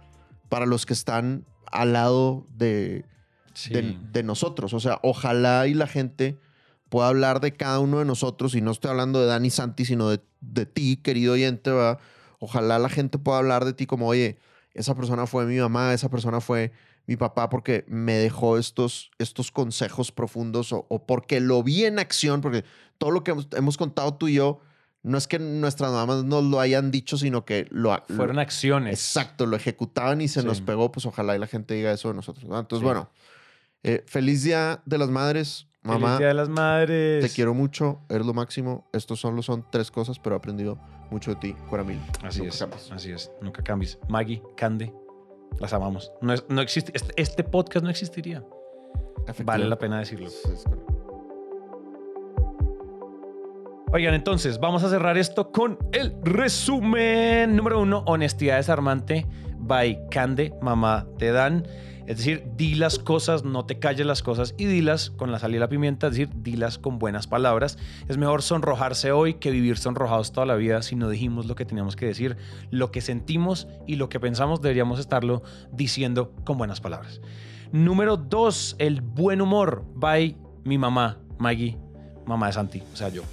para 0.49 0.65
los 0.65 0.85
que 0.85 0.93
están 0.93 1.45
al 1.81 1.93
lado 1.93 2.45
de, 2.55 3.05
Sí. 3.53 3.73
de, 3.73 3.97
de 4.11 4.23
nosotros. 4.23 4.73
O 4.73 4.79
sea, 4.79 4.99
ojalá 5.01 5.65
y 5.67 5.73
la 5.73 5.87
gente 5.87 6.37
pueda 6.89 7.07
hablar 7.07 7.39
de 7.39 7.53
cada 7.53 7.79
uno 7.79 7.99
de 7.99 8.05
nosotros, 8.05 8.53
y 8.55 8.61
no 8.61 8.71
estoy 8.71 8.91
hablando 8.91 9.19
de 9.21 9.27
Dani 9.27 9.49
Santi, 9.49 9.85
sino 9.85 10.09
de, 10.09 10.21
de 10.41 10.65
ti, 10.65 10.97
querido 10.97 11.33
oyente, 11.33 11.71
¿verdad? 11.71 11.99
Ojalá 12.39 12.79
la 12.79 12.89
gente 12.89 13.17
pueda 13.17 13.37
hablar 13.39 13.65
de 13.65 13.73
ti 13.73 13.85
como, 13.85 14.07
oye, 14.07 14.37
esa 14.73 14.93
persona 14.93 15.25
fue 15.25 15.45
mi 15.45 15.57
mamá, 15.57 15.93
esa 15.93 16.09
persona 16.09 16.41
fue 16.41 16.71
mi 17.07 17.15
papá 17.15 17.49
porque 17.49 17.85
me 17.87 18.13
dejó 18.13 18.57
estos, 18.57 19.11
estos 19.19 19.51
consejos 19.51 20.11
profundos 20.11 20.73
o, 20.73 20.85
o 20.89 21.05
porque 21.05 21.39
lo 21.39 21.63
vi 21.63 21.85
en 21.85 21.97
acción, 21.99 22.41
porque 22.41 22.65
todo 22.97 23.11
lo 23.11 23.23
que 23.23 23.31
hemos, 23.31 23.47
hemos 23.55 23.77
contado 23.77 24.15
tú 24.15 24.27
y 24.27 24.33
yo, 24.35 24.59
no 25.05 25.17
es 25.17 25.27
que 25.27 25.39
nuestras 25.39 25.91
mamás 25.91 26.23
nos 26.25 26.43
lo 26.43 26.59
hayan 26.59 26.91
dicho, 26.91 27.17
sino 27.17 27.45
que 27.45 27.67
lo, 27.69 27.91
lo- 27.91 28.15
Fueron 28.15 28.39
acciones. 28.39 28.93
Exacto, 28.93 29.45
lo 29.45 29.55
ejecutaban 29.55 30.19
y 30.21 30.27
se 30.27 30.41
Sí. 30.41 30.47
nos 30.47 30.61
pegó, 30.61 30.91
pues 30.91 31.05
ojalá 31.05 31.35
y 31.35 31.39
la 31.39 31.47
gente 31.47 31.73
diga 31.75 31.91
eso 31.91 32.09
de 32.09 32.15
nosotros. 32.15 32.45
¿no? 32.45 32.59
Entonces, 32.59 32.81
Sí. 32.81 32.85
bueno, 32.85 33.09
eh, 33.83 34.03
feliz 34.07 34.43
día 34.43 34.81
de 34.85 34.97
las 34.97 35.09
madres, 35.09 35.67
Feliz 35.83 35.99
mamá. 36.01 36.17
Día 36.17 36.29
de 36.29 36.33
las 36.33 36.49
Madres. 36.49 37.23
Te 37.23 37.29
quiero 37.29 37.53
mucho, 37.53 37.99
eres 38.09 38.25
lo 38.25 38.33
máximo. 38.33 38.89
Estos 38.91 39.19
solo 39.19 39.43
son 39.43 39.63
tres 39.71 39.91
cosas, 39.91 40.17
pero 40.17 40.35
he 40.35 40.39
aprendido 40.39 40.79
mucho 41.11 41.29
de 41.29 41.35
ti, 41.37 41.53
Cuaramil. 41.69 41.99
Así 42.23 42.39
Nunca 42.39 42.53
es. 42.53 42.59
cambies. 42.59 42.91
Así 42.91 43.11
es. 43.11 43.31
Nunca 43.39 43.61
cambies. 43.63 43.99
Maggie, 44.09 44.41
Cande, 44.57 44.91
las 45.59 45.73
amamos. 45.73 46.11
No, 46.23 46.33
es- 46.33 46.43
no 46.49 46.61
existe, 46.61 46.91
este, 46.95 47.13
este 47.21 47.43
podcast 47.43 47.83
no 47.83 47.91
existiría. 47.91 48.43
Vale 49.43 49.65
la 49.69 49.77
pena 49.77 49.99
decirlo. 49.99 50.29
Sí, 50.29 50.37
es 50.51 50.63
correcto. 50.63 50.94
Oigan, 53.95 54.13
entonces, 54.13 54.59
vamos 54.59 54.83
a 54.83 54.89
cerrar 54.89 55.17
esto 55.17 55.53
con 55.53 55.79
el 55.93 56.13
resumen. 56.21 57.55
Número 57.55 57.79
uno, 57.79 58.03
honestidad 58.07 58.57
desarmante 58.57 59.25
by 59.57 60.09
Cande, 60.11 60.53
mamá 60.61 61.07
de 61.17 61.31
Dan. 61.31 61.65
Es 62.05 62.17
decir, 62.17 62.43
di 62.57 62.75
las 62.75 62.99
cosas, 62.99 63.45
no 63.45 63.65
te 63.65 63.79
calles 63.79 64.05
las 64.05 64.21
cosas 64.21 64.53
y 64.57 64.65
dilas 64.65 65.11
con 65.11 65.31
la 65.31 65.39
sal 65.39 65.55
y 65.55 65.59
la 65.59 65.69
pimienta, 65.69 66.07
es 66.07 66.11
decir, 66.11 66.29
dilas 66.35 66.77
con 66.77 66.99
buenas 66.99 67.27
palabras. 67.27 67.77
Es 68.09 68.17
mejor 68.17 68.41
sonrojarse 68.41 69.13
hoy 69.13 69.35
que 69.35 69.49
vivir 69.49 69.77
sonrojados 69.77 70.33
toda 70.33 70.45
la 70.45 70.55
vida 70.55 70.81
si 70.81 70.97
no 70.97 71.07
dijimos 71.07 71.45
lo 71.45 71.55
que 71.55 71.63
teníamos 71.63 71.95
que 71.95 72.05
decir. 72.05 72.35
Lo 72.71 72.91
que 72.91 72.99
sentimos 72.99 73.69
y 73.87 73.95
lo 73.95 74.09
que 74.09 74.19
pensamos 74.19 74.61
deberíamos 74.61 74.99
estarlo 74.99 75.41
diciendo 75.71 76.33
con 76.43 76.57
buenas 76.57 76.81
palabras. 76.81 77.21
Número 77.71 78.17
dos, 78.17 78.75
el 78.77 78.99
buen 78.99 79.39
humor 79.39 79.85
by 79.95 80.35
mi 80.65 80.77
mamá, 80.77 81.17
Maggie, 81.39 81.77
mamá 82.25 82.47
de 82.47 82.53
Santi, 82.53 82.83
o 82.91 82.95
sea, 82.97 83.07
yo. 83.07 83.23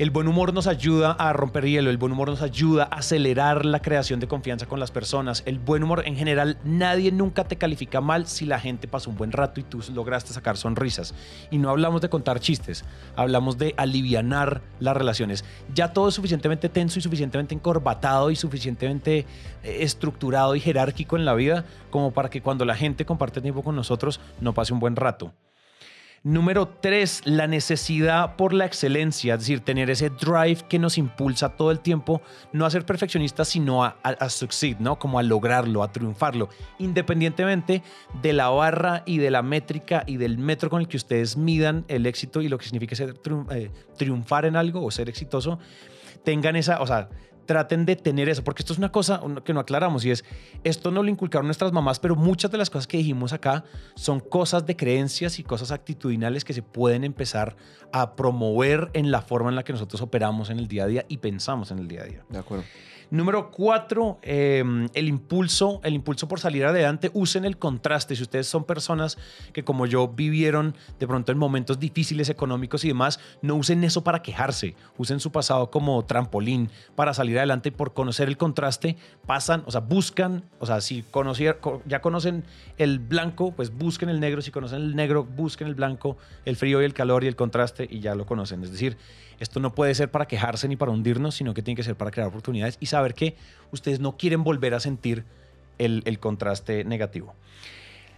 El 0.00 0.08
buen 0.08 0.28
humor 0.28 0.54
nos 0.54 0.66
ayuda 0.66 1.12
a 1.12 1.34
romper 1.34 1.66
hielo, 1.66 1.90
el 1.90 1.98
buen 1.98 2.12
humor 2.12 2.30
nos 2.30 2.40
ayuda 2.40 2.84
a 2.84 3.00
acelerar 3.00 3.66
la 3.66 3.82
creación 3.82 4.18
de 4.18 4.28
confianza 4.28 4.64
con 4.64 4.80
las 4.80 4.90
personas. 4.90 5.42
El 5.44 5.58
buen 5.58 5.82
humor 5.82 6.04
en 6.06 6.16
general, 6.16 6.56
nadie 6.64 7.12
nunca 7.12 7.44
te 7.44 7.56
califica 7.56 8.00
mal 8.00 8.26
si 8.26 8.46
la 8.46 8.58
gente 8.58 8.88
pasó 8.88 9.10
un 9.10 9.18
buen 9.18 9.30
rato 9.30 9.60
y 9.60 9.62
tú 9.62 9.84
lograste 9.92 10.32
sacar 10.32 10.56
sonrisas. 10.56 11.14
Y 11.50 11.58
no 11.58 11.68
hablamos 11.68 12.00
de 12.00 12.08
contar 12.08 12.40
chistes, 12.40 12.82
hablamos 13.14 13.58
de 13.58 13.74
alivianar 13.76 14.62
las 14.78 14.96
relaciones. 14.96 15.44
Ya 15.74 15.92
todo 15.92 16.08
es 16.08 16.14
suficientemente 16.14 16.70
tenso 16.70 16.98
y 16.98 17.02
suficientemente 17.02 17.54
encorbatado 17.54 18.30
y 18.30 18.36
suficientemente 18.36 19.26
eh, 19.62 19.76
estructurado 19.80 20.56
y 20.56 20.60
jerárquico 20.60 21.18
en 21.18 21.26
la 21.26 21.34
vida 21.34 21.66
como 21.90 22.10
para 22.12 22.30
que 22.30 22.40
cuando 22.40 22.64
la 22.64 22.74
gente 22.74 23.04
comparte 23.04 23.42
tiempo 23.42 23.62
con 23.62 23.76
nosotros 23.76 24.18
no 24.40 24.54
pase 24.54 24.72
un 24.72 24.80
buen 24.80 24.96
rato. 24.96 25.34
Número 26.22 26.68
tres, 26.68 27.22
la 27.24 27.46
necesidad 27.46 28.36
por 28.36 28.52
la 28.52 28.66
excelencia, 28.66 29.32
es 29.34 29.40
decir, 29.40 29.60
tener 29.60 29.88
ese 29.88 30.10
drive 30.10 30.58
que 30.68 30.78
nos 30.78 30.98
impulsa 30.98 31.56
todo 31.56 31.70
el 31.70 31.80
tiempo, 31.80 32.20
no 32.52 32.66
a 32.66 32.70
ser 32.70 32.84
perfeccionistas, 32.84 33.48
sino 33.48 33.82
a, 33.82 33.96
a- 34.02 34.10
a 34.10 34.28
succeed, 34.28 34.76
¿no? 34.80 34.98
Como 34.98 35.18
a 35.18 35.22
lograrlo, 35.22 35.82
a 35.82 35.90
triunfarlo, 35.92 36.50
independientemente 36.78 37.82
de 38.20 38.32
la 38.34 38.50
barra 38.50 39.02
y 39.06 39.16
de 39.16 39.30
la 39.30 39.40
métrica 39.40 40.04
y 40.06 40.18
del 40.18 40.36
metro 40.36 40.68
con 40.68 40.82
el 40.82 40.88
que 40.88 40.98
ustedes 40.98 41.38
midan 41.38 41.86
el 41.88 42.04
éxito 42.04 42.42
y 42.42 42.50
lo 42.50 42.58
que 42.58 42.64
significa 42.66 42.94
ser 42.94 43.14
eh, 43.52 43.70
triunfar 43.96 44.44
en 44.44 44.56
algo 44.56 44.84
o 44.84 44.90
ser 44.90 45.08
exitoso, 45.08 45.58
tengan 46.22 46.54
esa, 46.54 46.82
o 46.82 46.86
sea, 46.86 47.08
traten 47.50 47.84
de 47.84 47.96
tener 47.96 48.28
eso, 48.28 48.44
porque 48.44 48.62
esto 48.62 48.72
es 48.72 48.78
una 48.78 48.92
cosa 48.92 49.20
que 49.44 49.52
no 49.52 49.58
aclaramos 49.58 50.04
y 50.04 50.12
es, 50.12 50.24
esto 50.62 50.92
no 50.92 51.02
lo 51.02 51.08
inculcaron 51.08 51.48
nuestras 51.48 51.72
mamás, 51.72 51.98
pero 51.98 52.14
muchas 52.14 52.52
de 52.52 52.58
las 52.58 52.70
cosas 52.70 52.86
que 52.86 52.98
dijimos 52.98 53.32
acá 53.32 53.64
son 53.96 54.20
cosas 54.20 54.66
de 54.66 54.76
creencias 54.76 55.40
y 55.40 55.42
cosas 55.42 55.72
actitudinales 55.72 56.44
que 56.44 56.52
se 56.52 56.62
pueden 56.62 57.02
empezar 57.02 57.56
a 57.92 58.14
promover 58.14 58.90
en 58.92 59.10
la 59.10 59.20
forma 59.20 59.48
en 59.48 59.56
la 59.56 59.64
que 59.64 59.72
nosotros 59.72 60.00
operamos 60.00 60.48
en 60.48 60.60
el 60.60 60.68
día 60.68 60.84
a 60.84 60.86
día 60.86 61.06
y 61.08 61.16
pensamos 61.16 61.72
en 61.72 61.80
el 61.80 61.88
día 61.88 62.02
a 62.02 62.04
día. 62.04 62.24
De 62.28 62.38
acuerdo. 62.38 62.62
Número 63.10 63.50
cuatro, 63.50 64.20
eh, 64.22 64.62
el 64.94 65.08
impulso, 65.08 65.80
el 65.82 65.94
impulso 65.94 66.28
por 66.28 66.38
salir 66.38 66.64
adelante. 66.64 67.10
Usen 67.12 67.44
el 67.44 67.58
contraste. 67.58 68.14
Si 68.14 68.22
ustedes 68.22 68.46
son 68.46 68.64
personas 68.64 69.18
que 69.52 69.64
como 69.64 69.86
yo 69.86 70.06
vivieron 70.06 70.76
de 71.00 71.08
pronto 71.08 71.32
en 71.32 71.38
momentos 71.38 71.80
difíciles 71.80 72.28
económicos 72.28 72.84
y 72.84 72.88
demás, 72.88 73.18
no 73.42 73.56
usen 73.56 73.82
eso 73.82 74.04
para 74.04 74.22
quejarse. 74.22 74.76
Usen 74.96 75.18
su 75.18 75.32
pasado 75.32 75.72
como 75.72 76.04
trampolín 76.04 76.70
para 76.94 77.12
salir 77.12 77.38
adelante 77.38 77.72
por 77.72 77.94
conocer 77.94 78.28
el 78.28 78.36
contraste. 78.36 78.96
Pasan, 79.26 79.64
o 79.66 79.72
sea, 79.72 79.80
buscan, 79.80 80.44
o 80.60 80.66
sea, 80.66 80.80
si 80.80 81.04
ya 81.86 82.00
conocen 82.00 82.44
el 82.78 83.00
blanco, 83.00 83.52
pues 83.56 83.76
busquen 83.76 84.08
el 84.08 84.20
negro. 84.20 84.40
Si 84.40 84.52
conocen 84.52 84.82
el 84.82 84.94
negro, 84.94 85.24
busquen 85.24 85.66
el 85.66 85.74
blanco, 85.74 86.16
el 86.44 86.54
frío 86.54 86.80
y 86.80 86.84
el 86.84 86.94
calor 86.94 87.24
y 87.24 87.26
el 87.26 87.34
contraste 87.34 87.88
y 87.90 87.98
ya 87.98 88.14
lo 88.14 88.24
conocen. 88.24 88.62
Es 88.62 88.70
decir, 88.70 88.96
esto 89.40 89.58
no 89.58 89.74
puede 89.74 89.94
ser 89.94 90.10
para 90.10 90.26
quejarse 90.26 90.68
ni 90.68 90.76
para 90.76 90.92
hundirnos, 90.92 91.34
sino 91.34 91.54
que 91.54 91.62
tiene 91.62 91.76
que 91.76 91.82
ser 91.82 91.96
para 91.96 92.10
crear 92.10 92.28
oportunidades 92.28 92.76
y 92.78 92.86
saber 92.86 93.14
que 93.14 93.36
ustedes 93.72 93.98
no 93.98 94.16
quieren 94.16 94.44
volver 94.44 94.74
a 94.74 94.80
sentir 94.80 95.24
el, 95.78 96.18
contraste 96.20 96.84
negativo. 96.84 97.34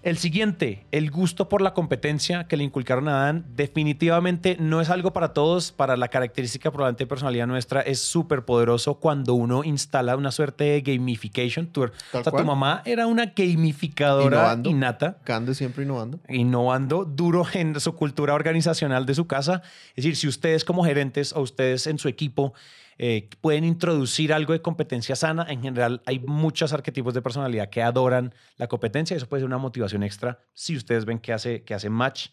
El 0.03 0.19
siguiente, 0.19 0.85
el 0.91 1.13
gusto 1.13 1.49
por 1.49 1.63
la 1.63 1.75
competencia 1.75 2.49
que 2.49 2.57
le 2.57 2.65
inculcaron 2.65 3.07
a 3.09 3.25
Dan, 3.25 3.45
definitivamente 3.55 4.57
no 4.59 4.81
es 4.81 4.91
algo 4.91 5.13
para 5.13 5.33
todos. 5.33 5.71
Para 5.71 5.97
la 5.97 6.09
característica 6.09 6.73
probablemente 6.73 7.05
de 7.05 7.09
personalidad 7.09 7.47
nuestra 7.47 7.83
es 7.83 8.01
súper 8.01 8.45
poderoso 8.45 8.95
cuando 8.95 9.35
uno 9.35 9.63
instala 9.63 10.17
una 10.17 10.33
suerte 10.33 10.65
de 10.65 10.81
gamification. 10.81 11.69
Tu, 11.69 11.85
o 11.85 11.91
sea, 12.11 12.23
tu 12.25 12.45
mamá 12.45 12.83
era 12.85 13.07
una 13.07 13.27
gamificadora 13.27 14.39
Innovando. 14.39 14.71
innata 14.71 15.19
Cande 15.23 15.55
siempre 15.55 15.85
innovando. 15.85 16.19
innovando 16.29 17.05
duro 17.05 17.47
en 17.53 17.79
su 17.79 17.95
cultura 17.95 18.35
organizacional 18.35 19.07
de 19.07 19.15
su 19.15 19.29
casa. 19.29 19.63
Es 19.91 20.05
decir, 20.05 20.17
si 20.17 20.27
ustedes 20.27 20.65
como 20.65 20.85
gerentes 20.85 21.33
o 21.33 21.43
ustedes 21.43 21.87
en 21.87 21.99
su 21.99 22.09
equipo 22.09 22.55
eh, 22.99 23.29
pueden 23.41 23.65
introducir 23.65 24.33
algo 24.33 24.53
de 24.53 24.63
competencia 24.63 25.17
sana, 25.17 25.47
en 25.49 25.63
general 25.63 26.03
hay 26.07 26.19
muchos 26.21 26.73
arquetipos 26.73 27.15
de 27.15 27.23
personalidad 27.23 27.71
que 27.71 27.83
adoran 27.83 28.35
la 28.57 28.69
competencia. 28.69 29.17
Eso 29.17 29.29
puede 29.29 29.41
ser 29.41 29.47
una 29.47 29.59
motivación 29.59 30.03
extra 30.03 30.41
si 30.53 30.77
ustedes 30.77 31.05
ven 31.05 31.19
que 31.19 31.33
hace, 31.33 31.63
que 31.63 31.91
match. 31.91 32.29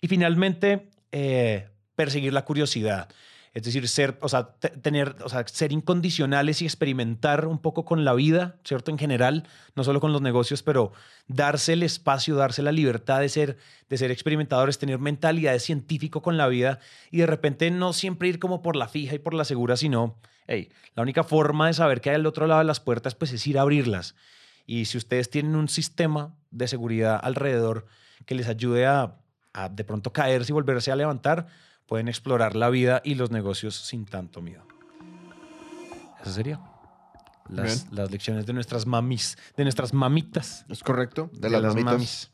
Y 0.00 0.08
finalmente, 0.08 0.90
eh, 1.12 1.68
perseguir 1.94 2.32
la 2.32 2.44
curiosidad. 2.44 3.08
Es 3.52 3.64
decir, 3.64 3.88
ser, 3.88 4.16
o 4.20 4.28
sea, 4.28 4.52
te- 4.52 4.68
tener, 4.68 5.16
o 5.24 5.28
sea, 5.28 5.44
ser 5.48 5.72
incondicionales 5.72 6.62
y 6.62 6.66
experimentar 6.66 7.46
un 7.46 7.58
poco 7.58 7.84
con 7.84 8.04
la 8.04 8.14
vida, 8.14 8.56
¿cierto? 8.64 8.92
En 8.92 8.98
general, 8.98 9.48
no 9.74 9.82
solo 9.82 10.00
con 10.00 10.12
los 10.12 10.22
negocios, 10.22 10.62
pero 10.62 10.92
darse 11.26 11.72
el 11.72 11.82
espacio, 11.82 12.36
darse 12.36 12.62
la 12.62 12.70
libertad 12.70 13.20
de 13.20 13.28
ser, 13.28 13.56
de 13.88 13.98
ser 13.98 14.12
experimentadores, 14.12 14.78
tener 14.78 15.00
mentalidad 15.00 15.52
de 15.52 15.58
científico 15.58 16.22
con 16.22 16.36
la 16.36 16.46
vida 16.46 16.78
y 17.10 17.18
de 17.18 17.26
repente 17.26 17.70
no 17.72 17.92
siempre 17.92 18.28
ir 18.28 18.38
como 18.38 18.62
por 18.62 18.76
la 18.76 18.86
fija 18.86 19.16
y 19.16 19.18
por 19.18 19.34
la 19.34 19.44
segura, 19.44 19.76
sino, 19.76 20.20
hey, 20.46 20.70
la 20.94 21.02
única 21.02 21.24
forma 21.24 21.66
de 21.66 21.74
saber 21.74 22.00
que 22.00 22.10
hay 22.10 22.16
al 22.16 22.26
otro 22.26 22.46
lado 22.46 22.60
de 22.60 22.66
las 22.66 22.78
puertas, 22.78 23.16
pues 23.16 23.32
es 23.32 23.44
ir 23.48 23.58
a 23.58 23.62
abrirlas. 23.62 24.14
Y 24.64 24.84
si 24.84 24.96
ustedes 24.96 25.28
tienen 25.28 25.56
un 25.56 25.68
sistema 25.68 26.36
de 26.52 26.68
seguridad 26.68 27.18
alrededor 27.20 27.86
que 28.26 28.36
les 28.36 28.46
ayude 28.46 28.86
a, 28.86 29.16
a 29.52 29.68
de 29.68 29.82
pronto 29.82 30.12
caerse 30.12 30.52
y 30.52 30.54
volverse 30.54 30.92
a 30.92 30.96
levantar, 30.96 31.48
pueden 31.90 32.06
explorar 32.06 32.54
la 32.54 32.70
vida 32.70 33.02
y 33.04 33.16
los 33.16 33.32
negocios 33.32 33.74
sin 33.74 34.06
tanto 34.06 34.40
miedo. 34.40 34.62
Eso 36.22 36.30
sería. 36.30 36.60
Las, 37.48 37.90
lecciones 38.12 38.46
de 38.46 38.52
nuestras 38.52 38.86
mamis, 38.86 39.36
de 39.56 39.64
nuestras 39.64 39.92
mamitas. 39.92 40.64
Es 40.68 40.84
correcto. 40.84 41.30
De, 41.32 41.50
las, 41.50 41.62
mamitas. 41.62 41.92
mamis. 41.92 42.30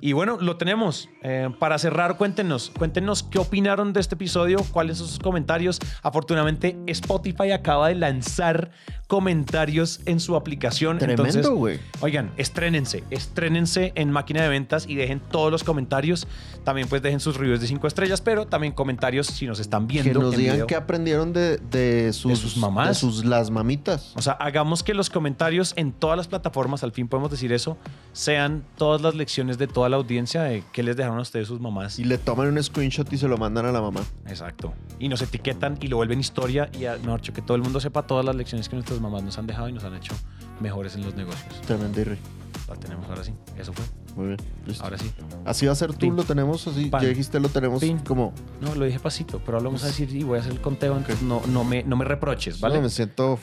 Y 0.00 0.12
bueno, 0.12 0.38
lo 0.40 0.58
tenemos. 0.58 1.08
Eh, 1.22 1.50
para 1.58 1.76
cerrar, 1.78 2.16
cuéntenos, 2.16 2.70
cuéntenos 2.70 3.24
qué 3.24 3.40
opinaron 3.40 3.92
de 3.92 3.98
este 3.98 4.14
episodio, 4.14 4.58
cuáles 4.70 4.98
son 4.98 5.08
sus 5.08 5.18
comentarios. 5.18 5.80
Afortunadamente, 6.02 6.78
Spotify 6.86 7.50
acaba 7.50 7.88
de 7.88 7.96
lanzar 7.96 8.70
comentarios 9.18 10.00
en 10.06 10.18
su 10.18 10.34
aplicación. 10.34 10.98
Entonces, 11.00 11.34
Tremendo, 11.34 11.54
güey. 11.56 11.78
Oigan, 12.00 12.32
estrénense, 12.36 13.04
estrénense 13.10 13.92
en 13.94 14.10
máquina 14.10 14.42
de 14.42 14.48
ventas 14.48 14.86
y 14.88 14.96
dejen 14.96 15.20
todos 15.20 15.52
los 15.52 15.62
comentarios. 15.62 16.26
También 16.64 16.88
pues 16.88 17.00
dejen 17.00 17.20
sus 17.20 17.36
reviews 17.36 17.60
de 17.60 17.68
cinco 17.68 17.86
estrellas, 17.86 18.20
pero 18.20 18.46
también 18.46 18.72
comentarios 18.72 19.28
si 19.28 19.46
nos 19.46 19.60
están 19.60 19.86
viendo. 19.86 20.12
Que 20.12 20.18
nos 20.18 20.34
en 20.34 20.40
digan 20.40 20.66
qué 20.66 20.74
aprendieron 20.74 21.32
de, 21.32 21.58
de 21.58 22.12
sus, 22.12 22.38
sus 22.40 22.56
mamás. 22.56 22.88
De 22.88 22.94
sus 22.94 23.24
las 23.24 23.50
mamitas. 23.52 24.12
O 24.16 24.22
sea, 24.22 24.32
hagamos 24.32 24.82
que 24.82 24.94
los 24.94 25.10
comentarios 25.10 25.74
en 25.76 25.92
todas 25.92 26.16
las 26.16 26.26
plataformas, 26.26 26.82
al 26.82 26.90
fin 26.90 27.06
podemos 27.06 27.30
decir 27.30 27.52
eso, 27.52 27.78
sean 28.12 28.64
todas 28.76 29.00
las 29.00 29.14
lecciones 29.14 29.58
de 29.58 29.68
toda 29.68 29.88
la 29.88 29.96
audiencia 29.96 30.42
de 30.42 30.64
qué 30.72 30.82
les 30.82 30.96
dejaron 30.96 31.18
a 31.18 31.22
ustedes 31.22 31.46
sus 31.46 31.60
mamás. 31.60 32.00
Y 32.00 32.04
le 32.04 32.18
toman 32.18 32.48
un 32.48 32.60
screenshot 32.60 33.12
y 33.12 33.18
se 33.18 33.28
lo 33.28 33.36
mandan 33.38 33.66
a 33.66 33.70
la 33.72 33.80
mamá. 33.80 34.00
Exacto. 34.26 34.74
Y 34.98 35.08
nos 35.08 35.22
etiquetan 35.22 35.78
y 35.80 35.86
lo 35.86 35.98
vuelven 35.98 36.18
historia 36.18 36.68
y, 36.76 36.86
a- 36.86 36.96
mejor 36.96 37.20
dicho, 37.20 37.32
que 37.32 37.42
todo 37.42 37.56
el 37.56 37.62
mundo 37.62 37.78
sepa 37.78 38.02
todas 38.06 38.24
las 38.24 38.34
lecciones 38.34 38.68
que 38.68 38.74
nuestras 38.76 39.00
mamás 39.04 39.22
nos 39.22 39.38
han 39.38 39.46
dejado 39.46 39.68
y 39.68 39.72
nos 39.72 39.84
han 39.84 39.94
hecho 39.94 40.14
mejores 40.60 40.94
en 40.96 41.02
los 41.04 41.14
negocios. 41.14 41.60
Tremendo 41.66 42.00
Irri. 42.00 42.18
La 42.68 42.74
tenemos 42.76 43.06
ahora 43.08 43.22
sí. 43.22 43.32
Eso 43.58 43.72
fue. 43.72 43.84
Muy 44.16 44.28
bien. 44.28 44.38
listo. 44.66 44.84
Ahora 44.84 44.96
sí. 44.96 45.10
Así 45.44 45.66
va 45.66 45.72
a 45.72 45.74
ser 45.74 45.92
tú, 45.92 45.98
Pin. 45.98 46.16
lo 46.16 46.22
tenemos 46.24 46.66
así. 46.66 46.86
Pan. 46.86 47.02
Ya 47.02 47.08
dijiste, 47.08 47.38
lo 47.40 47.48
tenemos 47.48 47.80
Pin. 47.80 47.98
como. 47.98 48.32
No, 48.60 48.74
lo 48.74 48.84
dije 48.84 48.98
pasito, 49.00 49.38
pero 49.40 49.58
ahora 49.58 49.64
lo 49.64 49.70
vamos 49.70 49.84
a 49.84 49.88
decir 49.88 50.14
y 50.14 50.22
voy 50.22 50.38
a 50.38 50.40
hacer 50.40 50.52
el 50.52 50.60
conteo, 50.60 50.96
entonces 50.96 51.22
no, 51.22 51.42
no, 51.48 51.64
me, 51.64 51.82
no 51.82 51.96
me 51.96 52.04
reproches, 52.04 52.60
¿vale? 52.60 52.76
No, 52.76 52.82
me 52.82 52.88
siento. 52.90 53.38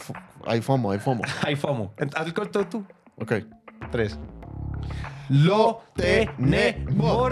Hay 0.46 0.62
FOMO, 0.62 0.92
hay 0.92 1.00
FOMO. 1.00 1.24
Hay 1.44 1.56
FOMO. 1.56 1.94
Haz 2.16 2.26
el 2.26 2.34
conteo 2.34 2.68
tú. 2.68 2.84
Ok. 3.18 3.34
Tres. 3.92 4.18
Lo 5.30 5.82
tenemos. 5.96 7.32